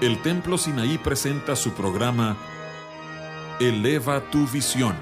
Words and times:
el 0.00 0.20
Templo 0.22 0.58
Sinaí 0.58 0.98
presenta 0.98 1.56
su 1.56 1.72
programa 1.72 2.36
Eleva 3.60 4.20
tu 4.30 4.46
visión, 4.48 4.96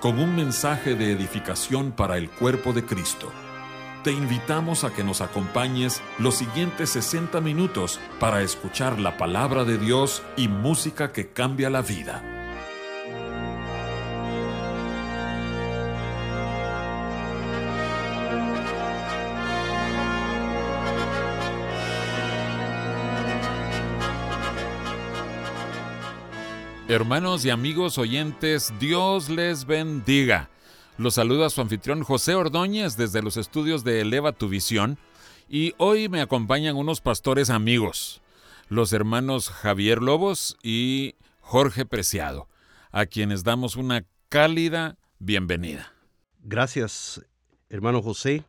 con 0.00 0.18
un 0.18 0.34
mensaje 0.34 0.94
de 0.94 1.12
edificación 1.12 1.92
para 1.92 2.16
el 2.16 2.28
cuerpo 2.28 2.72
de 2.72 2.84
Cristo. 2.84 3.30
Te 4.02 4.10
invitamos 4.10 4.82
a 4.82 4.92
que 4.92 5.04
nos 5.04 5.20
acompañes 5.20 6.02
los 6.18 6.34
siguientes 6.34 6.90
60 6.90 7.40
minutos 7.40 8.00
para 8.18 8.42
escuchar 8.42 8.98
la 8.98 9.16
palabra 9.16 9.64
de 9.64 9.78
Dios 9.78 10.22
y 10.36 10.48
música 10.48 11.12
que 11.12 11.28
cambia 11.28 11.70
la 11.70 11.82
vida. 11.82 12.31
Hermanos 26.92 27.42
y 27.46 27.48
amigos 27.48 27.96
oyentes, 27.96 28.74
Dios 28.78 29.30
les 29.30 29.64
bendiga. 29.64 30.50
Los 30.98 31.14
saluda 31.14 31.48
su 31.48 31.62
anfitrión 31.62 32.02
José 32.02 32.34
Ordóñez 32.34 32.98
desde 32.98 33.22
los 33.22 33.38
estudios 33.38 33.82
de 33.82 34.02
Eleva 34.02 34.32
tu 34.32 34.50
Visión 34.50 34.98
y 35.48 35.72
hoy 35.78 36.10
me 36.10 36.20
acompañan 36.20 36.76
unos 36.76 37.00
pastores 37.00 37.48
amigos, 37.48 38.20
los 38.68 38.92
hermanos 38.92 39.48
Javier 39.48 40.02
Lobos 40.02 40.58
y 40.62 41.14
Jorge 41.40 41.86
Preciado, 41.86 42.46
a 42.90 43.06
quienes 43.06 43.42
damos 43.42 43.76
una 43.76 44.04
cálida 44.28 44.98
bienvenida. 45.18 45.94
Gracias, 46.42 47.24
hermano 47.70 48.02
José. 48.02 48.44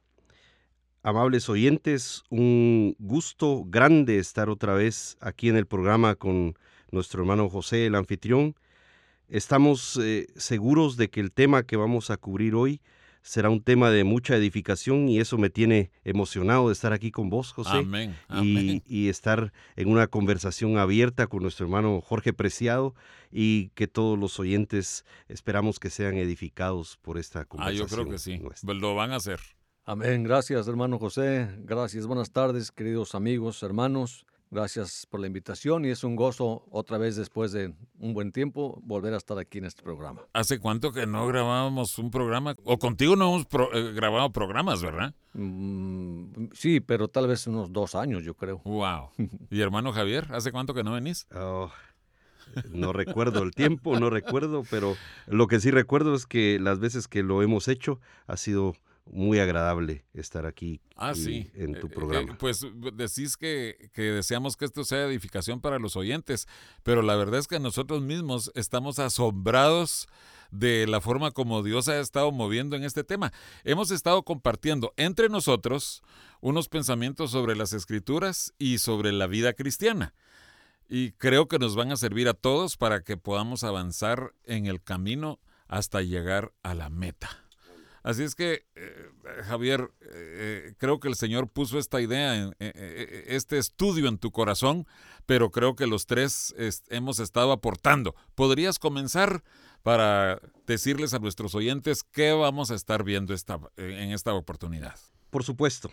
Amables 1.01 1.47
oyentes, 1.47 2.23
un 2.29 2.97
gusto 2.99 3.63
grande 3.65 4.17
estar 4.17 4.49
otra 4.49 4.73
vez 4.73 5.15
aquí 5.21 5.47
en 5.47 5.55
el 5.55 5.65
programa 5.65 6.15
con 6.15 6.57
nuestro 6.93 7.21
hermano 7.21 7.49
José, 7.49 7.87
el 7.87 7.95
anfitrión. 7.95 8.55
Estamos 9.27 9.99
eh, 10.01 10.27
seguros 10.35 10.95
de 10.95 11.09
que 11.09 11.19
el 11.19 11.31
tema 11.31 11.63
que 11.63 11.75
vamos 11.75 12.09
a 12.09 12.17
cubrir 12.17 12.55
hoy 12.55 12.81
será 13.23 13.49
un 13.49 13.63
tema 13.63 13.89
de 13.89 14.03
mucha 14.03 14.35
edificación 14.35 15.07
y 15.07 15.19
eso 15.19 15.37
me 15.37 15.49
tiene 15.49 15.91
emocionado 16.03 16.67
de 16.67 16.73
estar 16.73 16.93
aquí 16.93 17.09
con 17.09 17.29
vos, 17.29 17.53
José. 17.53 17.77
Amén. 17.77 18.15
Y, 18.41 18.83
y, 18.85 19.07
estar 19.07 19.53
en 19.77 19.89
una 19.89 20.07
conversación 20.07 20.77
abierta 20.77 21.27
con 21.27 21.41
nuestro 21.41 21.65
hermano 21.65 22.01
Jorge 22.01 22.33
Preciado 22.33 22.93
y 23.31 23.69
que 23.69 23.87
todos 23.87 24.19
los 24.19 24.39
oyentes 24.39 25.05
esperamos 25.29 25.79
que 25.79 25.89
sean 25.89 26.15
edificados 26.15 26.97
por 27.01 27.17
esta 27.17 27.45
conversación. 27.45 27.85
Ah, 27.85 27.89
yo 27.89 27.95
creo 27.95 28.09
que 28.11 28.19
sí. 28.19 28.39
Nuestra. 28.39 28.73
Lo 28.73 28.93
van 28.93 29.11
a 29.11 29.15
hacer. 29.15 29.39
Amén. 29.85 30.23
Gracias, 30.23 30.67
hermano 30.67 30.99
José. 30.99 31.49
Gracias. 31.59 32.05
Buenas 32.05 32.31
tardes, 32.31 32.71
queridos 32.71 33.15
amigos, 33.15 33.63
hermanos. 33.63 34.25
Gracias 34.53 35.07
por 35.09 35.19
la 35.19 35.25
invitación 35.25 35.83
y 35.83 35.89
es 35.89 36.03
un 36.03 36.15
gozo 36.15 36.63
otra 36.69 36.99
vez 36.99 37.15
después 37.15 37.51
de 37.51 37.73
un 37.97 38.13
buen 38.13 38.31
tiempo 38.31 38.79
volver 38.83 39.15
a 39.15 39.17
estar 39.17 39.39
aquí 39.39 39.57
en 39.57 39.65
este 39.65 39.81
programa. 39.81 40.21
¿Hace 40.31 40.59
cuánto 40.59 40.91
que 40.91 41.07
no 41.07 41.25
grabábamos 41.25 41.97
un 41.97 42.11
programa? 42.11 42.53
O 42.63 42.77
contigo 42.77 43.15
no 43.15 43.29
hemos 43.29 43.47
pro, 43.47 43.73
eh, 43.73 43.93
grabado 43.93 44.31
programas, 44.31 44.83
¿verdad? 44.83 45.15
Mm, 45.33 46.49
sí, 46.53 46.81
pero 46.81 47.07
tal 47.07 47.27
vez 47.27 47.47
unos 47.47 47.73
dos 47.73 47.95
años, 47.95 48.23
yo 48.23 48.35
creo. 48.35 48.61
Wow. 48.63 49.09
¿Y 49.49 49.59
hermano 49.59 49.91
Javier, 49.91 50.27
hace 50.29 50.51
cuánto 50.51 50.75
que 50.75 50.83
no 50.83 50.91
venís? 50.93 51.25
Oh, 51.33 51.71
no 52.69 52.93
recuerdo 52.93 53.41
el 53.41 53.55
tiempo, 53.55 53.99
no 53.99 54.11
recuerdo, 54.11 54.61
pero 54.69 54.95
lo 55.25 55.47
que 55.47 55.59
sí 55.61 55.71
recuerdo 55.71 56.13
es 56.13 56.27
que 56.27 56.59
las 56.59 56.77
veces 56.77 57.07
que 57.07 57.23
lo 57.23 57.41
hemos 57.41 57.67
hecho 57.67 57.99
ha 58.27 58.37
sido 58.37 58.75
muy 59.05 59.39
agradable 59.39 60.05
estar 60.13 60.45
aquí 60.45 60.81
ah, 60.95 61.13
sí. 61.13 61.51
en 61.55 61.79
tu 61.79 61.89
programa. 61.89 62.31
Eh, 62.31 62.33
eh, 62.33 62.37
pues 62.39 62.65
decís 62.95 63.37
que, 63.37 63.89
que, 63.93 64.03
deseamos 64.03 64.55
que 64.55 64.65
esto 64.65 64.83
sea 64.83 65.05
edificación 65.05 65.61
para 65.61 65.79
los 65.79 65.95
oyentes, 65.95 66.47
pero 66.83 67.01
la 67.01 67.15
verdad 67.15 67.39
es 67.39 67.47
que 67.47 67.59
nosotros 67.59 68.01
mismos 68.01 68.51
estamos 68.55 68.99
asombrados 68.99 70.07
de 70.51 70.85
la 70.87 71.01
forma 71.01 71.31
como 71.31 71.63
Dios 71.63 71.87
ha 71.87 71.99
estado 71.99 72.31
moviendo 72.31 72.75
en 72.75 72.83
este 72.83 73.03
tema. 73.03 73.33
Hemos 73.63 73.91
estado 73.91 74.23
compartiendo 74.23 74.93
entre 74.97 75.27
nosotros 75.27 76.03
unos 76.41 76.69
pensamientos 76.69 77.31
sobre 77.31 77.55
las 77.55 77.73
escrituras 77.73 78.53
y 78.59 78.77
sobre 78.77 79.11
la 79.11 79.27
vida 79.27 79.53
cristiana. 79.53 80.13
Y 80.87 81.13
creo 81.13 81.47
que 81.47 81.59
nos 81.59 81.75
van 81.75 81.91
a 81.91 81.97
servir 81.97 82.27
a 82.27 82.33
todos 82.33 82.77
para 82.77 83.01
que 83.01 83.17
podamos 83.17 83.63
avanzar 83.63 84.33
en 84.43 84.67
el 84.67 84.81
camino 84.81 85.39
hasta 85.67 86.01
llegar 86.01 86.53
a 86.61 86.75
la 86.75 86.89
meta. 86.89 87.42
Así 88.03 88.23
es 88.23 88.35
que, 88.35 88.65
eh, 88.75 89.09
Javier, 89.45 89.89
eh, 90.01 90.73
creo 90.77 90.99
que 90.99 91.07
el 91.07 91.15
Señor 91.15 91.47
puso 91.47 91.79
esta 91.79 92.01
idea, 92.01 92.35
en, 92.35 92.53
eh, 92.59 93.23
este 93.27 93.57
estudio 93.57 94.09
en 94.09 94.17
tu 94.17 94.31
corazón, 94.31 94.85
pero 95.25 95.51
creo 95.51 95.77
que 95.77 95.87
los 95.87 96.05
tres 96.05 96.53
es, 96.57 96.83
hemos 96.89 97.19
estado 97.19 97.53
aportando. 97.53 98.13
¿Podrías 98.35 98.77
comenzar 98.77 99.41
para 99.83 100.41
decirles 100.67 101.13
a 101.13 101.19
nuestros 101.19 101.55
oyentes 101.55 102.03
qué 102.03 102.33
vamos 102.33 102.71
a 102.71 102.75
estar 102.75 103.05
viendo 103.05 103.33
en 103.77 104.11
esta 104.11 104.33
oportunidad? 104.33 104.99
Por 105.29 105.45
supuesto. 105.45 105.89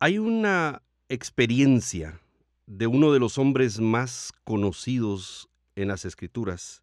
Hay 0.00 0.18
una 0.18 0.82
experiencia 1.08 2.20
de 2.66 2.88
uno 2.88 3.12
de 3.12 3.20
los 3.20 3.38
hombres 3.38 3.78
más 3.78 4.32
conocidos 4.44 5.48
en 5.76 5.88
las 5.88 6.04
escrituras. 6.04 6.80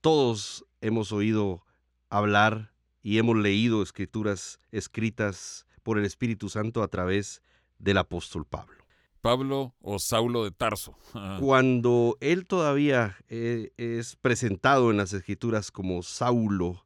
Todos 0.00 0.64
hemos 0.80 1.12
oído 1.12 1.64
hablar 2.10 2.73
y 3.04 3.18
hemos 3.18 3.36
leído 3.36 3.82
escrituras 3.82 4.58
escritas 4.72 5.66
por 5.84 5.98
el 5.98 6.06
Espíritu 6.06 6.48
Santo 6.48 6.82
a 6.82 6.88
través 6.88 7.42
del 7.78 7.98
apóstol 7.98 8.46
Pablo. 8.46 8.78
Pablo 9.20 9.74
o 9.80 9.98
Saulo 9.98 10.44
de 10.44 10.50
Tarso. 10.50 10.96
Cuando 11.38 12.16
él 12.20 12.46
todavía 12.46 13.16
eh, 13.28 13.70
es 13.76 14.16
presentado 14.16 14.90
en 14.90 14.96
las 14.96 15.12
escrituras 15.12 15.70
como 15.70 16.02
Saulo, 16.02 16.84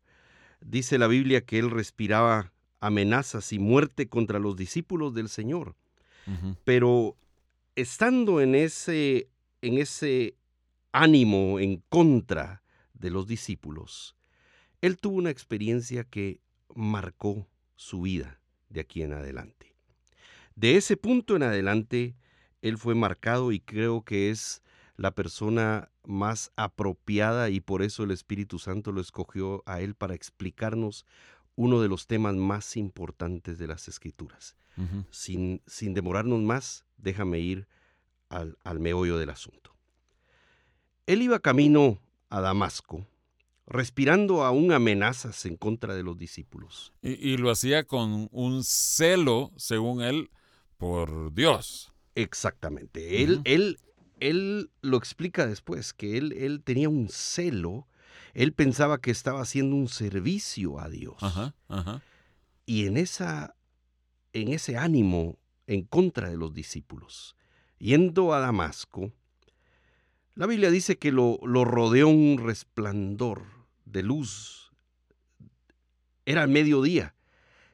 dice 0.61 0.99
la 0.99 1.07
Biblia 1.07 1.41
que 1.41 1.59
él 1.59 1.71
respiraba 1.71 2.53
amenazas 2.81 3.53
y 3.53 3.59
muerte 3.59 4.09
contra 4.09 4.41
los 4.41 4.57
discípulos 4.57 5.15
del 5.15 5.28
Señor. 5.28 5.77
Uh 6.27 6.31
-huh. 6.31 6.57
Pero 6.65 7.17
estando 7.77 8.41
en 8.41 8.55
ese, 8.55 9.28
en 9.62 9.78
ese 9.78 10.34
ánimo 10.93 11.61
en 11.61 11.83
contra 11.89 12.62
de 12.93 13.11
los 13.11 13.27
discípulos, 13.27 14.17
él 14.81 14.97
tuvo 14.99 15.16
una 15.16 15.31
experiencia 15.31 16.05
que 16.05 16.41
marcó 16.75 17.47
su 17.77 18.03
vida 18.03 18.41
de 18.69 18.81
aquí 18.81 19.03
en 19.03 19.12
adelante. 19.12 19.75
De 20.55 20.77
ese 20.77 20.97
punto 20.97 21.37
en 21.37 21.43
adelante, 21.43 22.16
él 22.62 22.78
fue 22.78 22.94
marcado 22.94 23.53
y 23.53 23.61
creo 23.61 24.03
que 24.03 24.31
es 24.31 24.62
la 24.97 25.12
persona 25.12 25.91
más 26.05 26.50
apropiada 26.56 27.50
y 27.50 27.61
por 27.61 27.83
eso 27.83 28.03
el 28.03 28.11
Espíritu 28.11 28.59
Santo 28.59 28.91
lo 28.91 29.00
escogió 29.00 29.62
a 29.66 29.81
él 29.81 29.94
para 29.94 30.15
explicarnos 30.15 31.06
uno 31.55 31.81
de 31.81 31.89
los 31.89 32.06
temas 32.06 32.34
más 32.34 32.77
importantes 32.77 33.59
de 33.59 33.66
las 33.66 33.89
Escrituras. 33.89 34.56
Uh 34.77 34.83
-huh. 34.83 35.06
sin, 35.10 35.60
sin, 35.66 35.93
demorarnos 35.93 36.41
más, 36.41 36.84
déjame 36.99 37.41
ir 37.41 37.66
al, 38.28 38.56
al 38.62 38.78
meollo 38.78 39.19
del 39.19 39.31
asunto. 39.31 39.75
Él 41.06 41.22
iba 41.22 41.41
camino 41.41 41.99
a 42.31 42.41
Damasco, 42.41 43.05
respirando 43.69 44.45
aún 44.45 44.73
amenazas 44.73 45.45
en 45.47 45.56
contra 45.56 45.95
de 45.95 46.03
los 46.03 46.17
discípulos. 46.17 46.93
Y, 47.03 47.33
y, 47.33 47.37
lo 47.37 47.51
hacía 47.51 47.84
con 47.84 48.29
un 48.33 48.65
celo, 48.65 49.53
según 49.56 50.03
él, 50.03 50.31
por 50.79 51.33
Dios. 51.34 51.93
Exactamente. 52.15 53.01
Uh 53.01 53.05
-huh. 53.05 53.23
Él, 53.23 53.41
él, 53.45 53.78
él 54.21 54.71
lo 54.81 54.97
explica 54.97 55.47
después, 55.47 55.93
que 55.93 56.17
él, 56.17 56.33
él 56.33 56.62
tenía 56.62 56.89
un 56.89 57.09
celo, 57.11 57.87
él 58.33 58.53
pensaba 58.53 58.99
que 58.99 59.11
estaba 59.11 59.43
haciendo 59.43 59.77
un 59.77 59.89
servicio 59.89 60.81
a 60.81 60.89
Dios. 60.89 61.16
Ajá, 61.21 61.54
ajá. 61.69 62.03
Y 62.65 62.87
en, 62.87 62.97
esa, 62.97 63.54
en 64.33 64.48
ese 64.48 64.77
ánimo 64.77 65.39
en 65.66 65.83
contra 65.83 66.31
de 66.31 66.37
los 66.37 66.54
discípulos, 66.54 67.37
yendo 67.78 68.33
a 68.33 68.41
Damasco, 68.41 69.13
la 70.34 70.47
Biblia 70.47 70.71
dice 70.71 70.97
que 70.97 71.13
lo, 71.13 71.39
lo 71.42 71.65
rodeó 71.65 72.09
un 72.09 72.39
resplandor 72.39 73.58
de 73.91 74.03
luz. 74.03 74.73
Era 76.25 76.47
mediodía. 76.47 77.15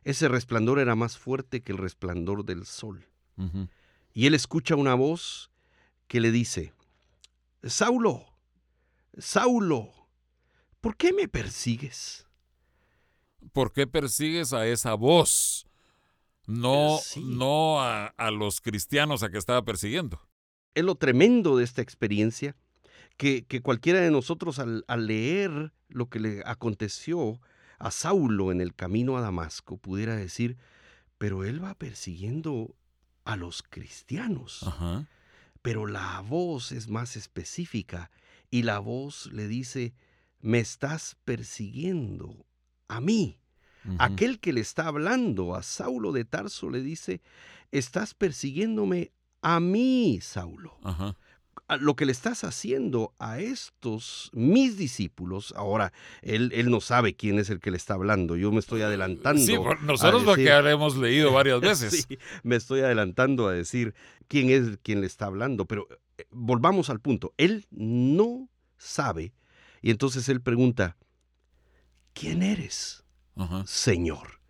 Ese 0.05 0.29
resplandor 0.29 0.79
era 0.79 0.95
más 0.95 1.17
fuerte 1.17 1.63
que 1.63 1.73
el 1.73 1.79
resplandor 1.79 2.45
del 2.45 2.67
sol. 2.67 3.07
Uh 3.37 3.45
-huh. 3.45 3.69
Y 4.13 4.27
él 4.27 4.35
escucha 4.35 4.77
una 4.77 4.95
voz 4.95 5.51
que 6.07 6.21
le 6.21 6.31
dice, 6.31 6.73
Saulo, 7.63 8.27
Saulo, 9.19 10.09
¿por 10.81 10.97
qué 10.97 11.13
me 11.13 11.29
persigues? 11.29 12.27
¿Por 13.53 13.73
qué 13.73 13.87
persigues 13.87 14.53
a 14.53 14.67
esa 14.67 14.95
voz? 14.95 15.67
No, 16.47 16.99
sí. 17.03 17.25
no 17.25 17.81
a, 17.81 18.09
a, 18.09 18.31
los 18.31 18.61
cristianos 18.61 19.23
a 19.23 19.31
que 19.31 19.39
estaba 19.39 19.65
persiguiendo. 19.65 20.21
Es 20.75 20.85
lo 20.85 20.95
tremendo 20.95 21.57
de 21.57 21.65
esta 21.65 21.81
experiencia, 21.81 22.57
que, 23.17 23.45
que 23.45 23.63
cualquiera 23.63 24.01
de 24.01 24.11
nosotros 24.11 24.59
al, 24.59 24.85
al, 24.89 25.07
leer 25.07 25.73
lo 25.89 26.09
que 26.09 26.21
le 26.21 26.43
aconteció 26.45 27.41
a 27.79 27.91
Saulo 27.91 28.53
en 28.53 28.61
el 28.61 28.75
camino 28.75 29.17
a 29.17 29.21
Damasco 29.21 29.77
pudiera 29.77 30.17
decir, 30.17 30.57
pero 31.19 31.45
él 31.45 31.63
va 31.63 31.75
persiguiendo 31.75 32.75
a 33.25 33.37
los 33.37 33.63
cristianos. 33.63 34.63
Ajá. 34.63 35.07
Pero 35.63 35.87
la 35.87 36.21
voz 36.21 36.73
es 36.73 36.89
más 36.89 37.17
específica 37.17 38.11
y 38.51 38.63
la 38.63 38.79
voz 38.79 39.33
le 39.33 39.49
dice, 39.49 39.95
me 40.41 40.59
estás 40.59 41.17
persiguiendo 41.25 42.47
a 42.89 43.01
mí. 43.01 43.39
Aquel 43.99 44.41
que 44.41 44.55
le 44.55 44.63
está 44.63 44.87
hablando 44.87 45.55
a 45.55 45.63
Saulo 45.63 46.13
de 46.13 46.25
Tarso 46.25 46.71
le 46.71 46.81
dice, 46.83 47.21
estás 47.71 48.15
persiguiéndome 48.15 49.13
a 49.43 49.61
mí, 49.61 50.21
Saulo. 50.23 50.79
Lo 51.81 51.97
que 51.97 52.07
le 52.07 52.13
estás 52.13 52.45
haciendo 52.45 53.15
a 53.19 53.41
estos 53.41 54.31
mis 54.33 54.77
discípulos, 54.77 55.55
ahora 55.57 55.93
él, 56.23 56.51
él, 56.55 56.71
no 56.71 56.81
sabe 56.81 57.15
quién 57.15 57.39
es 57.39 57.51
el 57.51 57.61
que 57.61 57.71
le 57.71 57.77
está 57.77 57.95
hablando, 57.95 58.37
yo 58.37 58.53
me 58.53 58.61
estoy 58.61 58.83
adelantando. 58.83 59.41
Sí, 59.41 59.57
nosotros 59.83 60.25
lo 60.25 60.35
que 60.35 60.49
hemos 60.49 60.97
leído 60.97 61.33
varias 61.33 61.61
veces. 61.63 62.07
sí, 62.09 62.19
me 62.43 62.57
estoy 62.57 62.81
adelantando 62.81 63.49
a 63.49 63.53
decir 63.53 63.95
quién 64.29 64.51
es 64.51 64.79
quien 64.83 65.01
le 65.01 65.07
está 65.07 65.27
hablando, 65.27 65.65
pero 65.65 65.89
eh, 66.19 66.27
volvamos 66.31 66.91
al 66.91 67.01
punto, 67.01 67.35
él 67.37 67.67
no 67.71 68.49
sabe 68.77 69.33
y 69.83 69.91
entonces 69.91 70.29
él 70.29 70.41
pregunta, 70.41 70.97
¿quién 72.15 72.43
eres? 72.43 73.05
Señor. 73.67 74.41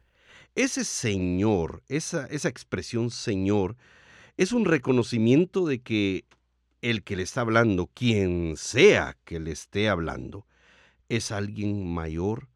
Ese 0.55 0.85
Señor, 0.85 1.83
esa, 1.89 2.27
esa 2.27 2.49
expresión 2.49 3.11
Señor, 3.11 3.77
es 4.37 4.53
un 4.53 4.65
reconocimiento 4.65 5.67
de 5.67 5.83
que 5.83 6.25
el 6.85 7.03
que 7.03 7.17
le 7.17 7.23
está 7.23 7.41
hablando, 7.41 7.87
quien 7.87 8.57
sea 8.59 9.17
que 9.25 9.41
le 9.41 9.53
esté 9.53 9.89
hablando, 9.89 10.47
es 11.09 11.33
alguien 11.33 11.93
mayor 11.93 12.49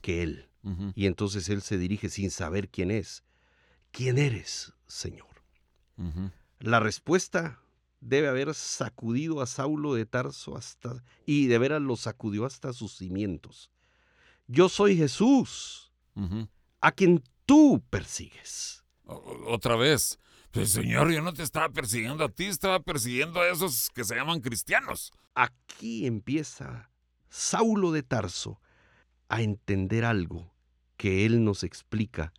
que 0.00 0.22
él. 0.22 0.48
Y 0.94 1.06
entonces 1.06 1.48
él 1.48 1.62
se 1.62 1.76
dirige 1.76 2.08
sin 2.08 2.30
saber 2.30 2.68
quién 2.68 2.90
es. 2.90 3.24
¿Quién 3.90 4.18
eres, 4.18 4.74
Señor? 4.86 5.42
La 6.60 6.78
respuesta 6.78 7.60
debe 8.00 8.28
haber 8.28 8.54
sacudido 8.54 9.40
a 9.40 9.46
Saulo 9.46 9.94
de 9.94 10.06
Tarso 10.06 10.56
hasta 10.56 11.02
y 11.26 11.46
de 11.48 11.58
veras 11.58 11.82
lo 11.82 11.96
sacudió 11.96 12.44
hasta 12.44 12.72
sus 12.72 12.96
cimientos. 12.96 13.70
Yo 14.46 14.68
soy 14.68 14.96
Jesús, 14.96 15.90
a 16.80 16.92
quien 16.92 17.24
tú 17.44 17.82
persigues. 17.90 18.84
otra 19.04 19.74
vez, 19.74 20.20
pues, 20.52 20.70
Señor, 20.70 21.10
yo 21.12 21.22
no 21.22 21.32
te 21.32 21.42
estaba 21.42 21.68
persiguiendo 21.68 22.24
a 22.24 22.28
ti, 22.28 22.46
estaba 22.46 22.80
persiguiendo 22.80 23.40
a 23.40 23.48
esos 23.48 23.90
que 23.90 24.04
se 24.04 24.14
llaman 24.14 24.40
cristianos. 24.40 25.12
Aquí 25.34 26.06
empieza 26.06 26.90
Saulo 27.28 27.92
de 27.92 28.02
Tarso 28.02 28.60
a 29.28 29.42
entender 29.42 30.04
algo 30.04 30.52
que 30.96 31.26
él 31.26 31.44
nos 31.44 31.62
explica 31.62 32.32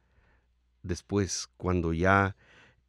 después, 0.83 1.50
cuando 1.57 1.94
ya 1.94 2.35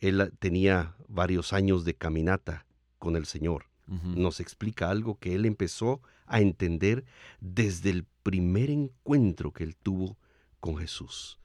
él 0.00 0.32
tenía 0.38 0.96
varios 1.08 1.52
años 1.52 1.84
de 1.84 1.94
caminata 1.94 2.66
con 2.98 3.16
el 3.16 3.26
Señor. 3.26 3.66
Nos 3.86 4.38
explica 4.38 4.88
algo 4.88 5.18
que 5.18 5.34
él 5.34 5.44
empezó 5.44 6.00
a 6.26 6.40
entender 6.40 7.04
desde 7.40 7.90
el 7.90 8.04
primer 8.22 8.70
encuentro 8.70 9.52
que 9.52 9.64
él 9.64 9.74
tuvo 9.74 10.16
con 10.60 10.76
Jesús. 10.76 11.40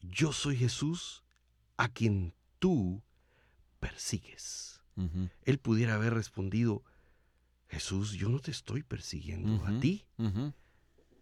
Yo 0.00 0.32
soy 0.32 0.56
Jesús 0.56 1.22
a 1.76 1.88
quien 1.88 2.34
tú 2.58 3.02
persigues. 3.80 4.80
Él 5.44 5.58
pudiera 5.58 5.94
haber 5.94 6.12
respondido, 6.12 6.84
Jesús, 7.68 8.12
yo 8.12 8.28
no 8.28 8.40
te 8.40 8.50
estoy 8.50 8.82
persiguiendo 8.82 9.64
a 9.64 9.80
ti. 9.80 10.04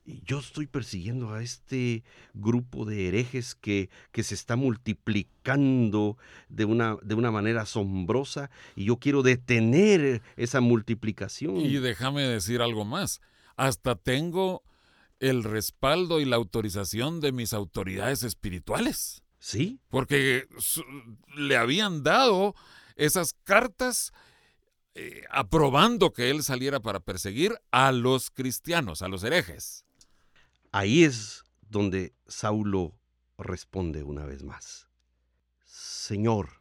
yo 0.04 0.40
estoy 0.40 0.66
persiguiendo 0.66 1.32
a 1.32 1.42
este 1.42 2.02
grupo 2.34 2.84
de 2.84 3.06
herejes 3.06 3.54
que, 3.54 3.90
que 4.10 4.24
se 4.24 4.34
está 4.34 4.56
multiplicando 4.56 6.18
de 6.48 6.64
una, 6.64 6.96
de 7.02 7.14
una 7.14 7.30
manera 7.30 7.62
asombrosa 7.62 8.50
y 8.74 8.86
yo 8.86 8.96
quiero 8.96 9.22
detener 9.22 10.20
esa 10.36 10.60
multiplicación. 10.60 11.58
Y 11.58 11.78
déjame 11.78 12.22
decir 12.22 12.60
algo 12.60 12.84
más 12.84 13.20
hasta 13.60 13.94
tengo 13.94 14.62
el 15.18 15.44
respaldo 15.44 16.18
y 16.20 16.24
la 16.24 16.36
autorización 16.36 17.20
de 17.20 17.30
mis 17.30 17.52
autoridades 17.52 18.22
espirituales. 18.22 19.22
Sí. 19.40 19.80
Porque 19.88 20.46
le 21.34 21.56
habían 21.56 22.04
dado 22.04 22.54
esas 22.94 23.32
cartas 23.32 24.12
eh, 24.94 25.24
aprobando 25.30 26.12
que 26.12 26.30
él 26.30 26.42
saliera 26.42 26.78
para 26.80 27.00
perseguir 27.00 27.58
a 27.72 27.90
los 27.90 28.30
cristianos, 28.30 29.02
a 29.02 29.08
los 29.08 29.24
herejes. 29.24 29.84
Ahí 30.72 31.04
es 31.04 31.42
donde 31.62 32.12
Saulo 32.28 32.94
responde 33.38 34.02
una 34.02 34.26
vez 34.26 34.44
más. 34.44 34.88
Señor. 35.64 36.60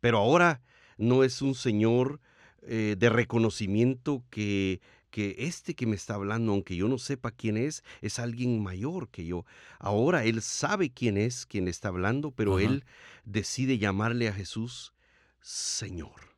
Pero 0.00 0.18
ahora 0.18 0.62
no 0.96 1.24
es 1.24 1.42
un 1.42 1.54
Señor 1.54 2.20
eh, 2.62 2.94
de 2.96 3.08
reconocimiento 3.10 4.24
que 4.30 4.80
que 5.12 5.36
este 5.38 5.74
que 5.74 5.86
me 5.86 5.94
está 5.94 6.14
hablando, 6.14 6.52
aunque 6.52 6.74
yo 6.74 6.88
no 6.88 6.98
sepa 6.98 7.30
quién 7.30 7.58
es, 7.58 7.84
es 8.00 8.18
alguien 8.18 8.62
mayor 8.62 9.10
que 9.10 9.26
yo. 9.26 9.44
Ahora 9.78 10.24
él 10.24 10.40
sabe 10.42 10.90
quién 10.90 11.18
es 11.18 11.44
quien 11.46 11.66
le 11.66 11.70
está 11.70 11.88
hablando, 11.88 12.32
pero 12.32 12.58
él 12.58 12.84
decide 13.24 13.78
llamarle 13.78 14.28
a 14.28 14.32
Jesús 14.32 14.94
Señor. 15.42 16.34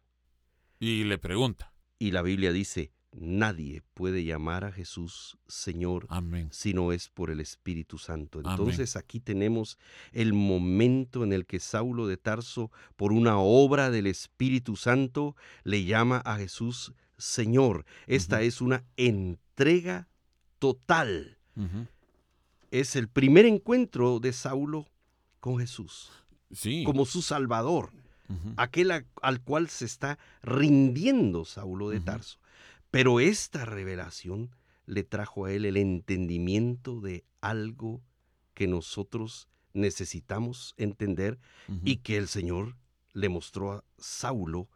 Y 0.80 1.04
le 1.04 1.18
pregunta. 1.18 1.72
Y 2.00 2.10
la 2.10 2.22
Biblia 2.22 2.52
dice, 2.52 2.90
nadie 3.12 3.82
puede 3.94 4.24
llamar 4.24 4.64
a 4.64 4.72
Jesús 4.72 5.38
Señor 5.46 6.08
si 6.50 6.74
no 6.74 6.90
es 6.90 7.08
por 7.08 7.30
el 7.30 7.38
Espíritu 7.38 7.96
Santo. 7.96 8.40
Entonces 8.40 8.96
aquí 8.96 9.20
tenemos 9.20 9.78
el 10.10 10.32
momento 10.32 11.22
en 11.22 11.32
el 11.32 11.46
que 11.46 11.60
Saulo 11.60 12.08
de 12.08 12.16
Tarso, 12.16 12.72
por 12.96 13.12
una 13.12 13.38
obra 13.38 13.90
del 13.90 14.08
Espíritu 14.08 14.74
Santo, 14.74 15.36
le 15.62 15.84
llama 15.84 16.18
a 16.24 16.38
Jesús 16.38 16.92
Señor. 17.24 17.86
Esta 18.06 18.42
es 18.42 18.60
una 18.60 18.84
entrega 18.96 20.08
total. 20.58 21.38
Es 22.70 22.96
el 22.96 23.08
primer 23.08 23.46
encuentro 23.46 24.20
de 24.20 24.32
Saulo 24.32 24.86
con 25.40 25.58
Jesús. 25.58 26.12
Sí. 26.52 26.84
Como 26.84 27.06
su 27.06 27.22
Salvador. 27.22 27.92
Aquel 28.56 28.90
al 29.22 29.40
cual 29.42 29.68
se 29.68 29.86
está 29.86 30.18
rindiendo 30.42 31.44
Saulo 31.44 31.88
de 31.88 32.00
Tarso. 32.00 32.38
Pero 32.90 33.20
esta 33.20 33.64
revelación 33.64 34.50
le 34.86 35.02
trajo 35.02 35.46
a 35.46 35.52
él 35.52 35.64
el 35.64 35.76
entendimiento 35.76 37.00
de 37.00 37.24
algo 37.40 38.02
que 38.52 38.66
nosotros 38.66 39.48
necesitamos 39.72 40.74
entender 40.76 41.38
y 41.84 41.96
que 41.96 42.18
el 42.18 42.28
Señor 42.28 42.76
le 43.12 43.28
mostró 43.28 43.72
a 43.72 43.84
Saulo 43.98 44.68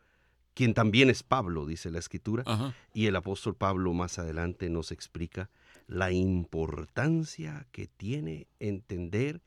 quien 0.59 0.75
también 0.75 1.09
es 1.09 1.23
Pablo, 1.23 1.67
dice 1.67 1.89
la 1.89 2.01
escritura, 2.01 2.75
y 2.93 3.07
el 3.07 3.15
apóstol 3.15 3.55
Pablo 3.55 3.93
más 3.93 4.19
adelante 4.19 4.69
nos 4.69 4.91
explica 4.91 5.51
la 5.87 6.11
importancia 6.11 7.69
que 7.71 7.87
tiene 7.87 8.49
entender 8.59 9.41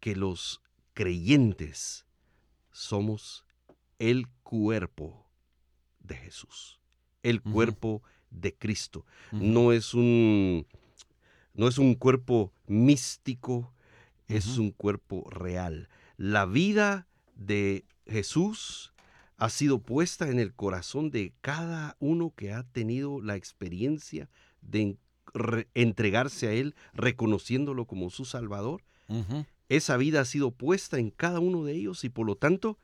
que 0.00 0.16
los 0.16 0.60
creyentes 0.94 2.06
somos 2.72 3.44
el 4.00 4.26
cuerpo 4.42 5.30
de 6.00 6.16
Jesús, 6.16 6.80
el 7.22 7.40
cuerpo 7.40 8.02
de 8.32 8.52
Cristo. 8.52 9.06
No 9.30 9.70
es 9.70 9.94
un 9.94 10.66
no 11.54 11.68
es 11.68 11.78
un 11.78 11.94
cuerpo 11.94 12.52
místico, 12.66 13.72
es 14.26 14.58
un 14.58 14.72
cuerpo 14.72 15.30
real. 15.30 15.88
La 16.16 16.46
vida 16.46 17.06
de 17.36 17.84
Jesús 18.08 18.92
ha 19.38 19.48
sido 19.50 19.78
puesta 19.78 20.28
en 20.28 20.40
el 20.40 20.52
corazón 20.52 21.10
de 21.10 21.32
cada 21.40 21.96
uno 22.00 22.34
que 22.36 22.52
ha 22.52 22.64
tenido 22.64 23.22
la 23.22 23.36
experiencia 23.36 24.28
de 24.60 24.98
entregarse 25.74 26.48
a 26.48 26.52
Él, 26.52 26.74
reconociéndolo 26.92 27.86
como 27.86 28.10
su 28.10 28.24
Salvador. 28.24 28.82
Esa 29.68 29.96
vida 29.96 30.20
ha 30.20 30.24
sido 30.24 30.50
puesta 30.50 30.98
en 30.98 31.10
cada 31.10 31.40
uno 31.40 31.64
de 31.64 31.74
ellos 31.74 32.04
y 32.04 32.08
por 32.08 32.26
lo 32.26 32.36
tanto 32.36 32.78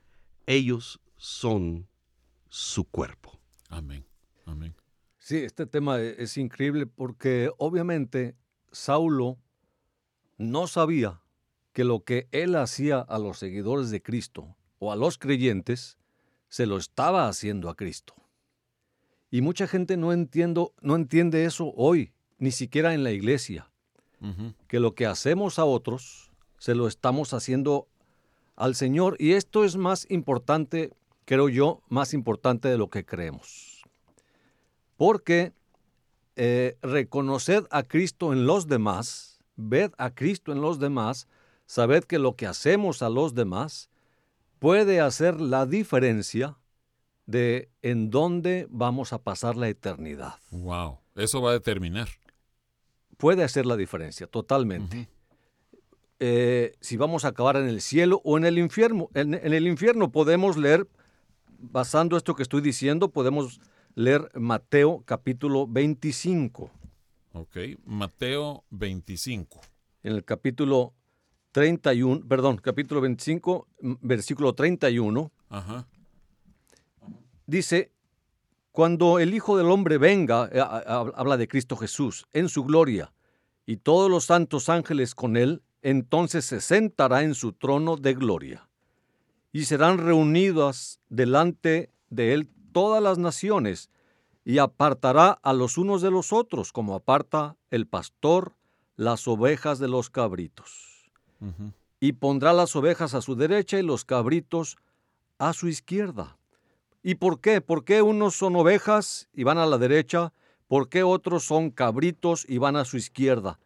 ellos 0.47 1.01
son 1.17 1.89
su 2.49 2.85
cuerpo. 2.85 3.39
Amén. 3.69 4.07
Amén. 4.47 4.75
Sí, 5.19 5.39
este 5.39 5.67
tema 5.67 6.01
e-, 6.01 6.23
es 6.23 6.37
increíble 6.37 6.87
porque 6.87 7.51
obviamente 7.59 8.37
Saulo 8.71 9.39
no 10.39 10.67
sabía 10.67 11.21
que 11.73 11.85
lo 11.85 12.05
que 12.05 12.29
él 12.31 12.55
hacía 12.55 13.01
a 13.01 13.19
los 13.19 13.39
seguidores 13.39 13.91
de 13.91 14.03
Cristo 14.03 14.57
o 14.79 14.93
a 14.93 14.97
los 14.97 15.19
creyentes 15.19 15.99
se 16.55 16.67
lo 16.67 16.77
estaba 16.77 17.27
haciendo 17.27 17.69
a 17.69 17.75
Cristo. 17.75 18.15
Y 19.29 19.41
mucha 19.41 19.67
gente 19.67 19.97
no, 19.97 20.13
entiendo, 20.13 20.73
no 20.81 20.95
entiende 20.95 21.47
eso 21.47 21.73
hoy, 21.75 22.13
ni 22.39 22.53
siquiera 22.53 22.95
en 22.95 23.03
la 23.03 23.11
iglesia, 23.11 23.73
que 24.69 24.79
lo 24.79 24.95
que 24.95 25.05
hacemos 25.05 25.59
a 25.59 25.65
otros 25.65 26.31
se 26.59 26.77
lo 26.77 26.87
estamos 26.87 27.35
haciendo 27.35 27.89
al 28.55 28.77
Señor. 28.77 29.17
Y 29.19 29.33
esto 29.33 29.65
es 29.65 29.75
más 29.75 30.09
importante, 30.09 30.93
creo 31.25 31.49
yo, 31.49 31.83
más 31.89 32.15
importante 32.15 32.69
de 32.69 32.79
lo 32.79 32.89
que 32.89 33.05
creemos. 33.05 33.83
Porque 34.97 35.55
eh, 36.37 36.79
reconocer 36.83 37.67
a 37.73 37.83
Cristo 37.83 38.33
en 38.33 38.47
los 38.47 38.69
demás, 38.69 39.41
ver 39.57 39.91
a 39.99 40.15
Cristo 40.15 40.53
en 40.53 40.61
los 40.61 40.79
demás, 40.79 41.27
saber 41.67 42.07
que 42.07 42.21
lo 42.21 42.37
que 42.37 42.47
hacemos 42.47 43.03
a 43.03 43.09
los 43.09 43.35
demás 43.35 43.91
puede 44.65 44.99
hacer 44.99 45.43
la 45.43 45.67
diferencia 45.67 46.57
de 47.27 47.69
en 47.83 48.09
dónde 48.09 48.67
vamos 48.71 49.13
a 49.13 49.23
pasar 49.23 49.57
la 49.57 49.69
eternidad. 49.69 50.37
Wow, 50.51 51.01
eso 51.17 51.43
va 51.43 51.51
a 51.51 51.53
determinar. 51.53 52.09
Puede 53.19 53.45
hacer 53.45 53.67
la 53.67 53.77
diferencia, 53.77 54.27
totalmente. 54.27 55.11
Eh, 56.19 56.73
si 56.81 56.97
vamos 56.97 57.27
a 57.27 57.29
acabar 57.29 57.57
en 57.57 57.69
el 57.69 57.83
cielo 57.83 58.23
o 58.25 58.39
en 58.39 58.47
el 58.47 58.59
infierno. 58.59 59.11
En, 59.13 59.35
en, 59.35 59.53
el 59.53 59.67
infierno 59.67 60.11
podemos 60.11 60.57
leer, 60.57 60.89
basando 61.59 62.17
esto 62.17 62.35
que 62.35 62.43
estoy 62.43 62.63
diciendo, 62.63 63.11
podemos 63.11 63.61
leer 63.95 64.31
Mateo 64.33 65.03
capítulo 65.05 65.67
25. 65.67 66.71
Ok, 67.35 67.59
Mateo 67.85 68.65
25. 68.71 69.61
En 70.05 70.15
el 70.15 70.25
capítulo 70.25 70.95
31, 71.55 72.27
perdón, 72.27 72.57
capítulo 72.57 73.01
25, 73.01 73.69
versículo 74.03 74.57
31. 74.57 75.31
Ajá. 75.51 75.87
Dice, 77.47 77.93
cuando 78.73 79.21
el 79.21 79.33
Hijo 79.33 79.57
del 79.57 79.71
Hombre 79.71 79.97
venga, 79.99 80.51
eh, 80.51 80.61
habla 80.61 81.37
de 81.37 81.47
Cristo 81.47 81.77
Jesús, 81.77 82.27
en 82.33 82.49
su 82.49 82.65
gloria, 82.65 83.13
y 83.67 83.77
todos 83.77 84.11
los 84.11 84.25
santos 84.25 84.69
ángeles 84.69 85.15
con 85.15 85.37
él, 85.37 85.63
entonces 85.81 86.45
se 86.45 86.61
sentará 86.61 87.23
en 87.23 87.37
su 87.37 87.53
trono 87.53 87.97
de 87.97 88.15
gloria. 88.15 88.69
Y 89.53 89.67
serán 89.67 89.99
reunidas 89.99 90.99
delante 91.09 91.93
de 92.11 92.35
él 92.35 92.51
todas 92.73 93.01
las 93.01 93.19
naciones, 93.19 93.91
y 94.45 94.59
apartará 94.59 95.31
a 95.31 95.53
los 95.53 95.79
unos 95.79 96.03
de 96.03 96.11
los 96.11 96.33
otros, 96.33 96.73
como 96.73 96.97
aparta 96.97 97.57
el 97.71 97.87
pastor 97.87 98.57
las 98.97 99.29
ovejas 99.29 99.79
de 99.79 99.87
los 99.87 100.11
cabritos. 100.11 100.94
Y 102.01 102.13
pondrá 102.13 102.53
las 102.53 102.77
ovejas 102.77 103.15
a 103.15 103.23
su 103.23 103.35
derecha 103.35 103.79
y 103.79 103.83
los 103.83 104.05
cabritos 104.05 104.77
a 105.39 105.53
su 105.53 105.69
izquierda. 105.69 106.37
¿Y 107.03 107.17
por 107.17 107.41
qué? 107.41 107.61
¿Por 107.61 107.85
qué 107.85 108.03
unos 108.03 108.35
son 108.35 108.57
ovejas 108.57 109.29
y 109.33 109.45
van 109.45 109.59
a 109.59 109.67
la 109.67 109.79
derecha? 109.79 110.33
¿Por 110.69 110.89
qué 110.89 111.03
otros 111.03 111.45
son 111.45 111.71
cabritos 111.71 112.47
y 112.49 112.59
van 112.59 112.77
a 112.77 112.85
su 112.85 112.97
izquierda? 112.97 113.59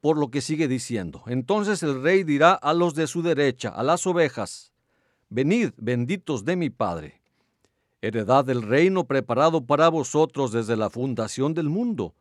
Por 0.00 0.18
lo 0.18 0.30
que 0.30 0.40
sigue 0.40 0.68
diciendo. 0.68 1.22
Entonces 1.26 1.82
el 1.82 2.02
rey 2.02 2.24
dirá 2.24 2.52
a 2.52 2.72
los 2.72 2.94
de 2.94 3.06
su 3.06 3.22
derecha, 3.22 3.68
a 3.68 3.82
las 3.82 4.06
ovejas, 4.06 4.72
Venid, 5.28 5.72
benditos 5.76 6.44
de 6.44 6.54
mi 6.54 6.70
Padre, 6.70 7.20
heredad 8.00 8.44
del 8.44 8.62
reino 8.62 9.08
preparado 9.08 9.66
para 9.66 9.88
vosotros 9.88 10.52
desde 10.52 10.76
la 10.76 10.88
fundación 10.88 11.52
del 11.52 11.68
mundo, 11.68 12.14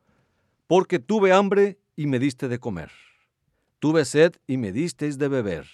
porque 0.66 0.98
tuve 0.98 1.32
hambre 1.32 1.78
y 1.96 2.08
me 2.08 2.18
diste 2.18 2.48
de 2.48 2.58
comer, 2.58 2.90
tuve 3.86 4.04
sed 4.04 4.34
y 4.48 4.58
me 4.58 4.72
disteis 4.72 5.20
de 5.20 5.28
beber, 5.28 5.68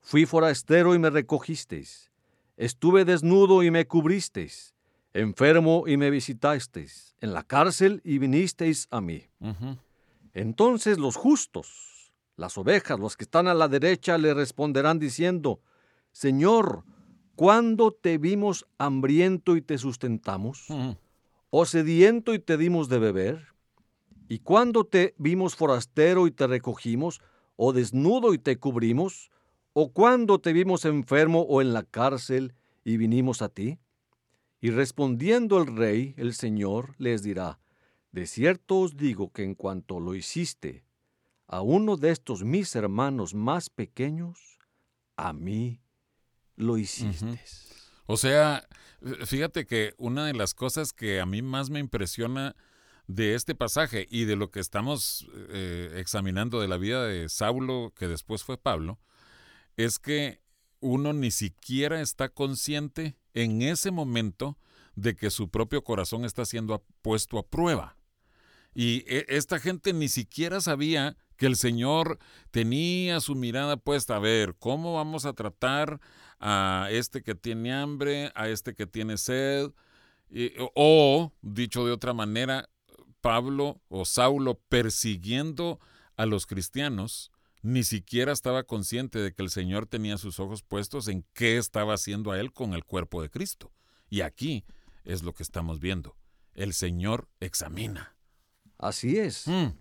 fui 0.00 0.26
forastero 0.26 0.96
y 0.96 0.98
me 0.98 1.08
recogisteis, 1.08 2.10
estuve 2.56 3.04
desnudo 3.04 3.62
y 3.62 3.70
me 3.70 3.86
cubristeis, 3.86 4.74
enfermo 5.12 5.84
y 5.86 5.96
me 5.96 6.10
visitasteis, 6.10 7.14
en 7.20 7.32
la 7.32 7.44
cárcel 7.44 8.00
y 8.02 8.18
vinisteis 8.18 8.88
a 8.90 9.00
mí. 9.00 9.28
Entonces 10.34 10.98
los 10.98 11.14
justos, 11.14 12.10
las 12.34 12.58
ovejas, 12.58 12.98
los 12.98 13.16
que 13.16 13.22
están 13.22 13.46
a 13.46 13.54
la 13.54 13.68
derecha, 13.68 14.18
le 14.18 14.34
responderán 14.34 14.98
diciendo, 14.98 15.60
Señor, 16.10 16.82
¿cuándo 17.36 17.92
te 17.92 18.18
vimos 18.18 18.66
hambriento 18.78 19.56
y 19.56 19.62
te 19.62 19.78
sustentamos? 19.78 20.66
¿O 21.50 21.66
sediento 21.66 22.34
y 22.34 22.40
te 22.40 22.56
dimos 22.56 22.88
de 22.88 22.98
beber? 22.98 23.46
¿Y 24.28 24.40
cuándo 24.40 24.84
te 24.84 25.14
vimos 25.16 25.56
forastero 25.56 26.26
y 26.26 26.30
te 26.30 26.46
recogimos? 26.46 27.20
¿O 27.56 27.72
desnudo 27.72 28.34
y 28.34 28.38
te 28.38 28.58
cubrimos? 28.58 29.30
¿O 29.72 29.92
cuándo 29.92 30.38
te 30.38 30.52
vimos 30.52 30.84
enfermo 30.84 31.42
o 31.42 31.62
en 31.62 31.72
la 31.72 31.82
cárcel 31.82 32.54
y 32.84 32.98
vinimos 32.98 33.40
a 33.40 33.48
ti? 33.48 33.78
Y 34.60 34.70
respondiendo 34.70 35.58
el 35.58 35.76
rey, 35.76 36.14
el 36.18 36.34
Señor, 36.34 36.94
les 36.98 37.22
dirá, 37.22 37.58
De 38.12 38.26
cierto 38.26 38.80
os 38.80 38.96
digo 38.96 39.32
que 39.32 39.44
en 39.44 39.54
cuanto 39.54 40.00
lo 40.00 40.14
hiciste 40.14 40.84
a 41.46 41.62
uno 41.62 41.96
de 41.96 42.10
estos 42.10 42.44
mis 42.44 42.74
hermanos 42.76 43.34
más 43.34 43.70
pequeños, 43.70 44.58
a 45.16 45.32
mí 45.32 45.80
lo 46.56 46.76
hiciste. 46.76 47.40
O 48.06 48.16
sea, 48.16 48.66
fíjate 49.26 49.66
que 49.66 49.94
una 49.96 50.26
de 50.26 50.34
las 50.34 50.54
cosas 50.54 50.92
que 50.92 51.20
a 51.20 51.26
mí 51.26 51.40
más 51.40 51.70
me 51.70 51.78
impresiona 51.78 52.54
de 53.08 53.34
este 53.34 53.54
pasaje 53.54 54.06
y 54.10 54.26
de 54.26 54.36
lo 54.36 54.50
que 54.50 54.60
estamos 54.60 55.26
eh, 55.48 55.94
examinando 55.96 56.60
de 56.60 56.68
la 56.68 56.76
vida 56.76 57.04
de 57.04 57.28
Saulo, 57.28 57.92
que 57.96 58.06
después 58.06 58.44
fue 58.44 58.58
Pablo, 58.58 59.00
es 59.76 59.98
que 59.98 60.40
uno 60.80 61.12
ni 61.14 61.30
siquiera 61.30 62.00
está 62.00 62.28
consciente 62.28 63.16
en 63.34 63.62
ese 63.62 63.90
momento 63.90 64.58
de 64.94 65.16
que 65.16 65.30
su 65.30 65.48
propio 65.48 65.82
corazón 65.82 66.24
está 66.24 66.44
siendo 66.44 66.84
puesto 67.02 67.38
a 67.38 67.46
prueba. 67.46 67.96
Y 68.74 69.04
e- 69.06 69.24
esta 69.28 69.58
gente 69.58 69.92
ni 69.92 70.08
siquiera 70.08 70.60
sabía 70.60 71.16
que 71.36 71.46
el 71.46 71.56
Señor 71.56 72.18
tenía 72.50 73.20
su 73.20 73.34
mirada 73.34 73.78
puesta 73.78 74.16
a 74.16 74.20
ver 74.20 74.54
cómo 74.58 74.94
vamos 74.94 75.24
a 75.24 75.32
tratar 75.32 76.00
a 76.40 76.88
este 76.90 77.22
que 77.22 77.34
tiene 77.34 77.72
hambre, 77.72 78.32
a 78.34 78.48
este 78.48 78.74
que 78.74 78.86
tiene 78.86 79.16
sed, 79.16 79.70
o, 80.74 81.32
dicho 81.40 81.86
de 81.86 81.92
otra 81.92 82.12
manera, 82.12 82.68
Pablo 83.20 83.80
o 83.88 84.04
Saulo 84.04 84.60
persiguiendo 84.68 85.80
a 86.16 86.26
los 86.26 86.46
cristianos, 86.46 87.30
ni 87.62 87.82
siquiera 87.84 88.32
estaba 88.32 88.64
consciente 88.64 89.18
de 89.18 89.32
que 89.32 89.42
el 89.42 89.50
Señor 89.50 89.86
tenía 89.86 90.18
sus 90.18 90.40
ojos 90.40 90.62
puestos 90.62 91.08
en 91.08 91.24
qué 91.32 91.56
estaba 91.58 91.94
haciendo 91.94 92.30
a 92.30 92.40
él 92.40 92.52
con 92.52 92.74
el 92.74 92.84
cuerpo 92.84 93.22
de 93.22 93.30
Cristo. 93.30 93.72
Y 94.08 94.20
aquí 94.22 94.64
es 95.04 95.22
lo 95.22 95.32
que 95.32 95.42
estamos 95.42 95.80
viendo. 95.80 96.16
El 96.54 96.72
Señor 96.72 97.28
examina. 97.40 98.16
Así 98.78 99.18
es. 99.18 99.46
Mm, 99.46 99.72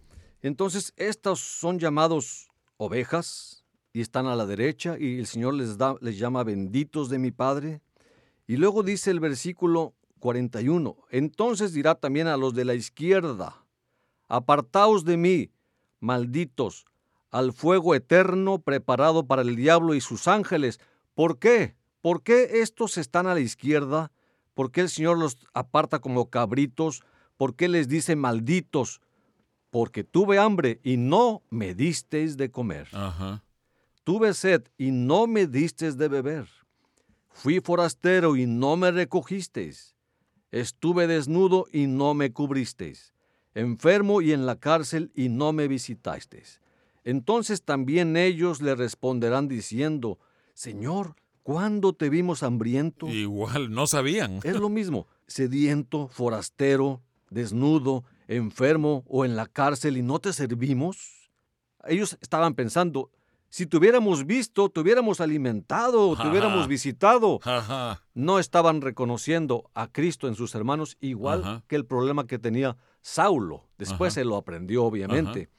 Entonces, 0.42 0.94
estos 0.96 1.40
son 1.40 1.80
llamados 1.80 2.50
ovejas 2.78 3.64
y 3.94 4.02
están 4.02 4.28
a 4.28 4.36
la 4.36 4.46
derecha 4.46 4.98
y 5.00 5.20
el 5.20 5.28
Señor 5.28 5.54
les, 5.56 5.78
da, 5.78 5.96
les 6.02 6.18
llama 6.18 6.44
benditos 6.44 7.10
de 7.10 7.20
mi 7.20 7.32
Padre. 7.32 7.82
Y 8.48 8.58
luego 8.58 8.84
dice 8.84 9.12
el 9.12 9.20
versículo 9.20 9.96
41, 10.20 10.96
entonces 11.10 11.74
dirá 11.74 11.96
también 11.96 12.28
a 12.28 12.38
los 12.38 12.54
de 12.54 12.66
la 12.66 12.74
izquierda, 12.74 13.64
apartaos 14.28 15.06
de 15.06 15.18
mí, 15.18 15.52
malditos, 16.00 16.86
al 17.30 17.54
fuego 17.54 17.96
eterno 17.96 18.60
preparado 18.60 19.26
para 19.26 19.42
el 19.42 19.56
diablo 19.56 19.94
y 19.94 20.02
sus 20.02 20.28
ángeles. 20.28 20.80
¿Por 21.14 21.40
qué? 21.40 21.76
¿Por 22.02 22.24
qué 22.24 22.62
estos 22.62 22.98
están 22.98 23.28
a 23.28 23.34
la 23.34 23.40
izquierda? 23.42 24.12
¿Por 24.54 24.72
qué 24.72 24.82
el 24.82 24.90
Señor 24.90 25.18
los 25.18 25.38
aparta 25.54 26.00
como 26.00 26.30
cabritos? 26.30 27.04
¿Por 27.36 27.56
qué 27.56 27.68
les 27.68 27.88
dice 27.88 28.16
malditos? 28.16 29.02
porque 29.70 30.04
tuve 30.04 30.40
hambre 30.40 30.80
y 30.84 30.98
no 30.98 31.44
me 31.50 31.74
disteis 31.74 32.38
de 32.38 32.50
comer. 32.52 32.88
ajá. 32.92 33.44
Tuve 34.04 34.34
sed 34.34 34.64
y 34.78 34.92
no 34.92 35.28
me 35.28 35.48
disteis 35.48 35.98
de 35.98 36.08
beber. 36.08 36.48
Fui 37.30 37.60
forastero 37.60 38.38
y 38.38 38.46
no 38.46 38.78
me 38.78 38.90
recogisteis. 38.90 39.97
Estuve 40.52 41.08
desnudo 41.08 41.66
y 41.72 41.88
no 41.88 42.14
me 42.14 42.32
cubristeis. 42.32 43.14
Enfermo 43.54 44.22
y 44.22 44.34
en 44.34 44.46
la 44.46 44.56
cárcel 44.58 45.12
y 45.16 45.30
no 45.30 45.52
me 45.52 45.68
visitasteis. 45.68 46.62
Entonces 47.04 47.64
también 47.64 48.18
ellos 48.18 48.62
le 48.62 48.76
responderán 48.76 49.48
diciendo, 49.48 50.20
Señor, 50.54 51.16
¿cuándo 51.44 51.94
te 51.94 52.10
vimos 52.10 52.44
hambriento? 52.44 53.08
Igual, 53.08 53.72
no 53.72 53.88
sabían. 53.88 54.40
Es 54.44 54.58
lo 54.58 54.70
mismo, 54.70 55.08
sediento, 55.26 56.08
forastero, 56.10 57.02
desnudo, 57.30 58.04
enfermo 58.28 59.04
o 59.08 59.26
en 59.26 59.36
la 59.36 59.46
cárcel 59.48 59.98
y 59.98 60.02
no 60.02 60.20
te 60.20 60.34
servimos. 60.34 61.30
Ellos 61.86 62.18
estaban 62.22 62.56
pensando, 62.56 63.10
si 63.50 63.66
te 63.66 63.78
hubiéramos 63.78 64.26
visto, 64.26 64.70
te 64.70 64.80
hubiéramos 64.80 65.22
alimentado, 65.22 66.16
te 66.16 66.22
Ajá. 66.22 66.30
hubiéramos 66.30 66.68
visitado. 66.68 67.40
Ajá. 67.44 68.04
No 68.14 68.40
estaban 68.40 68.82
reconociendo 68.82 69.70
a 69.74 69.92
Cristo 69.92 70.28
en 70.28 70.36
sus 70.36 70.54
hermanos, 70.56 70.98
igual 71.00 71.42
Ajá. 71.44 71.64
que 71.68 71.76
el 71.76 71.86
problema 71.86 72.28
que 72.28 72.40
tenía 72.40 72.78
Saulo. 73.02 73.66
Después 73.78 74.14
se 74.14 74.26
lo 74.26 74.36
aprendió, 74.36 74.84
obviamente. 74.84 75.50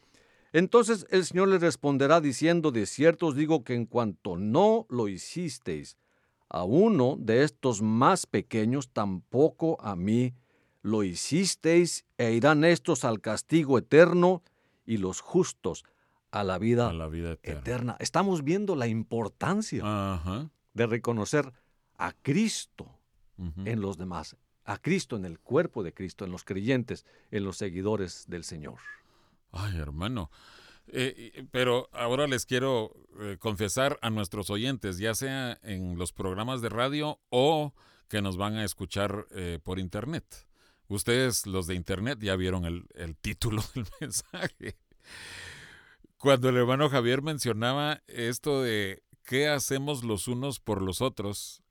Entonces 0.52 1.06
el 1.10 1.24
Señor 1.24 1.48
les 1.48 1.60
responderá 1.60 2.20
diciendo, 2.20 2.70
de 2.70 2.86
cierto 2.86 3.26
os 3.26 3.36
digo 3.36 3.64
que 3.64 3.74
en 3.74 3.86
cuanto 3.86 4.36
no 4.36 4.86
lo 4.88 5.08
hicisteis 5.08 5.96
a 6.48 6.64
uno 6.64 7.16
de 7.18 7.42
estos 7.44 7.82
más 7.82 8.26
pequeños, 8.26 8.88
tampoco 8.90 9.76
a 9.80 9.94
mí 9.94 10.34
lo 10.80 11.02
hicisteis, 11.02 12.06
e 12.16 12.32
irán 12.32 12.64
estos 12.64 13.04
al 13.04 13.20
castigo 13.20 13.76
eterno 13.76 14.42
y 14.86 14.96
los 14.96 15.20
justos 15.20 15.84
a 16.30 16.44
la 16.44 16.58
vida 16.58 16.88
A 16.90 16.92
la 16.92 17.08
vida 17.08 17.32
eterna. 17.32 17.60
eterna. 17.60 17.96
Estamos 18.00 18.44
viendo 18.44 18.76
la 18.76 18.86
importancia 18.86 19.82
Ajá. 19.84 20.50
de 20.74 20.86
reconocer 20.86 21.52
a 21.96 22.12
Cristo 22.12 22.94
en 23.64 23.80
los 23.80 23.96
demás, 23.98 24.36
a 24.64 24.78
Cristo 24.78 25.14
en 25.16 25.24
el 25.24 25.38
cuerpo 25.38 25.84
de 25.84 25.94
Cristo, 25.94 26.24
en 26.24 26.32
los 26.32 26.42
creyentes, 26.44 27.06
en 27.30 27.44
los 27.44 27.56
seguidores 27.56 28.24
del 28.26 28.42
Señor. 28.42 28.78
Ay, 29.52 29.76
hermano. 29.78 30.30
Eh, 30.88 31.44
pero 31.52 31.88
ahora 31.92 32.26
les 32.26 32.46
quiero 32.46 32.94
eh, 33.20 33.36
confesar 33.38 33.98
a 34.02 34.10
nuestros 34.10 34.50
oyentes, 34.50 34.98
ya 34.98 35.14
sea 35.14 35.58
en 35.62 35.98
los 35.98 36.12
programas 36.12 36.60
de 36.62 36.68
radio 36.68 37.20
o 37.30 37.74
que 38.08 38.22
nos 38.22 38.36
van 38.36 38.56
a 38.56 38.64
escuchar 38.64 39.26
eh, 39.32 39.58
por 39.62 39.78
internet. 39.78 40.24
Ustedes, 40.88 41.46
los 41.46 41.66
de 41.66 41.74
internet, 41.74 42.18
ya 42.22 42.34
vieron 42.36 42.64
el, 42.64 42.86
el 42.94 43.16
título 43.16 43.62
del 43.74 43.86
mensaje. 44.00 44.76
Cuando 46.18 46.48
el 46.48 46.56
hermano 46.56 46.88
Javier 46.90 47.22
mencionaba 47.22 48.02
esto 48.06 48.62
de 48.62 49.02
qué 49.24 49.48
hacemos 49.48 50.04
los 50.04 50.28
unos 50.28 50.60
por 50.60 50.82
los 50.82 51.00
otros, 51.00 51.62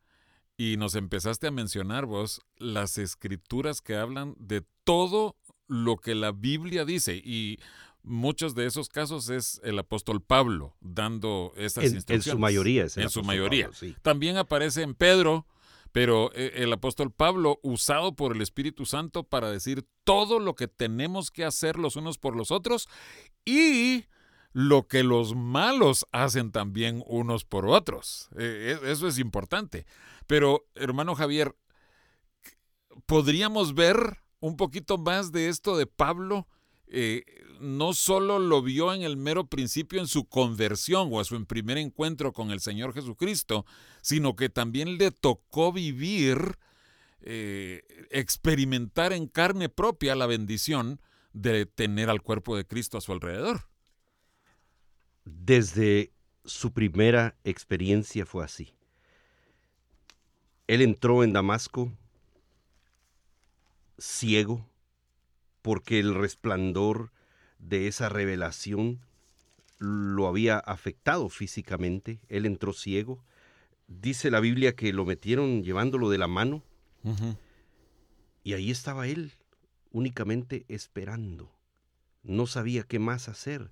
y 0.58 0.76
nos 0.78 0.96
empezaste 0.96 1.48
a 1.48 1.52
mencionar 1.52 2.06
vos 2.08 2.42
las 2.58 2.98
escrituras 2.98 3.82
que 3.82 3.96
hablan 3.96 4.36
de 4.40 4.64
todo 4.84 5.38
lo 5.68 5.98
que 5.98 6.16
la 6.16 6.32
Biblia 6.32 6.84
dice 6.84 7.16
y 7.16 7.60
muchos 8.02 8.56
de 8.56 8.66
esos 8.66 8.90
casos 8.90 9.30
es 9.30 9.62
el 9.64 9.78
apóstol 9.78 10.22
Pablo 10.22 10.76
dando 10.82 11.54
esas 11.56 11.84
En, 11.84 11.92
en 11.92 11.96
instrucciones. 11.98 12.34
su 12.34 12.40
mayoría 12.40 12.86
es 12.86 12.98
En 12.98 13.10
su 13.10 13.22
mayoría. 13.22 13.66
Pablo, 13.66 13.78
sí. 13.78 13.96
También 14.02 14.38
aparece 14.38 14.82
en 14.82 14.96
Pedro, 14.96 15.46
pero 15.92 16.32
eh, 16.34 16.54
el 16.56 16.74
apóstol 16.74 17.12
Pablo, 17.12 17.60
usado 17.62 18.16
por 18.16 18.36
el 18.36 18.42
Espíritu 18.42 18.86
Santo 18.86 19.24
para 19.24 19.52
decir 19.52 19.86
todo 20.04 20.40
lo 20.40 20.56
que 20.56 20.68
tenemos 20.68 21.30
que 21.30 21.46
hacer 21.46 21.78
los 21.78 21.96
unos 21.98 22.18
por 22.18 22.36
los 22.36 22.50
otros 22.50 22.88
y 23.46 24.06
lo 24.58 24.88
que 24.88 25.04
los 25.04 25.36
malos 25.36 26.08
hacen 26.12 26.52
también 26.52 27.04
unos 27.06 27.46
por 27.46 27.68
otros. 27.68 28.28
Eh, 28.40 28.80
e- 28.82 28.92
eso 28.92 29.08
es 29.08 29.20
importante. 29.20 29.86
Pero, 30.26 30.66
hermano 30.74 31.14
Javier, 31.14 31.56
¿podríamos 33.06 33.76
ver 33.76 34.18
un 34.40 34.58
poquito 34.58 34.98
más 34.98 35.32
de 35.32 35.50
esto 35.50 35.78
de 35.78 35.86
Pablo? 35.86 36.48
Eh, 36.88 37.24
no 37.60 37.94
solo 37.94 38.40
lo 38.40 38.64
vio 38.64 38.96
en 38.96 39.04
el 39.04 39.16
mero 39.16 39.46
principio 39.46 40.00
en 40.00 40.08
su 40.08 40.28
conversión 40.28 41.10
o 41.12 41.20
a 41.20 41.24
su 41.24 41.46
primer 41.46 41.78
encuentro 41.78 42.34
con 42.34 42.50
el 42.50 42.60
Señor 42.60 42.96
Jesucristo, 42.96 43.64
sino 44.02 44.36
que 44.36 44.50
también 44.50 44.98
le 44.98 45.12
tocó 45.12 45.72
vivir, 45.72 46.58
eh, 47.22 47.84
experimentar 48.10 49.14
en 49.14 49.28
carne 49.28 49.70
propia 49.70 50.16
la 50.16 50.26
bendición 50.26 51.00
de 51.32 51.68
tener 51.68 52.10
al 52.10 52.24
cuerpo 52.24 52.58
de 52.58 52.66
Cristo 52.66 52.98
a 52.98 53.02
su 53.02 53.12
alrededor. 53.12 53.68
Desde 55.30 56.14
su 56.46 56.72
primera 56.72 57.36
experiencia 57.44 58.26
fue 58.26 58.46
así. 58.46 58.74
Él 60.68 60.82
entró 60.82 61.24
en 61.24 61.34
Damasco 61.34 61.92
ciego 63.98 64.66
porque 65.62 66.00
el 66.00 66.16
resplandor 66.16 67.12
de 67.60 67.88
esa 67.88 68.08
revelación 68.08 69.02
lo 69.80 70.28
había 70.28 70.60
afectado 70.60 71.28
físicamente. 71.28 72.22
Él 72.30 72.46
entró 72.46 72.72
ciego. 72.72 73.22
Dice 73.88 74.32
la 74.32 74.40
Biblia 74.40 74.76
que 74.76 74.94
lo 74.94 75.06
metieron 75.06 75.62
llevándolo 75.62 76.10
de 76.10 76.18
la 76.20 76.28
mano 76.28 76.64
y 78.44 78.54
ahí 78.54 78.72
estaba 78.72 79.08
él 79.08 79.34
únicamente 79.92 80.64
esperando. 80.70 81.57
No 82.28 82.46
sabía 82.46 82.84
qué 82.84 83.00
más 83.00 83.30
hacer 83.30 83.72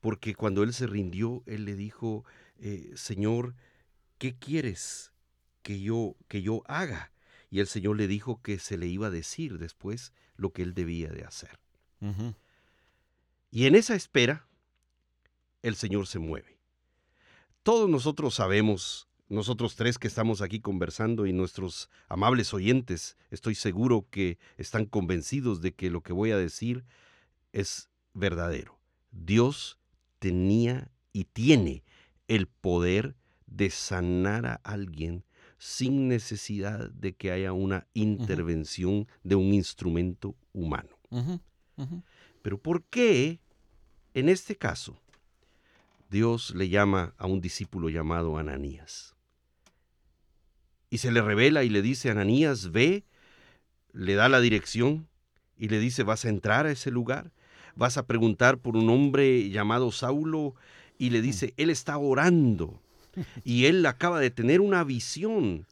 porque 0.00 0.34
cuando 0.34 0.62
él 0.62 0.72
se 0.72 0.86
rindió, 0.86 1.42
él 1.44 1.66
le 1.66 1.74
dijo, 1.76 2.24
eh, 2.58 2.92
Señor, 2.94 3.54
¿qué 4.16 4.34
quieres 4.34 5.12
que 5.62 5.80
yo, 5.80 6.16
que 6.26 6.40
yo 6.40 6.62
haga? 6.66 7.12
Y 7.50 7.60
el 7.60 7.66
Señor 7.66 7.98
le 7.98 8.08
dijo 8.08 8.40
que 8.40 8.58
se 8.58 8.78
le 8.78 8.86
iba 8.86 9.08
a 9.08 9.10
decir 9.10 9.58
después 9.58 10.14
lo 10.36 10.50
que 10.50 10.62
él 10.62 10.72
debía 10.72 11.10
de 11.10 11.24
hacer. 11.24 11.58
Y 13.50 13.66
en 13.66 13.74
esa 13.74 13.94
espera, 13.94 14.46
el 15.60 15.76
Señor 15.76 16.06
se 16.06 16.18
mueve. 16.18 16.58
Todos 17.62 17.90
nosotros 17.90 18.34
sabemos, 18.34 19.08
nosotros 19.28 19.76
tres 19.76 19.98
que 19.98 20.08
estamos 20.08 20.40
aquí 20.40 20.60
conversando 20.60 21.26
y 21.26 21.34
nuestros 21.34 21.90
amables 22.08 22.54
oyentes, 22.54 23.18
estoy 23.30 23.54
seguro 23.54 24.06
que 24.10 24.38
están 24.56 24.86
convencidos 24.86 25.60
de 25.60 25.74
que 25.74 25.90
lo 25.90 26.00
que 26.00 26.14
voy 26.14 26.30
a 26.30 26.38
decir 26.38 26.86
es 27.52 27.89
verdadero. 28.14 28.78
Dios 29.10 29.78
tenía 30.18 30.90
y 31.12 31.24
tiene 31.24 31.82
el 32.28 32.46
poder 32.46 33.16
de 33.46 33.70
sanar 33.70 34.46
a 34.46 34.54
alguien 34.62 35.24
sin 35.58 36.08
necesidad 36.08 36.90
de 36.90 37.14
que 37.14 37.32
haya 37.32 37.52
una 37.52 37.86
intervención 37.92 39.06
de 39.22 39.34
un 39.34 39.52
instrumento 39.52 40.34
humano. 40.52 40.96
Pero 42.42 42.58
¿por 42.58 42.84
qué 42.84 43.40
en 44.14 44.28
este 44.28 44.56
caso 44.56 44.98
Dios 46.08 46.54
le 46.54 46.68
llama 46.68 47.14
a 47.18 47.26
un 47.26 47.40
discípulo 47.40 47.90
llamado 47.90 48.38
Ananías? 48.38 49.14
Y 50.88 50.98
se 50.98 51.12
le 51.12 51.22
revela 51.22 51.62
y 51.62 51.68
le 51.68 51.82
dice, 51.82 52.10
Ananías, 52.10 52.72
ve, 52.72 53.04
le 53.92 54.14
da 54.14 54.28
la 54.28 54.40
dirección 54.40 55.08
y 55.56 55.68
le 55.68 55.78
dice, 55.78 56.02
vas 56.02 56.24
a 56.24 56.30
entrar 56.30 56.66
a 56.66 56.72
ese 56.72 56.90
lugar, 56.90 57.32
vas 57.80 57.96
a 57.96 58.06
preguntar 58.06 58.58
por 58.58 58.76
un 58.76 58.90
hombre 58.90 59.48
llamado 59.48 59.90
Saulo 59.90 60.54
y 60.98 61.08
le 61.08 61.22
dice, 61.22 61.54
él 61.56 61.70
está 61.70 61.96
orando 61.96 62.78
y 63.42 63.64
él 63.64 63.84
acaba 63.86 64.20
de 64.20 64.30
tener 64.30 64.60
una 64.60 64.84
visión. 64.84 65.66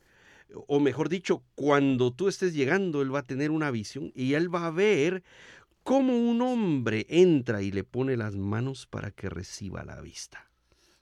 O 0.68 0.80
mejor 0.80 1.10
dicho, 1.10 1.42
cuando 1.54 2.10
tú 2.10 2.28
estés 2.28 2.54
llegando, 2.54 3.02
él 3.02 3.14
va 3.14 3.18
a 3.18 3.26
tener 3.26 3.50
una 3.50 3.70
visión 3.70 4.10
y 4.14 4.32
él 4.32 4.52
va 4.52 4.66
a 4.66 4.70
ver 4.70 5.22
cómo 5.82 6.16
un 6.16 6.40
hombre 6.40 7.04
entra 7.10 7.60
y 7.60 7.70
le 7.70 7.84
pone 7.84 8.16
las 8.16 8.34
manos 8.34 8.86
para 8.86 9.10
que 9.10 9.28
reciba 9.28 9.84
la 9.84 10.00
vista. 10.00 10.48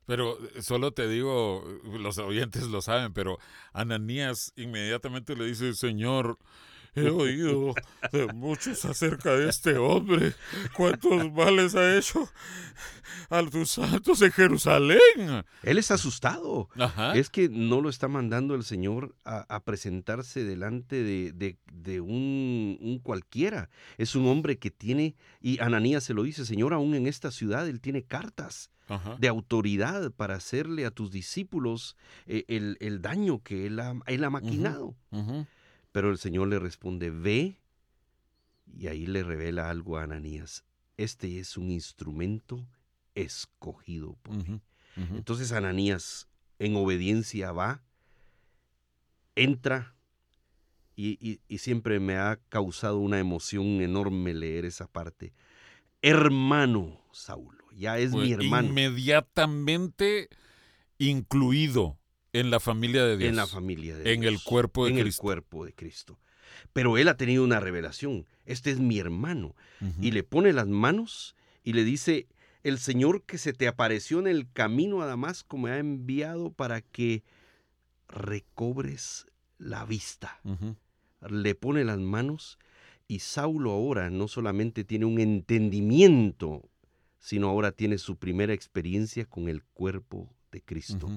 Pero 0.06 0.36
eh, 0.56 0.60
solo 0.60 0.90
te 0.90 1.08
digo, 1.08 1.64
los 2.00 2.18
oyentes 2.18 2.64
lo 2.64 2.82
saben, 2.82 3.12
pero 3.12 3.38
Ananías 3.72 4.52
inmediatamente 4.56 5.36
le 5.36 5.44
dice, 5.44 5.72
Señor, 5.74 6.36
he 6.96 7.10
oído 7.10 7.74
de 8.12 8.26
muchos 8.32 8.84
acerca 8.84 9.34
de 9.36 9.48
este 9.48 9.76
hombre. 9.78 10.34
¿Cuántos 10.74 11.32
males 11.32 11.74
ha 11.74 11.96
hecho 11.96 12.28
a 13.30 13.42
tus 13.44 13.70
santos 13.70 14.22
en 14.22 14.32
Jerusalén? 14.32 15.44
Él 15.62 15.78
está 15.78 15.94
asustado. 15.94 16.68
Ajá. 16.76 17.14
Es 17.14 17.30
que 17.30 17.48
no 17.48 17.80
lo 17.80 17.88
está 17.88 18.08
mandando 18.08 18.54
el 18.54 18.64
Señor 18.64 19.14
a, 19.24 19.44
a 19.54 19.60
presentarse 19.64 20.44
delante 20.44 21.02
de, 21.02 21.32
de- 21.32 21.58
de 21.72 22.00
un, 22.00 22.78
un 22.80 22.98
cualquiera. 22.98 23.68
Es 23.98 24.16
un 24.16 24.26
hombre 24.26 24.58
que 24.58 24.70
tiene, 24.70 25.14
y 25.40 25.60
Ananías 25.60 26.04
se 26.04 26.14
lo 26.14 26.22
dice, 26.24 26.44
Señor, 26.46 26.72
aún 26.74 26.94
en 26.94 27.06
esta 27.06 27.30
ciudad 27.30 27.68
él 27.68 27.80
tiene 27.80 28.02
cartas 28.02 28.70
Ajá. 28.88 29.16
de 29.18 29.28
autoridad 29.28 30.10
para 30.12 30.34
hacerle 30.36 30.86
a 30.86 30.90
tus 30.90 31.10
discípulos 31.10 31.96
eh, 32.26 32.44
el, 32.48 32.76
el 32.80 33.02
daño 33.02 33.42
que 33.42 33.66
él 33.66 33.78
ha, 33.80 33.94
él 34.06 34.24
ha 34.24 34.30
maquinado. 34.30 34.94
Pero 35.96 36.10
el 36.10 36.18
Señor 36.18 36.48
le 36.48 36.58
responde, 36.58 37.08
ve, 37.08 37.56
y 38.78 38.88
ahí 38.88 39.06
le 39.06 39.22
revela 39.22 39.70
algo 39.70 39.96
a 39.96 40.02
Ananías. 40.02 40.62
Este 40.98 41.38
es 41.38 41.56
un 41.56 41.70
instrumento 41.70 42.68
escogido 43.14 44.12
por 44.20 44.36
mí. 44.46 44.60
Entonces 45.16 45.52
Ananías 45.52 46.28
en 46.58 46.76
obediencia 46.76 47.50
va, 47.52 47.82
entra, 49.36 49.94
y, 50.96 51.16
y- 51.26 51.40
y 51.48 51.58
siempre 51.58 51.98
me 51.98 52.18
ha 52.18 52.36
causado 52.50 52.98
una 52.98 53.18
emoción 53.18 53.64
enorme 53.80 54.34
leer 54.34 54.66
esa 54.66 54.86
parte. 54.88 55.32
Hermano 56.02 57.00
Saulo, 57.10 57.64
ya 57.74 57.98
es 57.98 58.12
mi 58.12 58.32
hermano 58.32 58.68
Inmediatamente 58.68 60.28
incluido 60.98 61.98
en 62.40 62.50
la 62.50 62.60
familia 62.60 63.04
de 63.04 63.16
Dios. 63.16 63.30
en 63.30 63.36
la 63.36 63.46
familia 63.46 63.96
de 63.96 64.12
en 64.12 64.24
el 64.24 64.42
cuerpo 64.42 64.84
de 64.84 64.90
en 64.90 65.00
Cristo. 65.00 65.22
el 65.22 65.22
cuerpo 65.22 65.64
de 65.64 65.72
Cristo. 65.72 66.18
Pero 66.72 66.98
él 66.98 67.08
ha 67.08 67.16
tenido 67.16 67.44
una 67.44 67.60
revelación. 67.60 68.26
Este 68.44 68.70
es 68.70 68.78
mi 68.78 68.98
hermano. 68.98 69.54
Y 70.00 70.12
le 70.12 70.22
pone 70.22 70.52
las 70.52 70.68
manos 70.68 71.36
y 71.62 71.72
le 71.74 71.84
dice, 71.84 72.28
el 72.62 72.78
Señor 72.78 73.22
que 73.22 73.38
se 73.38 73.52
te 73.52 73.68
apareció 73.68 74.18
en 74.18 74.26
el 74.26 74.50
camino 74.50 75.02
a 75.02 75.06
Damasco 75.06 75.58
me 75.58 75.70
ha 75.70 75.78
enviado 75.78 76.50
para 76.50 76.80
que 76.80 77.22
recobres 78.08 79.26
la 79.58 79.84
vista. 79.84 80.40
Le 81.28 81.54
pone 81.54 81.84
las 81.84 81.98
manos 81.98 82.58
y 83.08 83.20
Saulo 83.20 83.72
ahora 83.72 84.10
no 84.10 84.28
solamente 84.28 84.84
tiene 84.84 85.04
un 85.04 85.20
entendimiento, 85.20 86.68
sino 87.18 87.48
ahora 87.48 87.72
tiene 87.72 87.98
su 87.98 88.16
primera 88.16 88.52
experiencia 88.52 89.24
con 89.26 89.48
el 89.48 89.62
cuerpo 89.62 90.28
de 90.50 90.62
Cristo. 90.62 91.08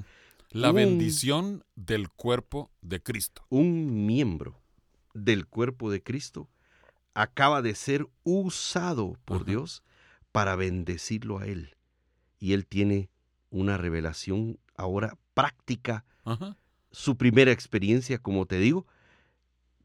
La 0.51 0.69
Un- 0.69 0.75
bendición 0.75 1.63
del 1.75 2.09
cuerpo 2.09 2.71
de 2.81 3.01
Cristo. 3.01 3.43
Un 3.49 4.05
miembro 4.05 4.59
del 5.13 5.45
cuerpo 5.47 5.91
de 5.91 6.01
Cristo 6.01 6.49
acaba 7.13 7.61
de 7.61 7.75
ser 7.75 8.07
usado 8.23 9.17
por 9.25 9.37
Ajá. 9.37 9.45
Dios 9.45 9.83
para 10.31 10.55
bendecirlo 10.55 11.39
a 11.39 11.45
él. 11.45 11.75
Y 12.39 12.53
él 12.53 12.65
tiene 12.65 13.09
una 13.51 13.77
revelación 13.77 14.59
ahora 14.75 15.17
práctica, 15.33 16.05
Ajá. 16.23 16.57
su 16.91 17.17
primera 17.17 17.51
experiencia, 17.51 18.17
como 18.19 18.45
te 18.45 18.57
digo, 18.59 18.87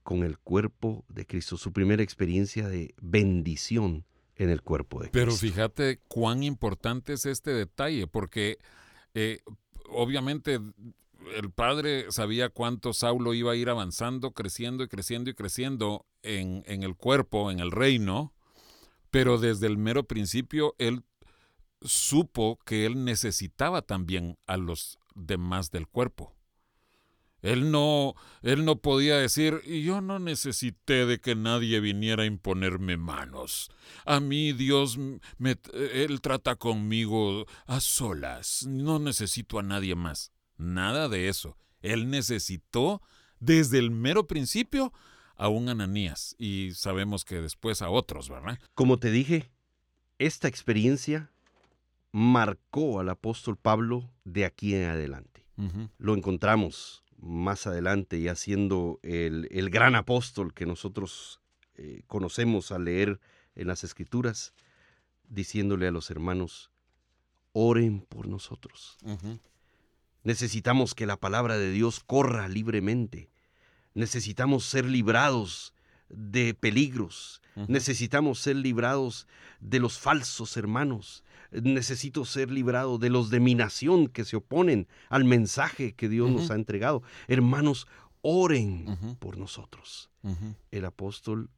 con 0.03 0.23
el 0.23 0.39
cuerpo 0.39 1.05
de 1.09 1.27
Cristo, 1.27 1.57
su 1.57 1.73
primera 1.73 2.03
experiencia 2.03 2.69
de 2.69 2.95
bendición 3.01 4.05
en 4.37 4.51
el 4.51 4.63
cuerpo 4.63 5.03
de 5.03 5.09
Pero 5.09 5.27
Cristo. 5.33 5.47
fíjate 5.47 5.99
cuán 6.09 6.43
importante 6.43 7.15
es 7.15 7.25
este 7.27 7.53
detalle, 7.53 8.07
porque 8.07 8.59
eh, 9.15 9.41
obviamente 9.89 10.61
el 11.37 11.51
padre 11.51 12.11
sabía 12.11 12.51
cuánto 12.51 12.93
Saulo 12.93 13.33
iba 13.35 13.53
a 13.53 13.57
ir 13.57 13.71
avanzando, 13.71 14.33
creciendo 14.33 14.85
y 14.85 14.89
creciendo 14.89 15.31
y 15.31 15.35
creciendo 15.35 16.07
en, 16.23 16.63
en 16.67 16.83
el 16.83 16.97
cuerpo, 16.97 17.51
en 17.51 17.61
el 17.61 17.71
reino, 17.71 18.35
pero 19.11 19.39
desde 19.39 19.67
el 19.67 19.79
mero 19.79 20.05
principio 20.05 20.75
él 20.79 21.05
supo 21.81 22.59
que 22.65 22.87
él 22.87 23.05
necesitaba 23.05 23.83
también 23.83 24.39
a 24.47 24.57
los 24.57 24.99
demás 25.15 25.71
del 25.71 25.87
cuerpo. 25.87 26.35
Él 27.45 27.71
no, 27.71 28.15
él 28.41 28.65
no 28.65 28.77
podía 28.77 29.19
decir, 29.19 29.61
yo 29.65 30.01
no 30.01 30.19
necesité 30.19 31.05
de 31.05 31.21
que 31.21 31.35
nadie 31.35 31.79
viniera 31.79 32.23
a 32.23 32.27
imponerme 32.27 32.97
manos. 32.97 33.71
A 34.07 34.19
mí 34.19 34.55
Dios, 34.55 34.97
me, 35.37 35.57
Él 35.75 36.23
trata 36.23 36.57
conmigo 36.57 37.45
a 37.67 37.81
solas. 37.81 38.67
No 38.67 38.99
necesito 38.99 39.59
a 39.59 39.63
nadie 39.63 39.95
más. 39.95 40.33
Nada 40.57 41.11
de 41.11 41.29
eso. 41.29 41.59
Él 41.83 42.09
necesitó 42.09 43.03
desde 43.41 43.79
el 43.79 43.91
mero 43.91 44.27
principio 44.27 44.95
a 45.37 45.49
un 45.49 45.69
Ananías 45.69 46.35
y 46.39 46.71
sabemos 46.73 47.27
que 47.27 47.43
después 47.43 47.83
a 47.83 47.91
otros, 47.91 48.31
¿verdad? 48.31 48.59
Como 48.73 48.97
te 48.97 49.11
dije, 49.11 49.51
esta 50.19 50.49
experiencia 50.49 51.31
marcó 52.11 53.01
al 53.01 53.11
apóstol 53.11 53.59
Pablo 53.59 54.11
de 54.25 54.47
aquí 54.47 54.75
en 54.75 54.85
adelante. 54.89 55.45
Lo 55.99 56.15
encontramos 56.15 57.04
más 57.25 57.67
adelante 57.67 58.21
ya 58.21 58.35
siendo 58.35 59.01
el, 59.03 59.49
el 59.51 59.71
gran 59.71 59.95
apóstol 59.95 60.53
que 60.53 60.67
nosotros 60.67 61.41
eh, 61.77 62.03
conocemos 62.07 62.71
al 62.71 62.85
leer 62.85 63.19
en 63.55 63.67
las 63.67 63.83
escrituras, 63.83 64.53
diciéndole 65.29 65.89
a 65.89 65.91
los 65.91 66.11
hermanos, 66.11 66.71
oren 67.53 68.01
por 68.01 68.29
nosotros. 68.29 68.99
Necesitamos 70.23 70.95
que 70.95 71.07
la 71.07 71.19
palabra 71.19 71.57
de 71.57 71.71
Dios 71.71 72.01
corra 72.01 72.49
libremente. 72.49 73.31
Necesitamos 73.95 74.65
ser 74.65 74.85
librados 74.85 75.73
de 76.09 76.55
peligros. 76.55 77.41
Necesitamos 77.69 78.41
ser 78.41 78.57
librados 78.57 79.29
de 79.61 79.79
los 79.79 79.99
falsos 79.99 80.57
hermanos. 80.57 81.23
Necesito 81.53 82.25
ser 82.25 82.51
librado 82.51 82.99
de 82.99 83.11
los 83.11 83.31
de 83.31 83.41
mi 83.41 83.55
nación 83.55 84.09
que 84.09 84.25
se 84.25 84.37
oponen 84.37 84.89
al 85.09 85.25
mensaje 85.25 85.95
que 85.95 86.09
Dios 86.09 86.31
nos 86.31 86.51
ha 86.51 86.55
entregado. 86.55 87.03
Hermanos, 87.29 87.87
oren 88.23 89.17
por 89.21 89.39
nosotros. 89.39 90.11
El 90.71 90.85
apóstol 90.85 91.51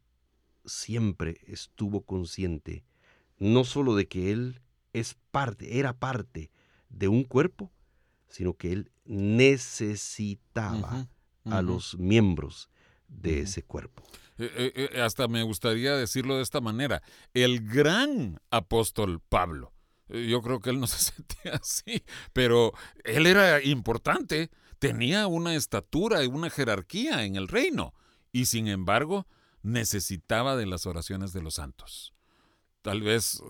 siempre 0.65 1.41
estuvo 1.47 2.03
consciente 2.03 2.85
no 3.39 3.65
solo 3.65 3.95
de 3.95 4.09
que 4.09 4.33
él 4.33 4.61
es 4.93 5.17
parte, 5.31 5.79
era 5.79 5.99
parte 5.99 6.51
de 6.89 7.09
un 7.09 7.25
cuerpo, 7.25 7.71
sino 8.29 8.55
que 8.55 8.73
él 8.73 8.91
necesitaba 9.05 11.09
a 11.45 11.63
los 11.63 11.97
miembros 11.99 12.71
de 13.09 13.41
ese 13.41 13.63
cuerpo. 13.63 14.03
Eh, 14.38 14.72
eh, 14.77 14.90
eh, 14.92 15.01
hasta 15.01 15.29
me 15.29 15.42
gustaría 15.42 15.96
decirlo 15.96 16.37
de 16.37 16.42
esta 16.42 16.61
manera, 16.61 17.03
el 17.33 17.61
gran 17.66 18.38
apóstol 18.51 19.20
Pablo, 19.20 19.72
yo 20.09 20.42
creo 20.42 20.61
que 20.61 20.70
él 20.70 20.81
no 20.81 20.87
se 20.87 21.12
sentía 21.12 21.55
así, 21.55 22.05
pero 22.33 22.72
él 23.05 23.27
era 23.27 23.62
importante, 23.62 24.51
tenía 24.79 25.27
una 25.27 25.55
estatura 25.55 26.22
y 26.22 26.27
una 26.27 26.51
jerarquía 26.51 27.25
en 27.25 27.37
el 27.37 27.49
reino, 27.49 27.94
y 28.31 28.46
sin 28.46 28.68
embargo 28.68 29.27
necesitaba 29.62 30.55
de 30.57 30.66
las 30.66 30.87
oraciones 30.87 31.33
de 31.33 31.42
los 31.42 31.55
santos. 31.55 32.12
Tal 32.83 33.03
vez 33.03 33.42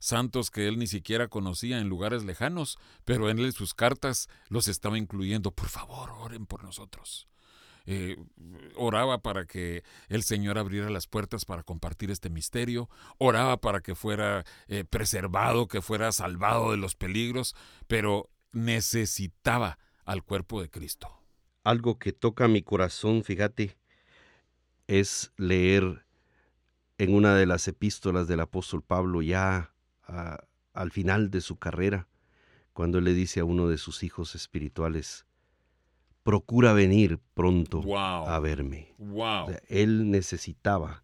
santos 0.00 0.50
que 0.50 0.66
él 0.66 0.76
ni 0.76 0.88
siquiera 0.88 1.28
conocía 1.28 1.78
en 1.78 1.88
lugares 1.88 2.24
lejanos, 2.24 2.78
pero 3.04 3.30
en 3.30 3.52
sus 3.52 3.74
cartas 3.74 4.28
los 4.48 4.66
estaba 4.66 4.98
incluyendo. 4.98 5.52
Por 5.52 5.68
favor, 5.68 6.10
oren 6.10 6.46
por 6.46 6.64
nosotros. 6.64 7.28
Eh, 7.86 8.16
oraba 8.76 9.22
para 9.22 9.46
que 9.46 9.82
el 10.08 10.22
Señor 10.22 10.58
abriera 10.58 10.90
las 10.90 11.06
puertas 11.06 11.44
para 11.44 11.62
compartir 11.62 12.10
este 12.10 12.30
misterio, 12.30 12.88
oraba 13.18 13.60
para 13.60 13.80
que 13.80 13.94
fuera 13.94 14.44
eh, 14.68 14.84
preservado, 14.84 15.68
que 15.68 15.82
fuera 15.82 16.12
salvado 16.12 16.70
de 16.70 16.76
los 16.76 16.94
peligros, 16.94 17.56
pero 17.86 18.30
necesitaba 18.52 19.78
al 20.04 20.22
cuerpo 20.22 20.60
de 20.60 20.70
Cristo. 20.70 21.08
Algo 21.64 21.98
que 21.98 22.12
toca 22.12 22.48
mi 22.48 22.62
corazón, 22.62 23.22
fíjate, 23.22 23.76
es 24.86 25.32
leer 25.36 26.04
en 26.98 27.14
una 27.14 27.34
de 27.34 27.46
las 27.46 27.68
epístolas 27.68 28.28
del 28.28 28.40
apóstol 28.40 28.82
Pablo 28.82 29.22
ya 29.22 29.72
al 30.72 30.90
final 30.90 31.30
de 31.30 31.40
su 31.40 31.56
carrera, 31.56 32.08
cuando 32.72 33.00
le 33.00 33.14
dice 33.14 33.40
a 33.40 33.44
uno 33.44 33.68
de 33.68 33.78
sus 33.78 34.02
hijos 34.02 34.34
espirituales, 34.34 35.26
procura 36.30 36.72
venir 36.72 37.18
pronto 37.34 37.82
a 37.98 38.38
verme. 38.38 38.94
él 39.68 40.12
necesitaba 40.12 41.02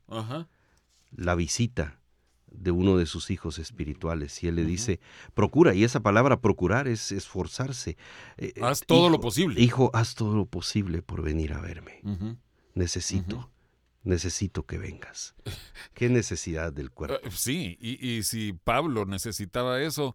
la 1.11 1.35
visita 1.35 2.01
de 2.47 2.71
uno 2.71 2.97
de 2.97 3.07
sus 3.07 3.33
hijos 3.33 3.59
espirituales 3.59 4.41
y 4.45 4.47
él 4.47 4.55
le 4.55 4.65
dice, 4.65 5.01
procura, 5.35 5.75
y 5.75 5.83
esa 5.83 5.99
palabra 5.99 6.41
procurar 6.41 6.87
es 6.87 7.11
esforzarse. 7.11 7.97
Eh, 8.37 8.55
haz 8.63 8.85
todo 8.87 9.11
lo 9.11 9.19
posible. 9.21 9.61
Hijo, 9.61 9.91
haz 9.95 10.15
todo 10.15 10.37
lo 10.37 10.47
posible 10.47 11.03
por 11.03 11.23
venir 11.23 11.55
a 11.55 11.61
verme. 11.61 12.01
Necesito 12.75 13.51
necesito 14.05 14.65
que 14.65 14.79
vengas. 14.79 15.35
Qué 15.93 16.09
necesidad 16.09 16.73
del 16.73 16.93
cuerpo. 16.93 17.27
Eh, 17.27 17.33
sí, 17.33 17.77
y, 17.81 18.23
si 18.23 18.53
Pablo 18.53 19.05
necesitaba 19.05 19.83
eso, 19.83 20.15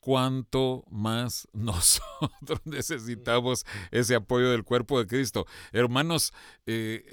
¿cuánto 0.00 0.84
más 0.90 1.48
nosotros 1.52 2.60
necesitamos 2.64 3.66
ese 3.90 4.14
apoyo 4.14 4.50
del 4.50 4.64
cuerpo 4.64 4.98
de 4.98 5.06
Cristo? 5.06 5.46
Hermanos, 5.72 6.32
eh, 6.66 7.04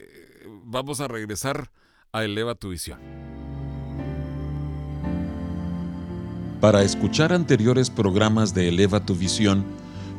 vamos 0.63 1.01
a 1.01 1.07
regresar 1.07 1.71
a 2.11 2.23
Eleva 2.23 2.55
tu 2.55 2.69
visión. 2.69 2.99
Para 6.61 6.81
escuchar 6.81 7.33
anteriores 7.33 7.91
programas 7.91 8.55
de 8.55 8.69
Eleva 8.69 9.05
tu 9.05 9.15
visión, 9.15 9.63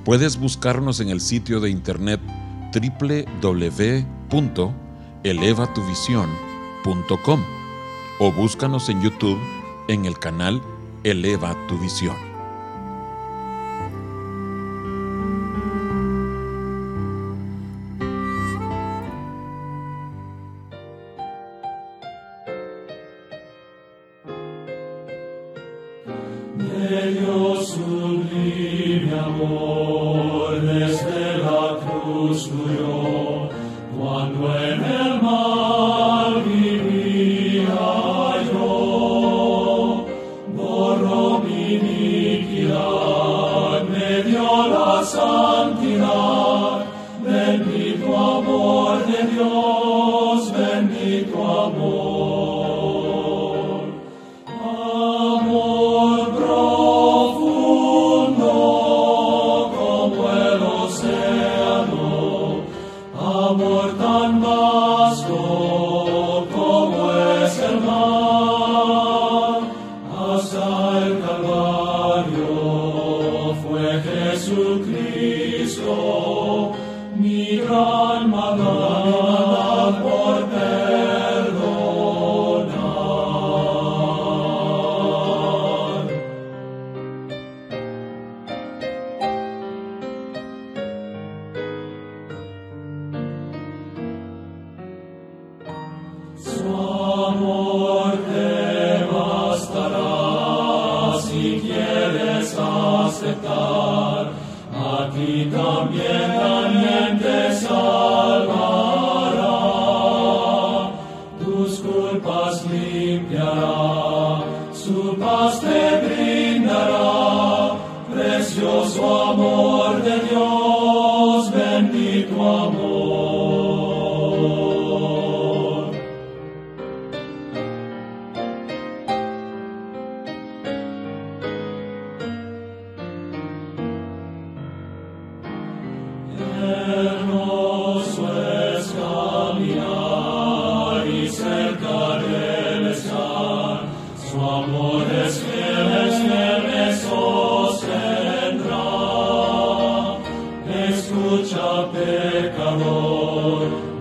puedes 0.04 0.38
buscarnos 0.38 1.00
en 1.00 1.08
el 1.08 1.20
sitio 1.20 1.58
de 1.58 1.70
internet 1.70 2.20
www 2.72 4.88
elevatuvision.com 5.24 7.40
o 8.20 8.32
búscanos 8.32 8.88
en 8.88 9.02
YouTube 9.02 9.38
en 9.88 10.04
el 10.04 10.16
canal 10.18 10.62
Eleva 11.04 11.56
tu 11.68 11.78
Visión. 11.78 12.27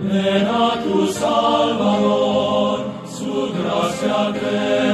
Vena 0.00 0.80
tu 0.82 1.06
Salvador, 1.12 2.84
su 3.04 3.52
gracia 3.52 4.32
cree. 4.38 4.87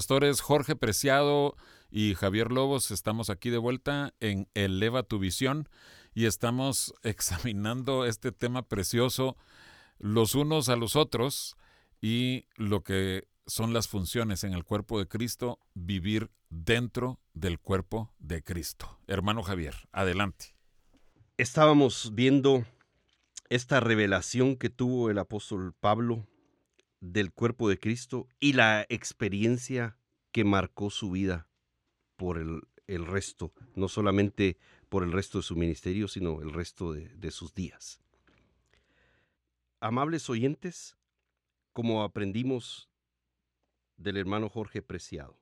Pastores 0.00 0.40
Jorge 0.40 0.76
Preciado 0.76 1.56
y 1.90 2.14
Javier 2.14 2.50
Lobos 2.50 2.90
estamos 2.90 3.28
aquí 3.28 3.50
de 3.50 3.58
vuelta 3.58 4.14
en 4.18 4.48
Eleva 4.54 5.02
tu 5.02 5.18
visión 5.18 5.68
y 6.14 6.24
estamos 6.24 6.94
examinando 7.02 8.06
este 8.06 8.32
tema 8.32 8.66
precioso 8.66 9.36
los 9.98 10.34
unos 10.34 10.70
a 10.70 10.76
los 10.76 10.96
otros 10.96 11.54
y 12.00 12.46
lo 12.56 12.82
que 12.82 13.28
son 13.46 13.74
las 13.74 13.88
funciones 13.88 14.42
en 14.42 14.54
el 14.54 14.64
cuerpo 14.64 14.98
de 14.98 15.06
Cristo, 15.06 15.58
vivir 15.74 16.30
dentro 16.48 17.20
del 17.34 17.58
cuerpo 17.58 18.10
de 18.18 18.42
Cristo. 18.42 18.98
Hermano 19.06 19.42
Javier, 19.42 19.74
adelante. 19.92 20.56
Estábamos 21.36 22.12
viendo 22.14 22.64
esta 23.50 23.80
revelación 23.80 24.56
que 24.56 24.70
tuvo 24.70 25.10
el 25.10 25.18
apóstol 25.18 25.74
Pablo 25.78 26.26
del 27.00 27.32
cuerpo 27.32 27.68
de 27.68 27.78
Cristo 27.78 28.28
y 28.38 28.52
la 28.52 28.86
experiencia 28.88 29.96
que 30.32 30.44
marcó 30.44 30.90
su 30.90 31.10
vida 31.10 31.48
por 32.16 32.38
el, 32.38 32.62
el 32.86 33.06
resto, 33.06 33.52
no 33.74 33.88
solamente 33.88 34.58
por 34.88 35.02
el 35.02 35.12
resto 35.12 35.38
de 35.38 35.42
su 35.42 35.56
ministerio, 35.56 36.08
sino 36.08 36.42
el 36.42 36.52
resto 36.52 36.92
de, 36.92 37.08
de 37.08 37.30
sus 37.30 37.54
días. 37.54 38.00
Amables 39.80 40.28
oyentes, 40.28 40.98
como 41.72 42.02
aprendimos 42.02 42.90
del 43.96 44.18
hermano 44.18 44.48
Jorge 44.48 44.82
Preciado, 44.82 45.38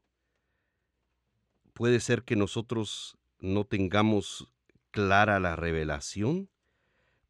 puede 1.73 2.01
ser 2.01 2.23
que 2.23 2.37
nosotros 2.37 3.19
no 3.41 3.65
tengamos 3.65 4.53
clara 4.91 5.41
la 5.41 5.57
revelación, 5.57 6.51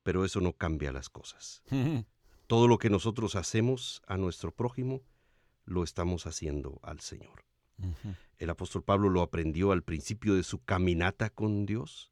pero 0.02 0.24
eso 0.24 0.40
no 0.40 0.52
cambia 0.52 0.92
las 0.92 1.08
cosas. 1.08 1.62
Todo 2.48 2.66
lo 2.66 2.78
que 2.78 2.90
nosotros 2.90 3.36
hacemos 3.36 4.02
a 4.06 4.16
nuestro 4.16 4.52
prójimo, 4.52 5.02
lo 5.66 5.84
estamos 5.84 6.26
haciendo 6.26 6.80
al 6.82 6.98
Señor. 7.00 7.44
El 8.38 8.50
apóstol 8.50 8.82
Pablo 8.82 9.10
lo 9.10 9.20
aprendió 9.22 9.70
al 9.70 9.82
principio 9.82 10.34
de 10.34 10.42
su 10.42 10.64
caminata 10.64 11.28
con 11.28 11.66
Dios. 11.66 12.10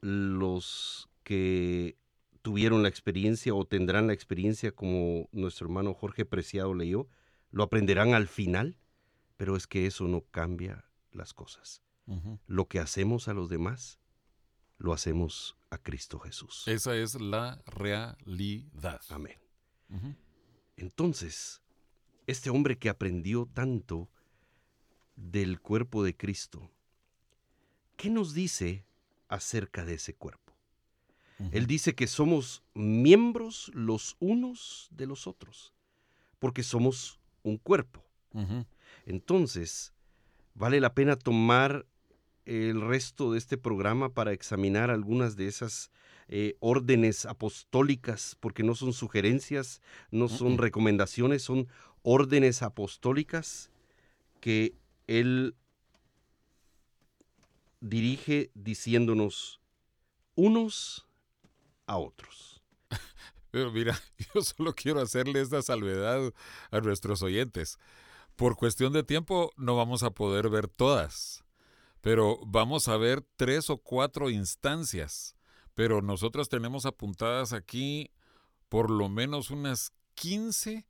Los 0.00 1.08
que 1.22 1.98
tuvieron 2.40 2.82
la 2.82 2.88
experiencia 2.88 3.54
o 3.54 3.66
tendrán 3.66 4.06
la 4.06 4.14
experiencia 4.14 4.72
como 4.72 5.28
nuestro 5.30 5.66
hermano 5.66 5.92
Jorge 5.92 6.24
Preciado 6.24 6.72
leyó, 6.72 7.06
lo 7.50 7.64
aprenderán 7.64 8.14
al 8.14 8.28
final, 8.28 8.78
pero 9.36 9.56
es 9.56 9.66
que 9.66 9.86
eso 9.86 10.08
no 10.08 10.22
cambia 10.22 10.86
las 11.12 11.34
cosas. 11.34 11.82
Lo 12.46 12.66
que 12.66 12.78
hacemos 12.78 13.28
a 13.28 13.34
los 13.34 13.50
demás, 13.50 14.00
lo 14.78 14.94
hacemos 14.94 15.55
a 15.76 15.82
Cristo 15.82 16.18
Jesús. 16.18 16.64
Esa 16.66 16.96
es 16.96 17.20
la 17.20 17.62
realidad. 17.66 19.00
Amén. 19.08 19.38
Entonces, 20.76 21.62
este 22.26 22.50
hombre 22.50 22.76
que 22.78 22.88
aprendió 22.88 23.46
tanto 23.46 24.08
del 25.14 25.60
cuerpo 25.60 26.02
de 26.02 26.16
Cristo, 26.16 26.70
¿qué 27.96 28.10
nos 28.10 28.34
dice 28.34 28.84
acerca 29.28 29.84
de 29.84 29.94
ese 29.94 30.14
cuerpo? 30.14 30.52
Él 31.52 31.66
dice 31.66 31.94
que 31.94 32.06
somos 32.06 32.62
miembros 32.72 33.70
los 33.74 34.16
unos 34.20 34.88
de 34.90 35.06
los 35.06 35.26
otros, 35.26 35.74
porque 36.38 36.62
somos 36.62 37.20
un 37.42 37.58
cuerpo. 37.58 38.02
Entonces, 39.04 39.92
vale 40.54 40.80
la 40.80 40.94
pena 40.94 41.16
tomar 41.16 41.86
el 42.46 42.80
resto 42.80 43.32
de 43.32 43.38
este 43.38 43.58
programa 43.58 44.14
para 44.14 44.32
examinar 44.32 44.90
algunas 44.90 45.36
de 45.36 45.48
esas 45.48 45.90
eh, 46.28 46.56
órdenes 46.60 47.26
apostólicas, 47.26 48.36
porque 48.40 48.62
no 48.62 48.74
son 48.74 48.92
sugerencias, 48.92 49.82
no 50.10 50.28
son 50.28 50.58
recomendaciones, 50.58 51.42
son 51.42 51.68
órdenes 52.02 52.62
apostólicas 52.62 53.70
que 54.40 54.74
él 55.06 55.56
dirige 57.80 58.50
diciéndonos 58.54 59.60
unos 60.34 61.06
a 61.86 61.98
otros. 61.98 62.62
Pero 63.50 63.72
mira, 63.72 63.98
yo 64.34 64.42
solo 64.42 64.72
quiero 64.72 65.00
hacerle 65.00 65.40
esta 65.40 65.62
salvedad 65.62 66.32
a 66.70 66.80
nuestros 66.80 67.22
oyentes. 67.22 67.78
Por 68.36 68.56
cuestión 68.56 68.92
de 68.92 69.02
tiempo 69.02 69.50
no 69.56 69.76
vamos 69.76 70.02
a 70.02 70.10
poder 70.10 70.50
ver 70.50 70.68
todas, 70.68 71.45
pero 72.06 72.38
vamos 72.46 72.86
a 72.86 72.96
ver 72.96 73.20
tres 73.34 73.68
o 73.68 73.78
cuatro 73.78 74.30
instancias. 74.30 75.34
Pero 75.74 76.02
nosotros 76.02 76.48
tenemos 76.48 76.86
apuntadas 76.86 77.52
aquí 77.52 78.12
por 78.68 78.90
lo 78.90 79.08
menos 79.08 79.50
unas 79.50 79.90
15 80.14 80.86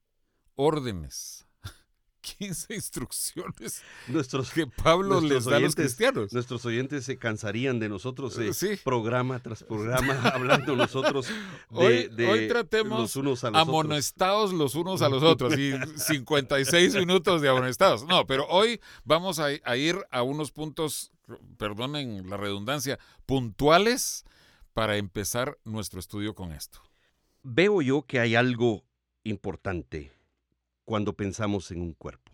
órdenes, 0.57 1.46
15 2.39 2.75
instrucciones 2.75 3.83
Nuestros, 4.09 4.51
que 4.51 4.67
Pablo 4.67 5.21
les 5.21 5.45
da 5.45 5.57
a 5.57 5.61
los 5.61 5.75
cristianos. 5.75 6.33
nuestros 6.33 6.65
oyentes 6.67 7.05
se 7.05 7.19
cansarían 7.19 7.79
de 7.79 7.89
nosotros 7.89 8.37
eh, 8.39 8.53
Sí. 8.53 8.71
programa 8.83 9.39
tras 9.41 9.63
programa 9.63 10.15
hablando 10.35 10.75
nosotros 10.75 11.29
de, 11.29 11.35
Hoy- 11.71 12.09
de 12.09 12.27
hoy 12.29 12.49
tratemos 12.49 12.99
los 12.99 13.17
unos 13.17 13.45
a 13.45 13.51
los 13.51 13.61
otros. 13.63 13.69
amonestados 13.69 14.53
los 14.53 14.75
unos 14.75 15.03
a 15.03 15.09
los 15.09 15.23
otros 15.23 15.57
y 15.59 15.73
56 15.97 16.95
minutos 16.97 17.41
de 17.43 17.49
amonestados. 17.49 18.05
No, 18.07 18.27
pero 18.27 18.47
hoy 18.49 18.81
vamos 19.05 19.39
a, 19.39 19.47
a 19.65 19.77
ir 19.77 19.97
a 20.11 20.23
unos 20.23 20.51
puntos, 20.51 21.13
perdonen 21.59 22.29
la 22.29 22.37
redundancia, 22.37 22.99
puntuales 23.27 24.25
para 24.75 24.97
empezar 24.97 25.59
nuestro 25.65 26.01
estudio 26.01 26.35
con 26.35 26.53
esto. 26.53 26.81
Veo 27.43 27.81
yo 27.83 28.03
que 28.03 28.19
hay 28.21 28.35
algo 28.35 28.85
importante 29.25 30.13
cuando 30.87 31.15
pensamos 31.15 31.71
en 31.71 31.83
un 31.83 31.93
cuerpo. 31.93 32.33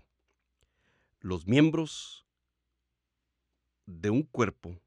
Los 1.19 1.49
miembros 1.49 2.25
de 3.87 4.11
un 4.11 4.23
cuerpo 4.23 4.81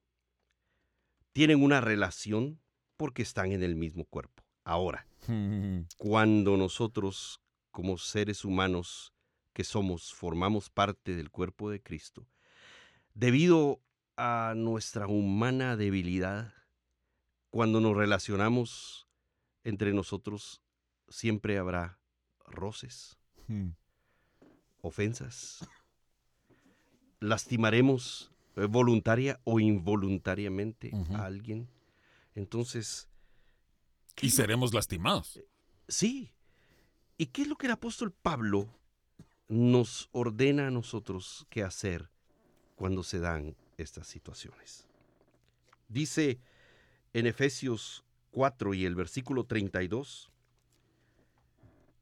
tienen 1.34 1.62
una 1.62 1.82
relación 1.82 2.62
porque 2.96 3.22
están 3.22 3.52
en 3.52 3.64
el 3.64 3.76
mismo 3.76 4.06
cuerpo. 4.06 4.42
Ahora, 4.64 5.06
cuando 5.98 6.56
nosotros 6.56 7.42
como 7.72 7.98
seres 7.98 8.46
humanos 8.46 9.12
que 9.52 9.66
somos 9.66 10.14
formamos 10.14 10.70
parte 10.70 11.14
del 11.18 11.30
cuerpo 11.30 11.70
de 11.70 11.82
Cristo, 11.82 12.26
Debido 13.16 13.82
a 14.18 14.56
nuestra 14.58 15.08
humana 15.08 15.78
debilidad, 15.78 16.54
cuando 17.50 17.80
nos 17.80 17.96
relacionamos 17.96 19.08
entre 19.64 19.94
nosotros, 19.94 20.62
siempre 21.08 21.58
habrá 21.58 21.98
roces, 22.46 23.18
Mm. 23.48 23.70
ofensas. 24.82 25.68
Lastimaremos 27.20 28.32
eh, 28.56 28.66
voluntaria 28.66 29.40
o 29.44 29.60
involuntariamente 29.60 30.92
a 31.14 31.26
alguien. 31.26 31.68
Entonces, 32.36 33.10
Y 34.22 34.30
seremos 34.30 34.74
lastimados. 34.74 35.42
sí. 35.88 36.32
¿Y 37.18 37.28
qué 37.28 37.44
es 37.44 37.48
lo 37.48 37.56
que 37.56 37.68
el 37.68 37.72
apóstol 37.72 38.12
Pablo 38.12 38.68
nos 39.48 40.10
ordena 40.12 40.68
a 40.68 40.72
nosotros 40.72 41.48
que 41.50 41.64
hacer 41.64 42.10
cuando 42.76 43.04
se 43.04 43.20
dan 43.20 43.56
estas 43.78 44.08
situaciones? 44.08 44.86
Dice 45.88 46.40
en 47.14 47.26
Efesios 47.26 48.04
4 48.32 48.74
y 48.74 48.84
el 48.86 48.96
versículo 48.96 49.46
32, 49.46 50.30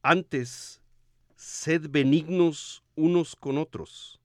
antes, 0.02 0.82
sed 1.44 1.90
benignos 1.90 2.84
unos 2.96 3.36
con 3.36 3.58
otros, 3.58 4.22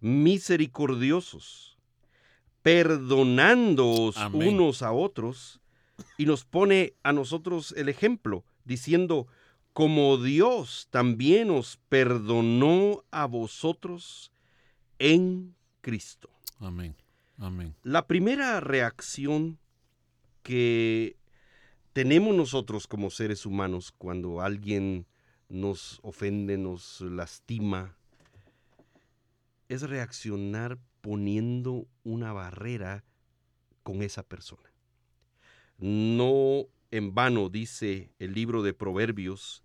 misericordiosos, 0.00 1.76
perdonándoos 2.62 4.16
Amén. 4.16 4.54
unos 4.54 4.82
a 4.82 4.92
otros, 4.92 5.60
y 6.16 6.26
nos 6.26 6.44
pone 6.44 6.94
a 7.02 7.12
nosotros 7.12 7.74
el 7.76 7.88
ejemplo, 7.88 8.44
diciendo, 8.64 9.26
como 9.72 10.16
Dios 10.18 10.86
también 10.90 11.50
os 11.50 11.78
perdonó 11.88 13.04
a 13.10 13.26
vosotros 13.26 14.30
en 15.00 15.56
Cristo. 15.80 16.30
Amén. 16.60 16.94
Amén. 17.38 17.74
La 17.82 18.06
primera 18.06 18.60
reacción 18.60 19.58
que 20.44 21.16
tenemos 21.92 22.36
nosotros 22.36 22.86
como 22.86 23.10
seres 23.10 23.46
humanos 23.46 23.92
cuando 23.98 24.40
alguien 24.40 25.06
nos 25.54 26.00
ofende, 26.02 26.58
nos 26.58 27.00
lastima, 27.00 27.96
es 29.68 29.82
reaccionar 29.82 30.78
poniendo 31.00 31.86
una 32.02 32.32
barrera 32.32 33.04
con 33.82 34.02
esa 34.02 34.22
persona. 34.24 34.68
No 35.78 36.66
en 36.90 37.14
vano 37.14 37.48
dice 37.48 38.10
el 38.18 38.34
libro 38.34 38.62
de 38.62 38.74
Proverbios 38.74 39.62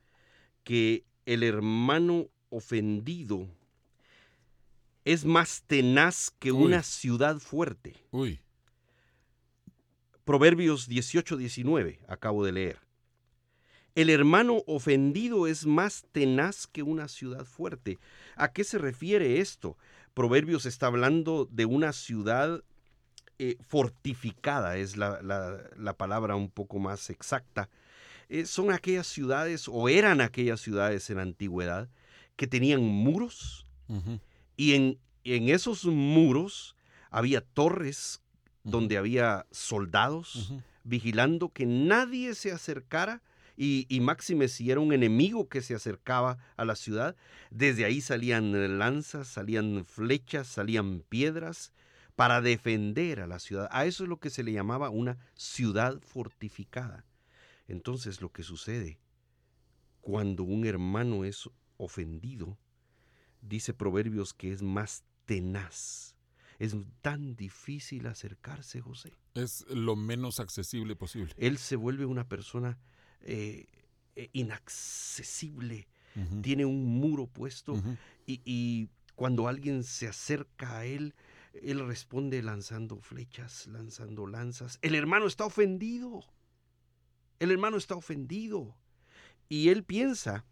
que 0.63 1.05
el 1.25 1.43
hermano 1.43 2.29
ofendido 2.49 3.47
es 5.05 5.25
más 5.25 5.63
tenaz 5.65 6.31
que 6.37 6.51
Uy. 6.51 6.65
una 6.65 6.83
ciudad 6.83 7.39
fuerte. 7.39 7.95
Uy. 8.11 8.39
Proverbios 10.23 10.87
18, 10.87 11.37
19, 11.37 11.99
acabo 12.07 12.45
de 12.45 12.51
leer. 12.51 12.88
El 13.99 14.09
hermano 14.09 14.63
ofendido 14.65 15.45
es 15.45 15.65
más 15.65 16.05
tenaz 16.13 16.67
que 16.67 16.83
una 16.83 17.09
ciudad 17.09 17.43
fuerte. 17.43 17.99
¿A 18.37 18.53
qué 18.53 18.63
se 18.63 18.77
refiere 18.77 19.41
esto? 19.41 19.77
Proverbios 20.13 20.65
está 20.65 20.87
hablando 20.87 21.49
de 21.51 21.65
una 21.65 21.91
ciudad 21.91 22.63
eh, 23.39 23.57
fortificada, 23.67 24.77
es 24.77 24.95
la, 24.95 25.21
la- 25.21 25.59
la 25.75 25.93
palabra 25.93 26.35
un 26.37 26.49
poco 26.49 26.79
más 26.79 27.09
exacta. 27.09 27.69
Eh, 28.29 28.45
son 28.45 28.71
aquellas 28.71 29.07
ciudades, 29.07 29.67
o 29.67 29.89
eran 29.89 30.21
aquellas 30.21 30.61
ciudades 30.61 31.09
en 31.09 31.17
la 31.17 31.23
antigüedad, 31.23 31.89
que 32.37 32.47
tenían 32.47 32.81
muros, 32.81 33.65
y 34.55 34.75
en, 34.75 34.97
en 35.25 35.49
esos 35.49 35.83
muros 35.85 36.75
había 37.09 37.41
torres 37.41 38.21
donde 38.63 38.97
había 38.97 39.45
soldados 39.51 40.53
vigilando 40.85 41.49
que 41.49 41.65
nadie 41.65 42.33
se 42.35 42.51
acercara 42.53 43.21
y, 43.59 43.85
y 43.89 43.99
máxime 43.99 44.47
si 44.47 44.71
era 44.71 44.79
un 44.79 44.93
enemigo 44.93 45.49
que 45.49 45.61
se 45.61 45.75
acercaba 45.75 46.37
a 46.55 46.63
la 46.63 46.77
ciudad, 46.77 47.17
desde 47.51 47.83
ahí 47.83 47.99
salían 47.99 48.79
lanzas, 48.79 49.27
salían 49.27 49.83
flechas, 49.83 50.47
salían 50.47 51.01
piedras 51.09 51.73
para 52.15 52.39
defender 52.39 53.19
a 53.19 53.27
la 53.27 53.37
ciudad. 53.39 53.67
A 53.71 53.85
eso 53.85 54.03
es 54.03 54.09
lo 54.09 54.21
que 54.21 54.29
se 54.29 54.43
le 54.43 54.53
llamaba 54.53 54.89
una 54.89 55.17
ciudad 55.35 55.99
fortificada. 56.01 57.05
Entonces 57.67 58.21
lo 58.21 58.31
que 58.31 58.43
sucede 58.43 58.97
cuando 59.99 60.43
un 60.43 60.65
hermano 60.65 61.25
es 61.25 61.49
ofendido, 61.75 62.57
dice 63.41 63.73
Proverbios 63.73 64.33
que 64.33 64.53
es 64.53 64.61
más 64.61 65.03
tenaz. 65.25 66.15
Es 66.59 66.75
tan 67.01 67.35
difícil 67.35 68.07
acercarse, 68.07 68.81
José 68.81 69.17
Es 69.33 69.65
lo 69.69 69.95
menos 69.95 70.39
accesible 70.39 70.95
posible. 70.95 71.33
él 71.37 71.57
se 71.57 71.75
vuelve 71.75 72.05
una 72.05 72.27
persona 72.27 72.77
eh, 73.21 73.65
eh, 74.15 74.29
inaccesible, 74.33 75.87
tiene 76.41 76.65
un 76.65 76.85
muro 76.85 77.27
puesto 77.27 77.81
y, 78.25 78.41
y 78.43 78.89
cuando 79.15 79.47
alguien 79.47 79.83
se 79.83 80.07
acerca 80.07 80.79
a 80.79 80.85
él, 80.85 81.15
él 81.53 81.85
responde 81.87 82.41
lanzando 82.41 82.99
flechas, 82.99 83.67
lanzando 83.67 84.27
lanzas. 84.27 84.79
El 84.81 84.95
hermano 84.95 85.27
está 85.27 85.45
ofendido, 85.45 86.21
el 87.39 87.51
hermano 87.51 87.77
está 87.77 87.95
ofendido 87.95 88.75
y 89.47 89.69
él 89.69 89.83
piensa 89.83 90.45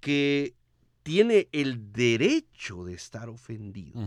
que 0.00 0.54
tiene 1.02 1.48
el 1.52 1.92
derecho 1.92 2.84
de 2.84 2.94
estar 2.94 3.28
ofendido. 3.28 4.00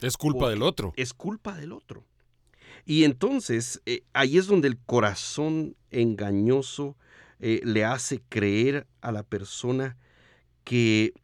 Es 0.00 0.16
culpa 0.16 0.48
del 0.50 0.62
otro. 0.62 0.92
es 0.96 1.12
culpa 1.14 1.56
del 1.56 1.72
otro. 1.72 2.06
Y 2.84 3.04
entonces 3.04 3.82
eh, 3.86 4.02
ahí 4.12 4.38
es 4.38 4.46
donde 4.46 4.68
el 4.68 4.78
corazón 4.78 5.76
engañoso 5.90 6.96
eh, 7.38 7.60
le 7.64 7.84
hace 7.84 8.20
creer 8.28 8.86
a 9.00 9.12
la 9.12 9.22
persona 9.22 9.96
que 10.64 11.14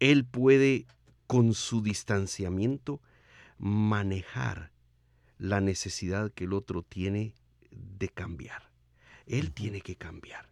él 0.00 0.24
puede 0.24 0.86
con 1.26 1.54
su 1.54 1.82
distanciamiento 1.82 3.00
manejar 3.58 4.72
la 5.38 5.60
necesidad 5.60 6.30
que 6.32 6.44
el 6.44 6.52
otro 6.52 6.82
tiene 6.82 7.34
de 7.70 8.08
cambiar. 8.08 8.70
Él 9.26 9.52
tiene 9.52 9.80
que 9.80 9.96
cambiar. 9.96 10.50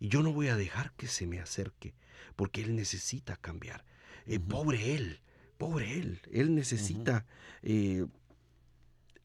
Y 0.00 0.08
yo 0.08 0.22
no 0.22 0.32
voy 0.32 0.48
a 0.48 0.56
dejar 0.56 0.92
que 0.92 1.08
se 1.08 1.26
me 1.26 1.40
acerque, 1.40 1.94
porque 2.36 2.62
él 2.62 2.74
necesita 2.74 3.36
cambiar. 3.36 3.84
Eh. 4.26 4.40
Pobre 4.40 4.94
él, 4.94 5.20
pobre 5.58 5.98
él. 5.98 6.20
Él 6.32 6.54
necesita 6.54 7.26
eh, 7.62 8.06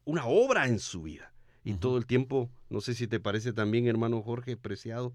una 0.04 0.26
obra 0.26 0.66
en 0.66 0.78
su 0.78 1.02
vida. 1.02 1.32
Y 1.64 1.74
todo 1.74 1.96
el 1.96 2.06
tiempo, 2.06 2.50
no 2.70 2.80
sé 2.80 2.94
si 2.94 3.06
te 3.06 3.20
parece 3.20 3.52
también, 3.52 3.86
hermano 3.86 4.20
Jorge, 4.22 4.56
preciado, 4.56 5.14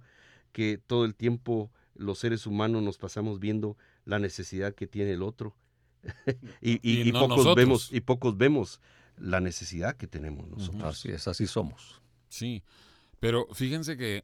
que 0.54 0.78
todo 0.78 1.04
el 1.04 1.13
tiempo 1.13 1.71
los 1.93 2.19
seres 2.19 2.45
humanos 2.47 2.82
nos 2.84 2.97
pasamos 2.97 3.39
viendo 3.39 3.76
la 4.06 4.17
necesidad 4.19 4.73
que 4.73 4.88
tiene 4.88 5.12
el 5.13 5.23
otro. 5.23 5.56
y, 6.62 6.73
y- 6.89 7.02
Y 7.02 7.10
y 7.10 7.12
no 7.12 7.19
pocos 7.21 7.38
nosotros. 7.39 7.56
vemos, 7.56 7.89
y 7.91 8.00
pocos 8.02 8.38
vemos 8.38 8.80
la 9.17 9.41
necesidad 9.41 9.97
que 9.97 10.08
tenemos 10.08 10.47
nosotros. 10.47 10.84
Así 10.84 11.10
es, 11.10 11.28
así 11.28 11.47
somos. 11.47 12.02
Sí. 12.30 12.63
Pero 13.19 13.47
fíjense 13.54 13.97
que 13.97 14.23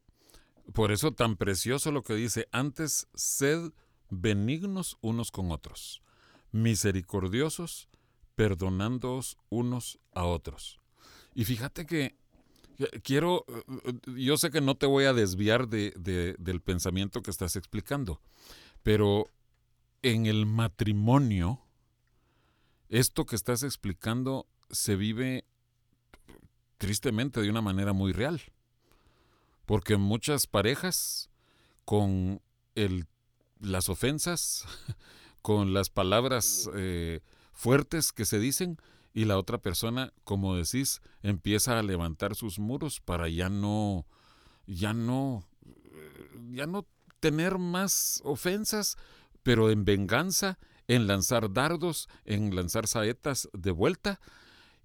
por 0.71 0.91
eso 0.93 1.11
tan 1.13 1.35
precioso 1.35 1.91
lo 1.91 2.03
que 2.03 2.13
dice, 2.15 2.47
antes 2.51 3.07
sed 3.15 3.71
benignos 4.09 4.97
unos 5.01 5.31
con 5.31 5.51
otros, 5.51 6.01
misericordiosos, 6.51 7.89
perdonándoos 8.35 9.37
unos 9.49 9.99
a 10.13 10.25
otros. 10.25 10.79
Y 11.33 11.45
fíjate 11.45 11.85
que 11.85 12.15
que 12.75 12.87
quiero, 13.03 13.45
eh, 13.47 13.63
eh, 13.85 13.93
yo 14.17 14.35
sé 14.35 14.49
que 14.49 14.59
no 14.59 14.73
te 14.75 14.87
voy 14.87 15.05
a 15.05 15.13
desviar 15.13 15.67
de- 15.67 15.93
de- 15.95 16.35
del 16.39 16.59
pensamiento 16.59 17.21
que 17.21 17.29
estás 17.29 17.55
explicando, 17.55 18.19
pero 18.81 19.29
en 20.01 20.25
el 20.25 20.47
matrimonio, 20.47 21.61
esto 22.89 23.25
que 23.27 23.35
estás 23.35 23.61
explicando 23.61 24.47
se 24.71 24.95
vive 24.95 25.45
tristemente 26.79 27.41
de 27.41 27.49
una 27.51 27.61
manera 27.61 27.93
muy 27.93 28.11
real. 28.11 28.41
Porque 29.65 29.97
muchas 29.97 30.47
parejas 30.47 31.29
con 31.85 32.41
el, 32.75 33.05
las 33.59 33.87
ofensas, 33.87 34.65
con 35.41 35.73
las 35.73 35.89
palabras 35.89 36.69
eh, 36.75 37.21
fuertes 37.63 38.11
que 38.11 38.25
se 38.25 38.39
dicen, 38.39 38.77
y 39.13 39.23
la 39.23 39.37
otra 39.37 39.57
persona, 39.57 40.11
como 40.25 40.57
decís, 40.57 41.01
empieza 41.21 41.79
a 41.79 41.83
levantar 41.83 42.35
sus 42.35 42.59
muros 42.59 42.99
para 42.99 43.29
ya 43.29 43.47
no, 43.47 44.05
ya 44.67 44.93
no, 44.93 45.47
ya 46.51 46.65
no 46.67 46.85
tener 47.21 47.59
más 47.59 48.19
ofensas, 48.25 48.97
pero 49.43 49.69
en 49.71 49.85
venganza, 49.85 50.59
en 50.89 51.07
lanzar 51.07 51.53
dardos, 51.53 52.09
en 52.25 52.53
lanzar 52.53 52.85
saetas 52.85 53.47
de 53.53 53.71
vuelta. 53.71 54.19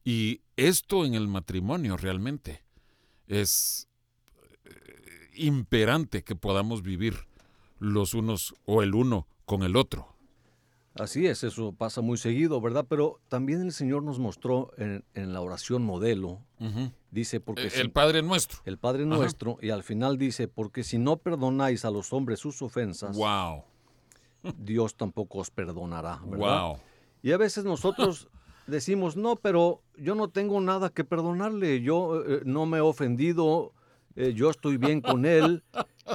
Y 0.04 0.42
esto 0.54 1.04
en 1.04 1.14
el 1.14 1.26
matrimonio 1.26 1.96
realmente 1.96 2.62
es 3.26 3.88
eh, 4.66 5.30
imperante 5.34 6.22
que 6.22 6.36
podamos 6.36 6.82
vivir 6.82 7.26
los 7.80 8.14
unos 8.14 8.54
o 8.66 8.84
el 8.84 8.94
uno 8.94 9.26
con 9.46 9.64
el 9.64 9.74
otro. 9.74 10.17
Así 10.94 11.26
es, 11.26 11.44
eso 11.44 11.72
pasa 11.72 12.00
muy 12.00 12.16
seguido, 12.18 12.60
¿verdad? 12.60 12.84
Pero 12.88 13.20
también 13.28 13.62
el 13.62 13.72
Señor 13.72 14.02
nos 14.02 14.18
mostró 14.18 14.72
en, 14.78 15.04
en 15.14 15.32
la 15.32 15.40
oración 15.40 15.82
modelo, 15.84 16.40
dice, 17.12 17.38
porque 17.40 17.70
si- 17.70 17.80
El 17.80 17.92
Padre 17.92 18.22
Nuestro. 18.22 18.58
el 18.64 18.78
Padre 18.78 19.04
Ajá. 19.04 19.16
Nuestro, 19.16 19.58
y 19.62 19.70
al 19.70 19.84
final 19.84 20.18
dice, 20.18 20.48
porque 20.48 20.82
si 20.82 20.98
no 20.98 21.16
perdonáis 21.18 21.84
a 21.84 21.90
los 21.90 22.12
hombres 22.12 22.40
sus 22.40 22.62
ofensas, 22.62 23.16
Wow. 23.16 23.62
Dios 24.58 24.96
tampoco 24.96 25.38
os 25.38 25.50
perdonará, 25.50 26.20
¿verdad? 26.24 26.62
Wow. 26.68 26.78
Y 27.22 27.30
a 27.32 27.36
veces 27.36 27.64
nosotros 27.64 28.28
decimos, 28.66 29.16
no, 29.16 29.36
pero 29.36 29.82
yo 29.96 30.14
no 30.16 30.28
tengo 30.30 30.60
nada 30.60 30.90
que 30.90 31.04
perdonarle, 31.04 31.80
yo 31.80 32.22
eh, 32.24 32.40
no 32.44 32.66
me 32.66 32.78
he 32.78 32.80
ofendido, 32.82 33.72
eh, 34.16 34.32
yo 34.34 34.50
estoy 34.50 34.78
bien 34.78 35.00
con 35.00 35.26
él, 35.26 35.62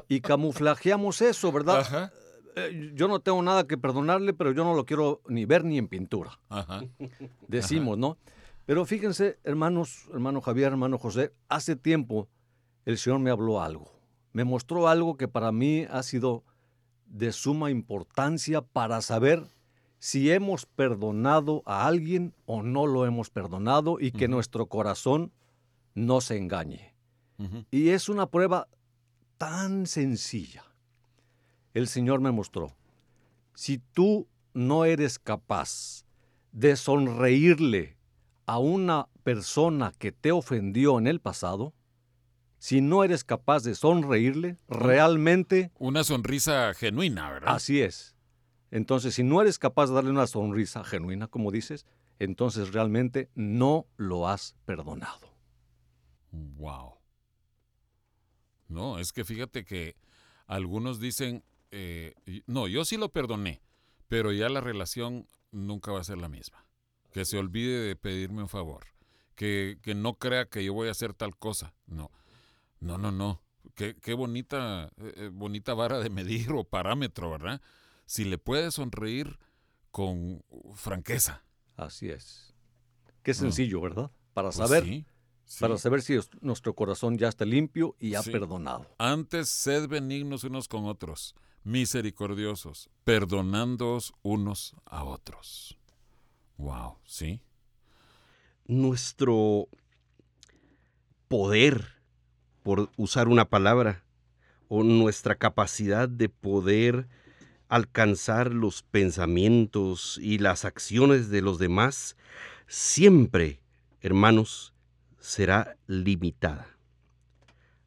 y 0.10 0.20
camuflajeamos 0.22 1.22
eso, 1.22 1.52
¿verdad? 1.54 1.80
Ajá. 1.80 2.12
Eh, 2.56 2.92
yo 2.94 3.08
no 3.08 3.20
tengo 3.20 3.42
nada 3.42 3.66
que 3.66 3.78
perdonarle, 3.78 4.34
pero 4.34 4.52
yo 4.52 4.64
no 4.64 4.76
lo 4.76 4.86
quiero 4.86 5.22
ni 5.28 5.46
ver 5.46 5.64
ni 5.64 5.78
en 5.78 5.88
pintura, 5.88 6.40
Ajá. 6.50 6.84
decimos, 7.48 7.98
¿no? 7.98 8.18
Pero 8.66 8.86
fíjense, 8.86 9.40
hermanos, 9.44 10.08
hermano 10.14 10.42
Javier, 10.42 10.72
hermano 10.72 10.98
José, 10.98 11.34
hace 11.50 11.76
tiempo 11.76 12.30
el 12.86 12.98
Señor 12.98 13.20
me 13.20 13.30
habló 13.30 13.62
algo, 13.62 13.92
me 14.32 14.44
mostró 14.44 14.88
algo 14.88 15.18
que 15.18 15.28
para 15.28 15.52
mí 15.52 15.86
ha 15.90 16.04
sido 16.04 16.44
de 17.06 17.32
suma 17.32 17.72
importancia 17.72 18.62
para 18.62 19.02
saber 19.02 19.44
si 20.00 20.32
hemos 20.32 20.66
perdonado 20.66 21.64
a 21.66 21.88
alguien 21.88 22.34
o 22.46 22.62
no 22.62 22.88
lo 22.88 23.06
hemos 23.06 23.30
perdonado 23.30 23.98
y 24.00 24.12
que 24.12 24.28
nuestro 24.28 24.66
corazón 24.66 25.32
no 25.96 26.20
se 26.22 26.38
engañe. 26.38 26.94
Y 27.72 27.90
es 27.90 28.10
una 28.10 28.28
prueba 28.28 28.68
tan 29.38 29.86
sencilla. 29.86 30.64
El 31.74 31.88
Señor 31.88 32.20
me 32.20 32.32
mostró, 32.32 32.76
si 33.56 33.80
tú 33.80 34.28
no 34.54 34.86
eres 34.86 35.20
capaz 35.20 36.06
de 36.52 36.76
sonreírle 36.76 37.98
a 38.46 38.60
una 38.60 39.08
persona 39.24 39.94
que 39.98 40.12
te 40.12 40.32
ofendió 40.32 41.00
en 41.00 41.08
el 41.08 41.20
pasado, 41.20 41.74
si 42.60 42.82
no 42.82 43.04
eres 43.04 43.24
capaz 43.24 43.64
de 43.64 43.76
sonreírle, 43.76 44.58
realmente 44.70 45.72
Una 45.80 46.04
sonrisa 46.04 46.74
genuina, 46.74 47.32
¿verdad? 47.32 47.56
así 47.56 47.82
es. 47.82 48.16
Entonces, 48.72 49.16
si 49.16 49.24
no 49.24 49.42
eres 49.42 49.60
capaz 49.60 49.88
de 49.88 49.96
darle 49.96 50.12
una 50.12 50.28
sonrisa 50.28 50.84
genuina, 50.84 51.28
como 51.28 51.52
dices, 51.52 51.86
entonces 52.20 52.74
realmente 52.74 53.30
no 53.36 53.86
lo 53.98 54.28
has 54.28 54.56
perdonado. 54.66 55.36
Wow. 56.32 56.96
No, 58.68 58.98
es 58.98 59.12
que 59.12 59.24
fíjate 59.24 59.66
que 59.66 59.96
algunos 60.48 61.00
dicen, 61.00 61.44
eh, 61.76 62.42
no, 62.48 62.68
yo 62.68 62.86
sí 62.86 62.98
lo 62.98 63.10
perdoné, 63.12 63.62
pero 64.08 64.32
ya 64.32 64.48
la 64.50 64.62
relación 64.62 65.28
nunca 65.52 65.92
va 65.92 66.00
a 66.02 66.04
ser 66.04 66.18
la 66.18 66.30
misma. 66.30 66.66
Que 67.12 67.26
se 67.26 67.38
olvide 67.38 67.80
de 67.82 67.96
pedirme 67.96 68.42
un 68.44 68.50
favor. 68.50 68.86
Que, 69.36 69.78
que 69.82 69.96
no 69.96 70.14
crea 70.16 70.46
que 70.46 70.64
yo 70.64 70.74
voy 70.74 70.88
a 70.88 70.92
hacer 70.92 71.14
tal 71.14 71.36
cosa. 71.36 71.74
No, 71.88 72.12
no, 72.80 72.98
no, 72.98 73.12
no. 73.12 73.42
Qué, 73.76 73.96
qué 73.96 74.14
bonita, 74.14 74.92
eh, 74.98 75.14
eh, 75.16 75.30
bonita 75.34 75.74
vara 75.74 76.00
de 76.00 76.10
medir 76.10 76.52
o 76.52 76.64
parámetro, 76.64 77.32
¿verdad? 77.32 77.62
Si 78.06 78.24
le 78.26 78.38
puedes 78.38 78.76
sonreír 78.76 79.40
con 79.92 80.44
franqueza. 80.76 81.44
Así 81.76 82.10
es. 82.10 82.54
Qué 83.24 83.34
sencillo, 83.34 83.80
¿verdad? 83.82 84.12
Para 84.34 84.50
Pues 84.50 84.58
saber, 84.58 84.84
sí, 84.84 85.06
sí. 85.46 85.60
para 85.62 85.78
saber 85.78 86.02
si 86.02 86.16
es- 86.16 86.30
nuestro 86.42 86.76
corazón 86.76 87.18
ya 87.18 87.30
está 87.30 87.46
limpio 87.46 87.96
y 88.00 88.16
ha 88.16 88.22
Sí. 88.22 88.32
perdonado. 88.32 88.88
Antes 88.98 89.50
sed 89.50 89.88
benignos 89.88 90.44
unos 90.44 90.68
con 90.68 90.86
otros, 90.86 91.36
misericordiosos, 91.64 92.90
perdonándoos 93.04 94.14
unos 94.22 94.76
a 94.86 95.04
otros. 95.04 95.78
Wow, 96.58 96.98
sí. 97.06 97.42
nuestro 98.66 99.68
poder, 101.28 101.86
por 102.64 102.90
usar 102.96 103.28
una 103.28 103.50
palabra, 103.50 104.04
o 104.68 104.84
nuestra 104.84 105.36
capacidad 105.36 106.08
de 106.08 106.30
poder 106.30 107.08
alcanzar 107.68 108.54
los 108.54 108.84
pensamientos 108.84 110.20
y 110.22 110.38
las 110.38 110.64
acciones 110.66 111.30
de 111.30 111.42
los 111.42 111.60
demás, 111.60 112.16
siempre, 112.68 113.62
hermanos, 114.02 114.74
será 115.20 115.78
limitada. 115.88 116.78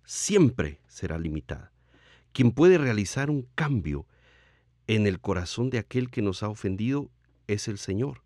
Siempre 0.05 0.81
será 0.87 1.19
limitada. 1.19 1.73
Quien 2.37 2.53
puede 2.53 2.77
realizar 2.77 3.31
un 3.31 3.49
cambio 3.55 4.05
en 4.89 5.07
el 5.07 5.21
corazón 5.21 5.71
de 5.71 5.79
aquel 5.79 6.11
que 6.11 6.21
nos 6.21 6.43
ha 6.43 6.51
ofendido 6.51 7.09
es 7.47 7.67
el 7.67 7.79
Señor. 7.79 8.21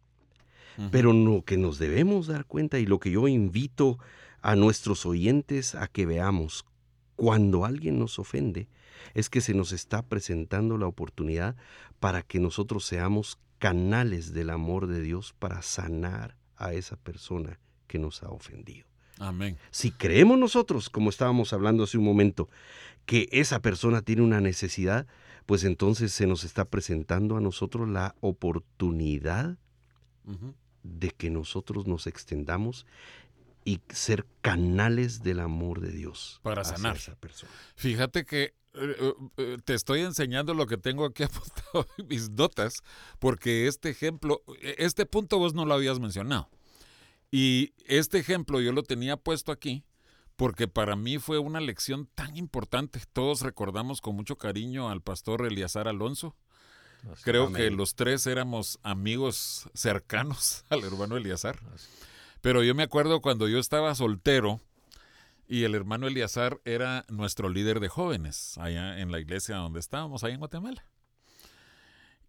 Pero 0.91 1.13
lo 1.13 1.45
que 1.45 1.57
nos 1.57 1.79
debemos 1.79 2.27
dar 2.27 2.45
cuenta 2.45 2.81
y 2.81 2.87
lo 2.87 2.99
que 2.99 3.13
yo 3.13 3.29
invito 3.29 4.01
a 4.43 4.57
nuestros 4.57 5.07
oyentes 5.07 5.77
a 5.77 5.87
que 5.87 6.07
veamos 6.07 6.65
cuando 7.15 7.65
alguien 7.65 8.01
nos 8.01 8.19
ofende 8.19 8.67
es 9.15 9.31
que 9.31 9.41
se 9.41 9.55
nos 9.55 9.71
está 9.71 10.03
presentando 10.03 10.77
la 10.77 10.89
oportunidad 10.89 11.55
para 12.01 12.23
que 12.23 12.41
nosotros 12.41 12.85
seamos 12.85 13.39
canales 13.61 14.33
del 14.33 14.51
amor 14.51 14.89
de 14.89 15.03
Dios 15.03 15.37
para 15.39 15.63
sanar 15.63 16.37
a 16.57 16.73
esa 16.73 16.97
persona 16.97 17.61
que 17.87 18.01
nos 18.01 18.25
ha 18.25 18.31
ofendido. 18.31 18.90
Amén. 19.21 19.59
Si 19.71 19.93
creemos 19.93 20.39
nosotros, 20.39 20.91
como 20.91 21.11
estábamos 21.11 21.53
hablando 21.53 21.85
hace 21.85 21.99
un 21.99 22.05
momento, 22.05 22.49
que 23.07 23.29
esa 23.33 23.61
persona 23.61 24.03
tiene 24.03 24.23
una 24.23 24.41
necesidad, 24.41 25.07
pues 25.47 25.65
entonces 25.65 26.13
se 26.13 26.27
nos 26.27 26.45
está 26.45 26.65
presentando 26.65 27.37
a 27.37 27.41
nosotros 27.41 27.89
la 27.89 28.15
oportunidad 28.21 29.59
de 30.83 31.11
que 31.11 31.29
nosotros 31.29 31.87
nos 31.87 32.07
extendamos 32.07 32.87
y 33.65 33.81
ser 33.91 34.27
canales 34.41 35.23
del 35.23 35.41
amor 35.41 35.81
de 35.81 35.91
Dios 35.91 36.41
Para 36.43 36.65
sanar. 36.65 36.97
esa 36.97 37.15
persona. 37.17 37.53
Fíjate 37.75 38.25
que 38.25 38.55
eh, 38.75 39.15
eh, 39.37 39.59
te 39.65 39.75
estoy 39.75 40.01
enseñando 40.01 40.55
lo 40.55 40.67
que 40.67 40.77
tengo 40.77 41.05
aquí 41.05 41.23
apuntado 41.25 41.87
en 41.99 42.07
mis 42.07 42.31
notas, 42.31 42.83
porque 43.19 43.67
este 43.67 43.91
ejemplo, 43.91 44.43
eh, 44.63 44.77
este 44.79 45.05
punto 45.05 45.39
vos 45.39 45.55
no 45.55 45.67
lo 45.67 45.75
habías 45.75 45.99
mencionado. 45.99 46.49
Y 47.31 47.75
este 47.87 48.19
ejemplo 48.19 48.61
yo 48.61 48.73
lo 48.73 48.83
tenía 48.83 49.17
puesto 49.17 49.53
aquí 49.53 49.85
porque 50.37 50.69
para 50.69 50.97
mí 50.97 51.19
fue 51.19 51.39
una 51.39 51.61
lección 51.61 52.09
tan 52.15 52.37
importante. 52.37 53.03
Todos 53.13 53.43
recordamos 53.43 54.01
con 54.01 54.17
mucho 54.17 54.39
cariño 54.39 54.89
al 54.89 55.03
pastor 55.03 55.47
Eliazar 55.47 55.87
Alonso. 55.87 56.35
Creo 57.23 57.53
que 57.53 57.71
los 57.71 57.95
tres 57.95 58.27
éramos 58.27 58.79
amigos 58.83 59.69
cercanos 59.75 60.65
al 60.71 60.83
hermano 60.85 61.17
Eliazar. 61.17 61.61
Pero 62.41 62.63
yo 62.63 62.75
me 62.75 62.83
acuerdo 62.83 63.21
cuando 63.21 63.49
yo 63.49 63.59
estaba 63.59 63.95
soltero 63.95 64.61
y 65.47 65.65
el 65.65 65.75
hermano 65.75 66.07
Eliazar 66.07 66.61
era 66.65 67.05
nuestro 67.09 67.49
líder 67.49 67.81
de 67.81 67.89
jóvenes 67.89 68.57
allá 68.57 68.99
en 69.01 69.13
la 69.13 69.21
iglesia 69.21 69.57
donde 69.57 69.81
estábamos, 69.81 70.25
ahí 70.25 70.33
en 70.33 70.39
Guatemala. 70.39 70.87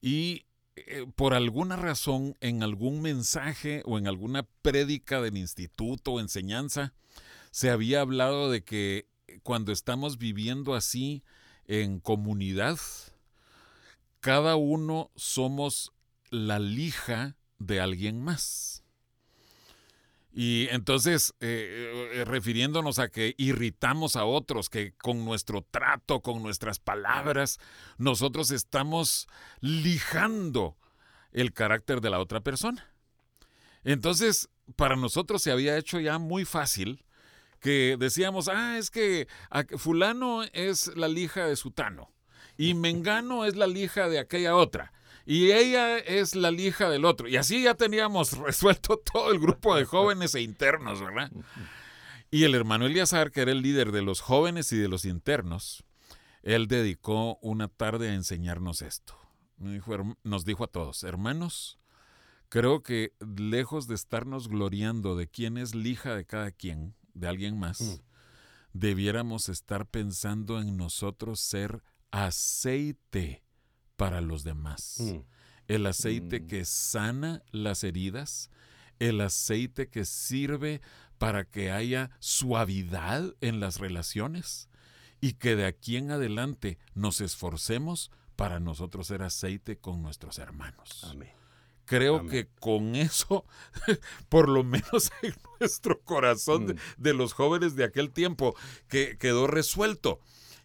Y 0.02 0.48
eh, 0.76 1.06
por 1.16 1.34
alguna 1.34 1.76
razón, 1.76 2.36
en 2.40 2.64
algún 2.64 3.02
mensaje 3.02 3.84
o 3.86 3.98
en 3.98 4.08
alguna 4.08 4.44
prédica 4.62 5.22
del 5.22 5.38
instituto 5.38 6.14
o 6.14 6.20
enseñanza, 6.20 6.94
se 7.52 7.70
había 7.70 8.02
hablado 8.02 8.50
de 8.50 8.64
que 8.64 9.08
cuando 9.44 9.72
estamos 9.72 10.18
viviendo 10.18 10.76
así 10.76 11.24
en 11.66 12.00
comunidad, 12.00 12.80
cada 14.20 14.56
uno 14.56 15.12
somos 15.16 15.94
la 16.30 16.60
lija 16.60 17.36
de 17.60 17.82
alguien 17.82 18.22
más. 18.22 18.81
Y 20.34 20.68
entonces, 20.70 21.34
eh, 21.42 22.10
eh, 22.14 22.26
refiriéndonos 22.26 23.00
a 23.00 23.10
que 23.10 23.36
irritamos 23.38 24.16
a 24.16 24.24
otros, 24.24 24.70
que 24.70 24.94
con 24.94 25.26
nuestro 25.26 25.62
trato, 25.70 26.22
con 26.22 26.42
nuestras 26.42 26.80
palabras, 26.80 27.60
nosotros 27.98 28.52
estamos 28.52 29.28
lijando 29.60 30.78
el 31.34 31.52
carácter 31.52 32.00
de 32.00 32.10
la 32.10 32.20
otra 32.20 32.40
persona. 32.40 32.88
Entonces, 33.84 34.50
para 34.78 34.96
nosotros 34.96 35.42
se 35.42 35.52
había 35.52 35.78
hecho 35.78 36.00
ya 36.00 36.18
muy 36.18 36.46
fácil 36.46 37.04
que 37.60 37.98
decíamos, 38.00 38.48
ah, 38.48 38.78
es 38.78 38.90
que 38.90 39.28
fulano 39.78 40.44
es 40.54 40.96
la 40.96 41.08
lija 41.08 41.46
de 41.46 41.56
sutano 41.56 42.10
y 42.58 42.74
mengano 42.74 43.46
es 43.46 43.56
la 43.56 43.68
lija 43.68 44.08
de 44.08 44.20
aquella 44.20 44.56
otra 44.56 44.94
y 45.26 45.52
ella 45.52 45.98
es 45.98 46.36
la 46.36 46.52
lija 46.52 46.90
del 46.90 47.06
otro. 47.06 47.28
Y 47.28 47.38
así 47.38 47.64
ya 47.64 47.76
teníamos 47.76 48.32
resuelto 48.38 48.98
todo 48.98 49.32
el 49.32 49.40
grupo 49.40 49.76
de 49.76 49.86
jóvenes 49.86 50.36
e 50.36 50.42
internos, 50.42 51.00
¿verdad? 51.02 51.32
Y 52.30 52.44
el 52.46 52.56
hermano 52.56 52.86
Eliazar, 52.86 53.32
que 53.32 53.42
era 53.42 53.52
el 53.52 53.62
líder 53.62 53.92
de 53.92 54.02
los 54.02 54.22
jóvenes 54.22 54.72
y 54.72 54.78
de 54.78 54.88
los 54.88 55.06
internos, 55.06 55.84
él 56.44 56.68
dedicó 56.68 57.38
una 57.42 57.68
tarde 57.68 58.10
a 58.10 58.14
enseñarnos 58.14 58.82
esto. 58.82 59.18
Me 59.58 59.74
dijo, 59.74 59.94
"Herm- 59.94 60.18
nos 60.24 60.44
dijo 60.46 60.64
a 60.64 60.68
todos, 60.68 61.04
hermanos, 61.04 61.78
creo 62.50 62.82
que 62.84 63.14
lejos 63.38 63.88
de 63.88 63.96
estarnos 63.96 64.48
gloriando 64.48 65.16
de 65.16 65.28
quién 65.28 65.58
es 65.58 65.76
lija 65.76 66.16
de 66.16 66.26
cada 66.26 66.52
quien, 66.52 66.96
de 67.14 67.28
alguien 67.28 67.60
más, 67.60 67.82
Mm. 67.82 67.96
debiéramos 68.74 69.50
estar 69.50 69.86
pensando 69.86 70.60
en 70.60 70.78
nosotros 70.78 71.40
ser 71.42 71.84
aceite 72.12 73.44
para 74.02 74.20
los 74.22 74.44
demás. 74.44 74.96
Mm. 75.00 75.20
el 75.68 75.86
aceite 75.86 76.40
Mm. 76.42 76.48
que 76.48 76.66
sana 76.66 77.44
las 77.52 77.84
heridas, 77.84 78.50
el 79.00 79.22
aceite 79.22 79.88
que 79.90 80.06
sirve 80.06 80.82
para 81.20 81.46
que 81.46 81.72
haya 81.72 82.10
suavidad 82.20 83.36
en 83.42 83.60
las 83.60 83.80
relaciones 83.80 84.70
y 85.22 85.34
que 85.34 85.56
de 85.56 85.66
aquí 85.66 85.98
en 85.98 86.10
adelante 86.12 86.78
nos 86.96 87.22
esforcemos 87.22 88.10
para 88.36 88.60
nosotros 88.60 89.08
ser 89.08 89.22
aceite 89.22 89.78
con 89.78 90.02
nuestros 90.02 90.40
hermanos. 90.40 91.04
Amén. 91.04 91.30
Creo 91.86 92.18
Amén. 92.18 92.32
que 92.32 92.48
con 92.60 92.96
eso, 92.96 93.46
por 94.30 94.50
lo 94.50 94.64
menos 94.64 95.12
en 95.22 95.34
nuestro 95.60 96.02
corazón 96.02 96.66
de, 96.68 96.74
Mm. 96.74 96.78
de 96.98 97.14
los 97.14 97.34
jóvenes 97.34 97.76
de 97.76 97.84
aquel 97.84 98.12
tiempo, 98.12 98.56
que 98.90 99.18
quedó 99.20 99.46
resuelto. 99.48 100.20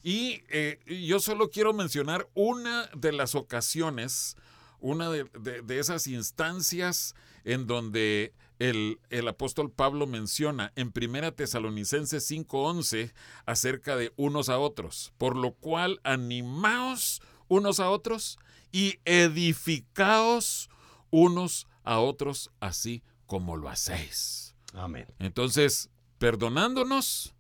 Y 0.09 0.45
eh, 0.51 0.79
yo 1.09 1.19
solo 1.19 1.51
quiero 1.51 1.73
mencionar 1.73 2.29
una 2.35 2.89
de 2.95 3.11
las 3.11 3.35
ocasiones, 3.35 4.37
una 4.79 5.11
de, 5.11 5.25
de- 5.41 5.63
de 5.63 5.79
esas 5.81 6.07
instancias 6.07 7.17
en 7.43 7.67
donde 7.67 8.33
el, 8.61 9.01
el 9.11 9.27
apóstol 9.27 9.69
Pablo 9.73 10.07
menciona 10.07 10.73
en 10.77 10.93
Primera 10.93 11.33
Tesalonicenses 11.33 12.31
5:11 12.31 13.13
acerca 13.47 13.97
de 13.97 14.13
unos 14.17 14.49
a 14.49 14.61
otros, 14.61 15.13
por 15.19 15.35
lo 15.35 15.55
cual 15.55 16.01
animaos 16.05 17.21
unos 17.49 17.81
a 17.81 17.91
otros 17.91 18.39
y 18.71 19.01
edificaos 19.05 20.71
unos 21.11 21.67
a 21.83 21.99
otros 21.99 22.51
así 22.61 23.03
como 23.27 23.57
lo 23.57 23.69
hacéis. 23.69 24.55
Amén. 24.73 25.07
Entonces, 25.19 25.91
perdonándonos 26.19 27.35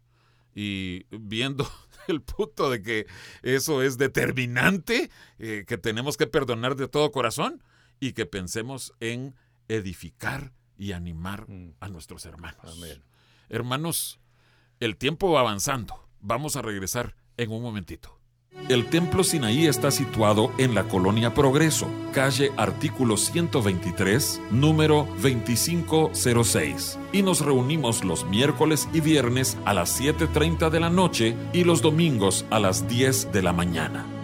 y 0.53 1.05
viendo 1.11 1.71
el 2.13 2.23
punto 2.23 2.71
de 2.71 2.83
que 2.83 3.07
eso 3.43 3.83
es 3.83 3.99
determinante, 3.99 5.11
eh, 5.39 5.65
que 5.67 5.79
tenemos 5.79 6.17
que 6.17 6.27
perdonar 6.27 6.77
de 6.77 6.89
todo 6.89 7.11
corazón 7.13 7.63
y 8.01 8.13
que 8.13 8.27
pensemos 8.27 8.93
en 9.01 9.35
edificar 9.69 10.53
y 10.79 10.93
animar 10.93 11.49
Mm. 11.49 11.75
a 11.81 11.89
nuestros 11.89 12.27
hermanos. 12.27 12.61
Amén. 12.77 13.03
Hermanos, 13.49 14.21
el 14.81 14.97
tiempo 14.97 15.31
va 15.31 15.41
avanzando. 15.41 16.09
Vamos 16.21 16.57
a 16.57 16.63
regresar 16.63 17.17
en 17.37 17.51
un 17.51 17.63
momentito. 17.63 18.16
El 18.69 18.87
Templo 18.87 19.23
Sinaí 19.23 19.67
está 19.67 19.93
situado 19.93 20.51
en 20.59 20.75
la 20.75 20.85
colonia 20.85 21.35
Progreso, 21.35 21.87
calle 22.13 22.51
artículo 22.57 23.17
123, 23.17 24.41
número 24.51 25.07
2506. 25.23 26.99
Y 27.13 27.23
nos 27.23 27.43
reunimos 27.43 28.05
los 28.05 28.25
miércoles 28.25 28.89
y 28.93 29.01
viernes 29.01 29.57
a 29.65 29.73
las 29.73 30.01
7.30 30.01 30.71
de 30.71 30.81
la 30.81 30.91
noche 30.91 31.37
y 31.53 31.63
los 31.63 31.81
domingos 31.81 32.45
a 32.51 32.59
las 32.59 32.89
10 32.89 33.31
de 33.31 33.43
la 33.43 33.53
mañana. 33.53 34.16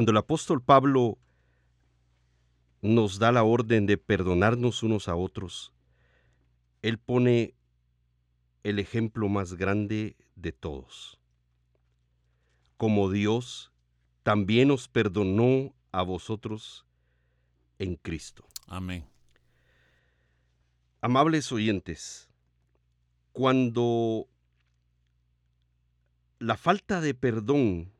Cuando 0.00 0.12
el 0.12 0.16
apóstol 0.16 0.62
Pablo 0.62 1.18
nos 2.80 3.18
da 3.18 3.32
la 3.32 3.42
orden 3.42 3.84
de 3.84 3.98
perdonarnos 3.98 4.82
unos 4.82 5.08
a 5.08 5.14
otros, 5.14 5.74
él 6.80 6.96
pone 6.96 7.54
el 8.62 8.78
ejemplo 8.78 9.28
más 9.28 9.52
grande 9.56 10.16
de 10.36 10.52
todos. 10.52 11.20
Como 12.78 13.10
Dios 13.10 13.72
también 14.22 14.70
os 14.70 14.88
perdonó 14.88 15.74
a 15.92 16.00
vosotros 16.00 16.86
en 17.78 17.96
Cristo. 17.96 18.46
Amén. 18.68 19.04
Amables 21.02 21.52
oyentes, 21.52 22.30
cuando 23.32 24.30
la 26.38 26.56
falta 26.56 27.02
de 27.02 27.12
perdón, 27.12 27.92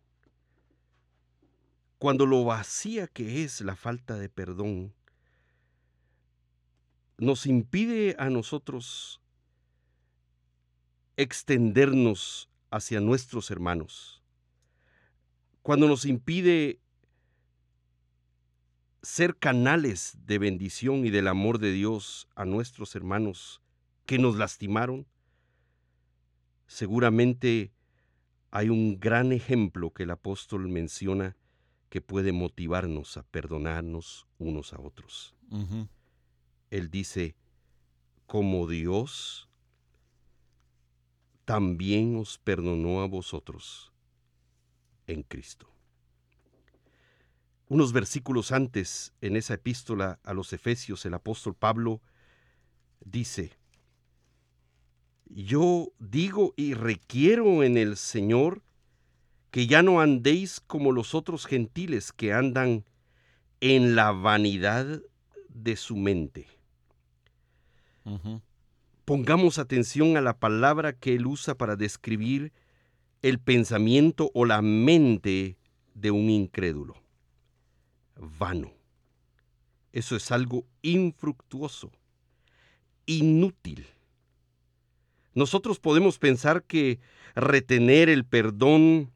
cuando 2.00 2.24
lo 2.24 2.44
vacía 2.44 3.08
que 3.08 3.44
es 3.44 3.60
la 3.60 3.76
falta 3.76 4.16
de 4.16 4.30
perdón, 4.30 4.94
nos 7.18 7.44
impide 7.44 8.16
a 8.18 8.30
nosotros 8.30 9.20
extendernos 11.18 12.48
hacia 12.70 13.00
nuestros 13.00 13.50
hermanos, 13.50 14.22
cuando 15.60 15.88
nos 15.88 16.06
impide 16.06 16.80
ser 19.02 19.36
canales 19.36 20.16
de 20.24 20.38
bendición 20.38 21.04
y 21.04 21.10
del 21.10 21.28
amor 21.28 21.58
de 21.58 21.70
Dios 21.70 22.28
a 22.34 22.46
nuestros 22.46 22.96
hermanos 22.96 23.60
que 24.06 24.18
nos 24.18 24.36
lastimaron, 24.36 25.06
seguramente 26.66 27.74
hay 28.50 28.70
un 28.70 28.98
gran 28.98 29.32
ejemplo 29.32 29.92
que 29.92 30.04
el 30.04 30.12
apóstol 30.12 30.66
menciona 30.66 31.36
que 31.90 32.00
puede 32.00 32.32
motivarnos 32.32 33.16
a 33.16 33.24
perdonarnos 33.24 34.26
unos 34.38 34.72
a 34.72 34.80
otros. 34.80 35.34
Él 36.70 36.88
dice, 36.88 37.34
como 38.26 38.68
Dios 38.68 39.48
también 41.44 42.16
os 42.16 42.38
perdonó 42.38 43.02
a 43.02 43.06
vosotros 43.06 43.92
en 45.08 45.24
Cristo. 45.24 45.68
Unos 47.66 47.92
versículos 47.92 48.52
antes, 48.52 49.12
en 49.20 49.36
esa 49.36 49.54
epístola 49.54 50.20
a 50.22 50.32
los 50.32 50.52
Efesios, 50.52 51.04
el 51.06 51.14
apóstol 51.14 51.56
Pablo 51.56 52.00
dice, 53.04 53.52
yo 55.26 55.92
digo 55.98 56.54
y 56.56 56.74
requiero 56.74 57.64
en 57.64 57.76
el 57.76 57.96
Señor 57.96 58.62
que 59.50 59.66
ya 59.66 59.82
no 59.82 60.00
andéis 60.00 60.60
como 60.60 60.92
los 60.92 61.14
otros 61.14 61.46
gentiles 61.46 62.12
que 62.12 62.32
andan 62.32 62.84
en 63.60 63.96
la 63.96 64.12
vanidad 64.12 65.02
de 65.48 65.76
su 65.76 65.96
mente. 65.96 66.46
Pongamos 69.04 69.58
atención 69.58 70.16
a 70.16 70.20
la 70.20 70.38
palabra 70.38 70.92
que 70.92 71.14
él 71.14 71.26
usa 71.26 71.56
para 71.56 71.76
describir 71.76 72.52
el 73.22 73.38
pensamiento 73.38 74.30
o 74.34 74.44
la 74.44 74.62
mente 74.62 75.56
de 75.94 76.10
un 76.10 76.30
incrédulo. 76.30 76.94
Vano. 78.16 78.72
Eso 79.92 80.14
es 80.14 80.30
algo 80.30 80.64
infructuoso, 80.82 81.90
inútil. 83.06 83.86
Nosotros 85.34 85.80
podemos 85.80 86.18
pensar 86.18 86.62
que 86.62 87.00
retener 87.34 88.08
el 88.08 88.24
perdón 88.24 89.10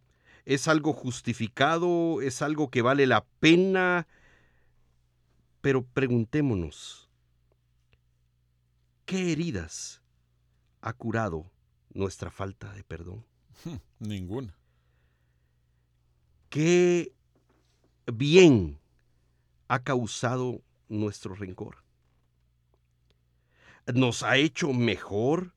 es 0.44 0.68
algo 0.68 0.92
justificado, 0.92 2.20
es 2.20 2.42
algo 2.42 2.70
que 2.70 2.82
vale 2.82 3.06
la 3.06 3.24
pena, 3.40 4.06
pero 5.60 5.82
preguntémonos, 5.82 7.08
¿qué 9.06 9.32
heridas 9.32 10.02
ha 10.82 10.92
curado 10.92 11.50
nuestra 11.94 12.30
falta 12.30 12.72
de 12.74 12.84
perdón? 12.84 13.24
Ninguna. 13.98 14.56
¿Qué 16.50 17.12
bien 18.06 18.78
ha 19.68 19.82
causado 19.82 20.60
nuestro 20.88 21.34
rencor? 21.34 21.78
¿Nos 23.92 24.22
ha 24.22 24.36
hecho 24.36 24.72
mejor 24.72 25.52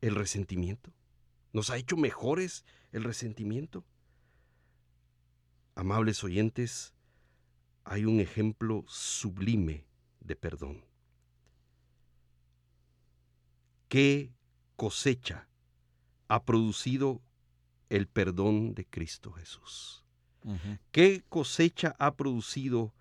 el 0.00 0.14
resentimiento? 0.14 0.92
¿Nos 1.56 1.70
ha 1.70 1.78
hecho 1.78 1.96
mejores 1.96 2.66
el 2.92 3.02
resentimiento? 3.02 3.82
Amables 5.74 6.22
oyentes, 6.22 6.92
hay 7.82 8.04
un 8.04 8.20
ejemplo 8.20 8.84
sublime 8.86 9.86
de 10.20 10.36
perdón. 10.36 10.84
¿Qué 13.88 14.34
cosecha 14.76 15.48
ha 16.28 16.44
producido 16.44 17.22
el 17.88 18.06
perdón 18.06 18.74
de 18.74 18.84
Cristo 18.84 19.32
Jesús? 19.32 20.04
¿Qué 20.92 21.24
cosecha 21.26 21.96
ha 21.98 22.16
producido 22.16 22.92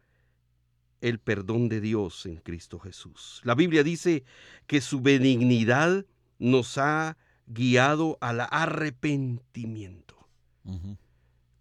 el 1.01 1.19
perdón 1.19 1.67
de 1.67 1.81
Dios 1.81 2.25
en 2.25 2.37
Cristo 2.37 2.79
Jesús? 2.79 3.41
La 3.43 3.53
Biblia 3.53 3.83
dice 3.83 4.23
que 4.65 4.79
su 4.79 5.01
benignidad 5.01 6.05
nos 6.39 6.77
ha 6.77 7.17
guiado 7.47 8.17
al 8.21 8.41
arrepentimiento. 8.49 10.15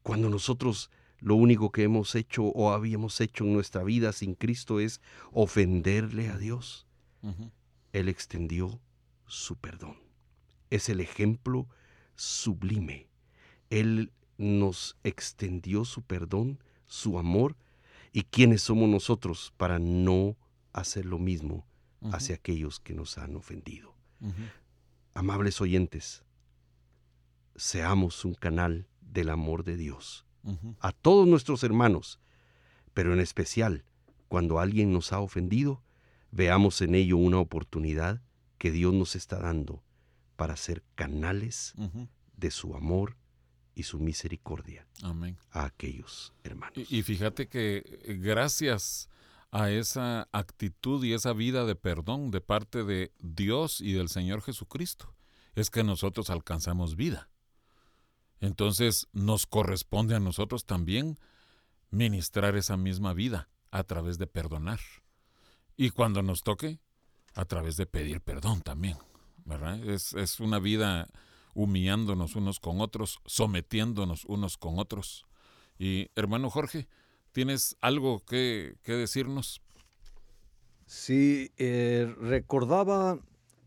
Cuando 0.03 0.28
nosotros 0.28 0.91
lo 1.18 1.37
único 1.37 1.72
que 1.72 1.85
hemos 1.85 2.14
hecho 2.14 2.45
o 2.45 2.70
habíamos 2.70 3.20
hecho 3.20 3.45
en 3.45 3.55
nuestra 3.55 3.82
vida 3.82 4.12
sin 4.12 4.35
Cristo 4.35 4.80
es 4.80 5.01
ofenderle 5.32 6.28
a 6.28 6.37
Dios. 6.39 6.87
Él 7.93 8.09
extendió 8.09 8.80
su 9.26 9.57
perdón. 9.57 9.97
Es 10.70 10.89
el 10.89 11.01
ejemplo 11.01 11.68
sublime. 12.14 13.09
Él 13.70 14.12
nos 14.37 14.97
extendió 15.05 15.85
su 15.85 16.03
perdón, 16.03 16.59
su 16.87 17.18
amor, 17.18 17.57
y 18.12 18.22
quiénes 18.22 18.62
somos 18.62 18.89
nosotros 18.89 19.53
para 19.57 19.78
no 19.78 20.37
hacer 20.72 21.05
lo 21.07 21.18
mismo 21.18 21.66
hacia 22.12 22.35
aquellos 22.35 22.80
que 22.80 22.95
nos 22.95 23.16
han 23.16 23.35
ofendido. 23.35 23.95
Amables 25.15 25.61
oyentes, 25.61 26.25
seamos 27.55 28.25
un 28.25 28.35
canal 28.35 28.89
del 29.01 29.31
amor 29.31 29.62
de 29.62 29.77
Dios 29.77 30.27
a 30.81 30.93
todos 30.93 31.27
nuestros 31.27 31.62
hermanos, 31.62 32.21
pero 32.93 33.15
en 33.15 33.21
especial 33.21 33.85
cuando 34.29 34.59
alguien 34.59 34.93
nos 34.93 35.12
ha 35.12 35.21
ofendido, 35.21 35.83
veamos 36.31 36.81
en 36.83 36.95
ello 36.95 37.17
una 37.17 37.39
oportunidad 37.39 38.21
que 38.59 38.71
Dios 38.71 38.93
nos 38.93 39.15
está 39.17 39.39
dando 39.39 39.83
para 40.37 40.57
ser 40.57 40.83
canales 40.97 41.75
de 42.37 42.51
su 42.51 42.75
amor 42.75 43.17
y 43.75 43.85
su 43.85 44.01
misericordia 44.01 44.87
Amén. 45.03 45.37
a 45.51 45.65
aquellos 45.65 46.33
hermanos. 46.43 46.77
Y, 46.77 46.99
y 46.99 47.03
fíjate 47.03 47.49
que 47.49 47.85
eh, 48.05 48.15
gracias 48.21 49.09
a 49.55 49.70
esa 49.70 50.28
actitud 50.32 51.05
y 51.05 51.12
esa 51.12 51.32
vida 51.32 51.64
de 51.64 51.76
perdón 51.76 52.32
de 52.32 52.40
parte 52.40 52.82
de 52.82 53.12
Dios 53.20 53.80
y 53.80 53.92
del 53.92 54.09
Señor 54.09 54.42
Jesucristo, 54.42 55.14
es 55.55 55.70
que 55.70 55.84
nosotros 55.84 56.28
alcanzamos 56.28 56.96
vida. 56.96 57.30
Entonces 58.40 59.07
nos 59.12 59.46
corresponde 59.46 60.16
a 60.16 60.20
nosotros 60.20 60.66
también 60.66 61.20
ministrar 61.90 62.57
esa 62.57 62.76
misma 62.76 63.14
vida 63.14 63.48
a 63.70 63.84
través 63.84 64.18
de 64.18 64.26
perdonar. 64.26 64.80
Y 65.76 65.90
cuando 65.90 66.20
nos 66.22 66.42
toque, 66.42 66.80
a 67.34 67.44
través 67.44 67.76
de 67.76 67.86
pedir 67.86 68.20
perdón 68.20 68.61
también. 68.61 68.98
¿verdad? 69.44 69.78
Es, 69.88 70.14
es 70.14 70.40
una 70.40 70.59
vida 70.59 71.09
humillándonos 71.55 72.34
unos 72.34 72.59
con 72.59 72.80
otros, 72.80 73.20
sometiéndonos 73.24 74.24
unos 74.24 74.57
con 74.57 74.80
otros. 74.80 75.26
Y 75.78 76.11
hermano 76.16 76.50
Jorge, 76.50 76.88
¿tienes 77.35 77.76
algo 77.80 78.20
que, 78.20 78.76
que 78.85 78.93
decirnos? 78.93 79.61
Sí, 80.87 81.51
eh, 81.59 82.14
recordaba 82.20 83.18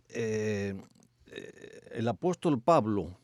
eh, 0.09 0.73
eh, 1.27 1.89
el 1.91 2.07
apóstol 2.07 2.61
Pablo, 2.61 3.19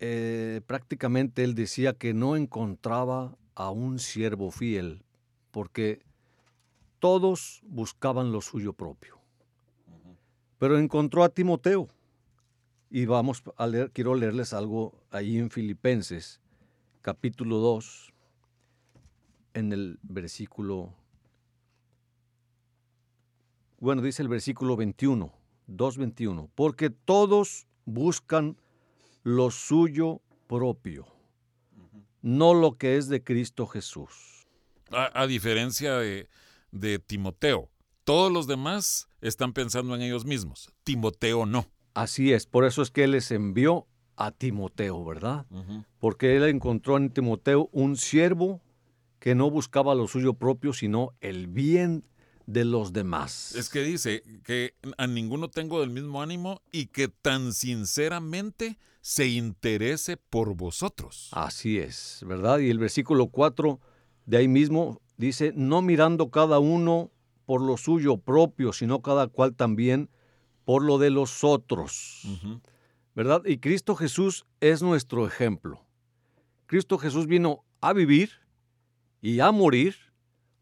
eh, 0.00 0.62
prácticamente 0.66 1.44
él 1.44 1.54
decía 1.54 1.92
que 1.92 2.14
no 2.14 2.36
encontraba 2.36 3.36
a 3.54 3.70
un 3.70 3.98
siervo 3.98 4.50
fiel, 4.50 5.04
porque 5.50 6.00
todos 7.00 7.60
buscaban 7.66 8.32
lo 8.32 8.40
suyo 8.40 8.72
propio. 8.72 9.18
Pero 10.58 10.78
encontró 10.78 11.22
a 11.22 11.28
Timoteo. 11.28 11.88
Y 12.90 13.04
vamos 13.04 13.42
a 13.58 13.66
leer, 13.66 13.90
quiero 13.92 14.14
leerles 14.14 14.54
algo 14.54 14.94
ahí 15.10 15.36
en 15.36 15.50
Filipenses, 15.50 16.40
capítulo 17.02 17.58
2, 17.58 18.14
en 19.58 19.72
el 19.72 19.98
versículo 20.02 20.94
bueno, 23.80 24.02
dice 24.02 24.22
el 24.22 24.28
versículo 24.28 24.76
21, 24.76 25.32
2.21, 25.68 26.50
porque 26.54 26.90
todos 26.90 27.66
buscan 27.84 28.56
lo 29.22 29.50
suyo 29.50 30.20
propio, 30.48 31.06
no 32.20 32.54
lo 32.54 32.76
que 32.76 32.96
es 32.96 33.08
de 33.08 33.22
Cristo 33.22 33.66
Jesús. 33.66 34.46
A, 34.90 35.22
a 35.22 35.26
diferencia 35.26 35.96
de, 35.96 36.28
de 36.72 36.98
Timoteo, 36.98 37.70
todos 38.02 38.32
los 38.32 38.46
demás 38.46 39.08
están 39.20 39.52
pensando 39.52 39.94
en 39.94 40.02
ellos 40.02 40.24
mismos. 40.24 40.72
Timoteo 40.82 41.46
no. 41.46 41.66
Así 41.94 42.32
es, 42.32 42.46
por 42.46 42.64
eso 42.64 42.82
es 42.82 42.90
que 42.90 43.04
Él 43.04 43.12
les 43.12 43.30
envió 43.30 43.86
a 44.16 44.32
Timoteo, 44.32 45.04
¿verdad? 45.04 45.46
Porque 46.00 46.36
Él 46.36 46.44
encontró 46.44 46.96
en 46.96 47.10
Timoteo 47.10 47.68
un 47.70 47.96
siervo 47.96 48.60
que 49.18 49.34
no 49.34 49.50
buscaba 49.50 49.94
lo 49.94 50.06
suyo 50.06 50.34
propio, 50.34 50.72
sino 50.72 51.12
el 51.20 51.46
bien 51.46 52.04
de 52.46 52.64
los 52.64 52.92
demás. 52.92 53.54
Es 53.56 53.68
que 53.68 53.82
dice 53.82 54.22
que 54.42 54.74
a 54.96 55.06
ninguno 55.06 55.48
tengo 55.50 55.80
del 55.80 55.90
mismo 55.90 56.22
ánimo 56.22 56.62
y 56.72 56.86
que 56.86 57.08
tan 57.08 57.52
sinceramente 57.52 58.78
se 59.00 59.28
interese 59.28 60.16
por 60.16 60.54
vosotros. 60.54 61.28
Así 61.32 61.78
es, 61.78 62.22
¿verdad? 62.26 62.58
Y 62.60 62.70
el 62.70 62.78
versículo 62.78 63.26
4 63.28 63.78
de 64.26 64.36
ahí 64.36 64.48
mismo 64.48 65.00
dice, 65.16 65.52
no 65.54 65.82
mirando 65.82 66.30
cada 66.30 66.58
uno 66.58 67.10
por 67.44 67.60
lo 67.60 67.76
suyo 67.76 68.18
propio, 68.18 68.72
sino 68.72 69.02
cada 69.02 69.28
cual 69.28 69.54
también 69.54 70.10
por 70.64 70.82
lo 70.82 70.98
de 70.98 71.10
los 71.10 71.44
otros. 71.44 72.22
¿Verdad? 73.14 73.42
Y 73.46 73.58
Cristo 73.58 73.96
Jesús 73.96 74.46
es 74.60 74.82
nuestro 74.82 75.26
ejemplo. 75.26 75.80
Cristo 76.66 76.98
Jesús 76.98 77.26
vino 77.26 77.64
a 77.80 77.92
vivir 77.92 78.30
y 79.20 79.40
a 79.40 79.50
morir 79.52 79.96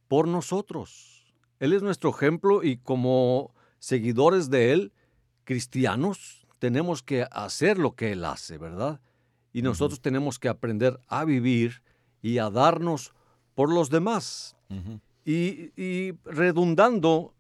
por 0.09 0.29
nosotros. 0.29 1.35
Él 1.59 1.73
es 1.73 1.83
nuestro 1.83 2.11
ejemplo 2.11 2.63
y 2.63 2.77
como 2.77 3.55
seguidores 3.79 4.51
de 4.51 4.73
Él, 4.73 4.93
cristianos, 5.45 6.47
tenemos 6.59 7.03
que 7.03 7.27
hacer 7.31 7.79
lo 7.79 7.95
que 7.95 8.13
Él 8.13 8.25
hace, 8.25 8.59
¿verdad? 8.59 9.01
Y 9.53 9.63
nosotros 9.63 10.01
tenemos 10.01 10.39
que 10.39 10.49
aprender 10.49 11.01
a 11.07 11.25
vivir 11.25 11.83
y 12.21 12.39
a 12.39 12.51
darnos 12.51 13.13
por 13.55 13.73
los 13.73 13.89
demás. 13.89 14.57
Y, 15.25 15.73
y 15.81 16.13
redundando, 16.25 17.35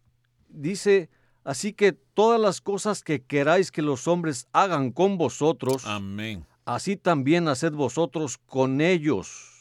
dice, 0.48 1.10
así 1.44 1.72
que 1.72 1.92
todas 1.92 2.40
las 2.40 2.60
cosas 2.60 3.02
que 3.02 3.22
queráis 3.22 3.70
que 3.70 3.82
los 3.82 4.08
hombres 4.08 4.48
hagan 4.52 4.92
con 4.92 5.18
vosotros, 5.18 5.84
Amén. 5.86 6.46
así 6.64 6.96
también 6.96 7.48
haced 7.48 7.72
vosotros 7.72 8.38
con 8.38 8.80
ellos, 8.80 9.55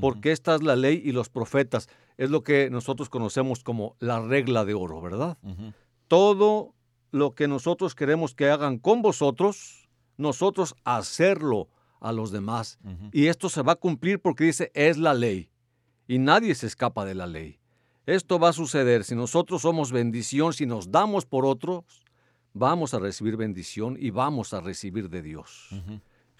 porque 0.00 0.32
esta 0.32 0.54
es 0.54 0.62
la 0.62 0.76
ley 0.76 1.02
y 1.04 1.12
los 1.12 1.28
profetas. 1.28 1.88
Es 2.16 2.30
lo 2.30 2.42
que 2.42 2.70
nosotros 2.70 3.08
conocemos 3.08 3.62
como 3.62 3.96
la 3.98 4.20
regla 4.20 4.64
de 4.64 4.74
oro, 4.74 5.00
¿verdad? 5.00 5.38
Todo 6.08 6.74
lo 7.10 7.34
que 7.34 7.48
nosotros 7.48 7.94
queremos 7.94 8.34
que 8.34 8.48
hagan 8.48 8.78
con 8.78 9.02
vosotros, 9.02 9.88
nosotros 10.16 10.74
hacerlo 10.84 11.68
a 12.00 12.12
los 12.12 12.32
demás. 12.32 12.78
Y 13.12 13.26
esto 13.26 13.48
se 13.48 13.62
va 13.62 13.72
a 13.72 13.76
cumplir 13.76 14.20
porque 14.20 14.44
dice, 14.44 14.70
es 14.74 14.98
la 14.98 15.14
ley. 15.14 15.50
Y 16.08 16.18
nadie 16.18 16.54
se 16.54 16.66
escapa 16.66 17.04
de 17.04 17.14
la 17.14 17.26
ley. 17.26 17.58
Esto 18.06 18.38
va 18.38 18.48
a 18.48 18.52
suceder 18.52 19.04
si 19.04 19.14
nosotros 19.14 19.62
somos 19.62 19.92
bendición, 19.92 20.52
si 20.52 20.66
nos 20.66 20.90
damos 20.90 21.24
por 21.24 21.46
otros, 21.46 21.84
vamos 22.52 22.94
a 22.94 22.98
recibir 22.98 23.36
bendición 23.36 23.96
y 23.98 24.10
vamos 24.10 24.52
a 24.52 24.60
recibir 24.60 25.08
de 25.08 25.22
Dios. 25.22 25.68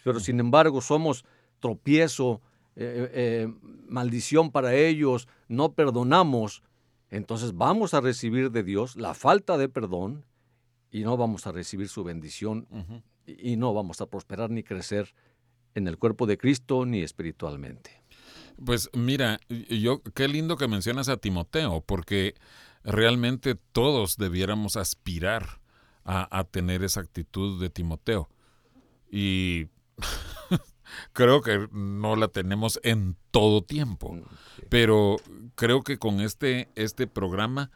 Pero 0.03 0.19
sin 0.19 0.41
embargo 0.41 0.81
somos 0.81 1.25
tropiezo, 1.61 2.41
eh, 2.77 3.11
eh, 3.13 3.55
maldición 3.87 4.51
para 4.51 4.75
ellos, 4.75 5.29
no 5.49 5.75
perdonamos, 5.75 6.63
entonces 7.11 7.55
vamos 7.55 7.95
a 7.95 8.01
recibir 8.01 8.51
de 8.51 8.63
Dios 8.63 8.97
la 8.97 9.15
falta 9.15 9.59
de 9.59 9.69
perdón 9.69 10.25
y 10.91 11.03
no 11.03 11.17
vamos 11.17 11.47
a 11.47 11.53
recibir 11.53 11.89
su 11.89 12.05
bendición 12.05 12.67
y 12.71 13.03
y 13.27 13.57
no 13.57 13.73
vamos 13.73 14.01
a 14.01 14.07
prosperar 14.07 14.51
ni 14.51 14.63
crecer 14.63 15.15
en 15.75 15.89
el 15.89 15.99
cuerpo 15.99 16.27
de 16.27 16.39
Cristo 16.39 16.85
ni 16.85 17.03
espiritualmente. 17.03 18.03
Pues 18.65 18.91
mira, 18.93 19.41
yo 19.49 20.03
qué 20.15 20.29
lindo 20.29 20.57
que 20.57 20.69
mencionas 20.69 21.09
a 21.09 21.17
Timoteo, 21.17 21.81
porque 21.81 22.35
realmente 22.85 23.55
todos 23.55 24.17
debiéramos 24.17 24.77
aspirar 24.77 25.61
a, 26.05 26.37
a 26.37 26.45
tener 26.45 26.83
esa 26.83 27.01
actitud 27.01 27.61
de 27.61 27.71
Timoteo. 27.71 28.29
Y 29.11 29.69
creo 31.13 31.41
que 31.43 31.69
no 31.73 32.17
la 32.17 32.29
tenemos 32.29 32.81
en 32.83 33.17
todo 33.31 33.63
tiempo. 33.63 34.19
Pero 34.69 35.17
creo 35.55 35.83
que 35.83 35.99
con 35.99 36.21
este, 36.21 36.69
este 36.75 37.07
programa 37.07 37.71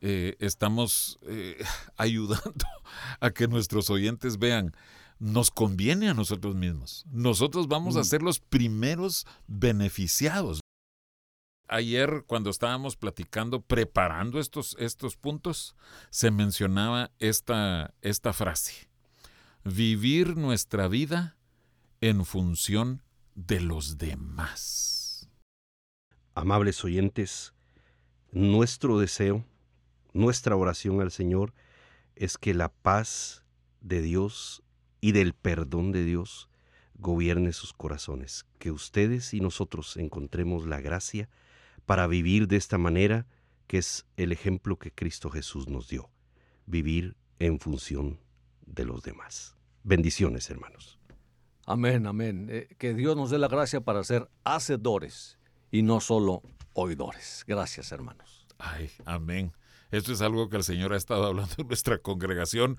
eh, 0.00 0.36
estamos 0.40 1.18
eh, 1.22 1.56
ayudando 1.96 2.66
a 3.20 3.30
que 3.30 3.48
nuestros 3.48 3.90
oyentes 3.90 4.38
vean, 4.38 4.74
nos 5.18 5.50
conviene 5.50 6.10
a 6.10 6.14
nosotros 6.14 6.54
mismos. 6.54 7.04
Nosotros 7.10 7.68
vamos 7.68 7.96
a 7.96 8.00
Mm. 8.00 8.04
ser 8.04 8.22
los 8.22 8.38
primeros 8.38 9.26
beneficiados. 9.46 10.60
Ayer, 11.68 12.22
cuando 12.28 12.50
estábamos 12.50 12.96
platicando, 12.96 13.60
preparando 13.60 14.38
estos, 14.38 14.76
estos 14.78 15.16
puntos, 15.16 15.74
se 16.10 16.30
mencionaba 16.30 17.10
esta, 17.18 17.92
esta 18.02 18.32
frase. 18.32 18.88
Vivir 19.64 20.36
nuestra 20.36 20.86
vida 20.86 21.35
en 22.00 22.24
función 22.24 23.02
de 23.34 23.60
los 23.60 23.98
demás. 23.98 25.28
Amables 26.34 26.84
oyentes, 26.84 27.54
nuestro 28.32 28.98
deseo, 28.98 29.44
nuestra 30.12 30.56
oración 30.56 31.00
al 31.00 31.10
Señor 31.10 31.54
es 32.14 32.36
que 32.38 32.54
la 32.54 32.68
paz 32.68 33.44
de 33.80 34.02
Dios 34.02 34.62
y 35.00 35.12
del 35.12 35.32
perdón 35.32 35.92
de 35.92 36.04
Dios 36.04 36.48
gobierne 36.98 37.52
sus 37.52 37.72
corazones, 37.72 38.46
que 38.58 38.70
ustedes 38.70 39.34
y 39.34 39.40
nosotros 39.40 39.96
encontremos 39.96 40.66
la 40.66 40.80
gracia 40.80 41.28
para 41.84 42.06
vivir 42.06 42.48
de 42.48 42.56
esta 42.56 42.78
manera, 42.78 43.26
que 43.66 43.78
es 43.78 44.06
el 44.16 44.32
ejemplo 44.32 44.78
que 44.78 44.92
Cristo 44.92 45.30
Jesús 45.30 45.68
nos 45.68 45.88
dio, 45.88 46.10
vivir 46.66 47.16
en 47.38 47.60
función 47.60 48.18
de 48.66 48.84
los 48.84 49.02
demás. 49.02 49.56
Bendiciones, 49.84 50.50
hermanos. 50.50 50.98
Amén, 51.66 52.06
amén. 52.06 52.46
Eh, 52.48 52.68
que 52.78 52.94
Dios 52.94 53.16
nos 53.16 53.30
dé 53.30 53.38
la 53.38 53.48
gracia 53.48 53.80
para 53.80 54.02
ser 54.04 54.30
hacedores 54.44 55.36
y 55.72 55.82
no 55.82 56.00
solo 56.00 56.42
oidores. 56.72 57.44
Gracias, 57.46 57.90
hermanos. 57.90 58.46
Ay, 58.58 58.90
amén. 59.04 59.52
Esto 59.90 60.12
es 60.12 60.20
algo 60.20 60.48
que 60.48 60.56
el 60.56 60.64
Señor 60.64 60.92
ha 60.92 60.96
estado 60.96 61.26
hablando 61.26 61.54
en 61.58 61.66
nuestra 61.66 61.98
congregación 61.98 62.78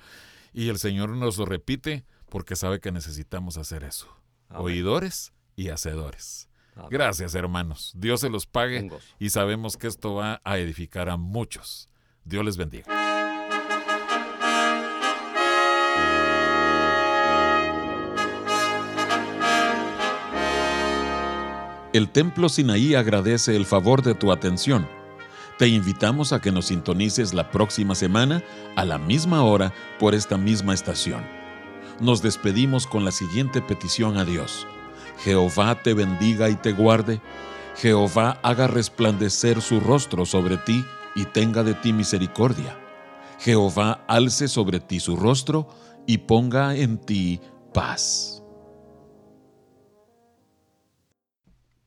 y 0.53 0.69
el 0.69 0.79
Señor 0.79 1.09
nos 1.09 1.37
lo 1.37 1.45
repite 1.45 2.05
porque 2.29 2.55
sabe 2.55 2.79
que 2.79 2.91
necesitamos 2.91 3.57
hacer 3.57 3.83
eso. 3.83 4.07
Amén. 4.49 4.63
Oidores 4.63 5.33
y 5.57 5.69
hacedores. 5.69 6.49
Amén. 6.75 6.89
Gracias, 6.89 7.35
hermanos. 7.35 7.91
Dios 7.95 8.21
se 8.21 8.29
los 8.29 8.45
pague 8.45 8.89
y 9.19 9.31
sabemos 9.31 9.75
que 9.75 9.87
esto 9.87 10.15
va 10.15 10.41
a 10.45 10.57
edificar 10.59 11.09
a 11.09 11.17
muchos. 11.17 11.89
Dios 12.23 12.45
les 12.45 12.55
bendiga. 12.55 13.16
El 21.93 22.09
Templo 22.09 22.49
Sinaí 22.49 22.95
agradece 22.95 23.55
el 23.55 23.65
favor 23.65 24.01
de 24.01 24.13
tu 24.13 24.31
atención. 24.31 24.87
Te 25.57 25.69
invitamos 25.69 26.33
a 26.33 26.41
que 26.41 26.51
nos 26.51 26.65
sintonices 26.65 27.33
la 27.33 27.49
próxima 27.49 27.95
semana 27.95 28.43
a 28.75 28.83
la 28.83 28.97
misma 28.97 29.43
hora 29.43 29.73
por 29.97 30.13
esta 30.13 30.37
misma 30.37 30.73
estación. 30.73 31.25
Nos 32.01 32.21
despedimos 32.21 32.85
con 32.85 33.05
la 33.05 33.11
siguiente 33.11 33.61
petición 33.61 34.17
a 34.17 34.25
Dios. 34.25 34.67
Jehová 35.23 35.81
te 35.81 35.93
bendiga 35.93 36.49
y 36.49 36.55
te 36.55 36.73
guarde. 36.73 37.21
Jehová 37.77 38.37
haga 38.43 38.67
resplandecer 38.67 39.61
su 39.61 39.79
rostro 39.79 40.25
sobre 40.25 40.57
ti 40.57 40.85
y 41.15 41.25
tenga 41.25 41.63
de 41.63 41.73
ti 41.73 41.93
misericordia. 41.93 42.77
Jehová 43.39 44.03
alce 44.07 44.47
sobre 44.47 44.79
ti 44.79 44.99
su 44.99 45.15
rostro 45.15 45.69
y 46.05 46.19
ponga 46.19 46.75
en 46.75 46.97
ti 46.97 47.39
paz. 47.73 48.36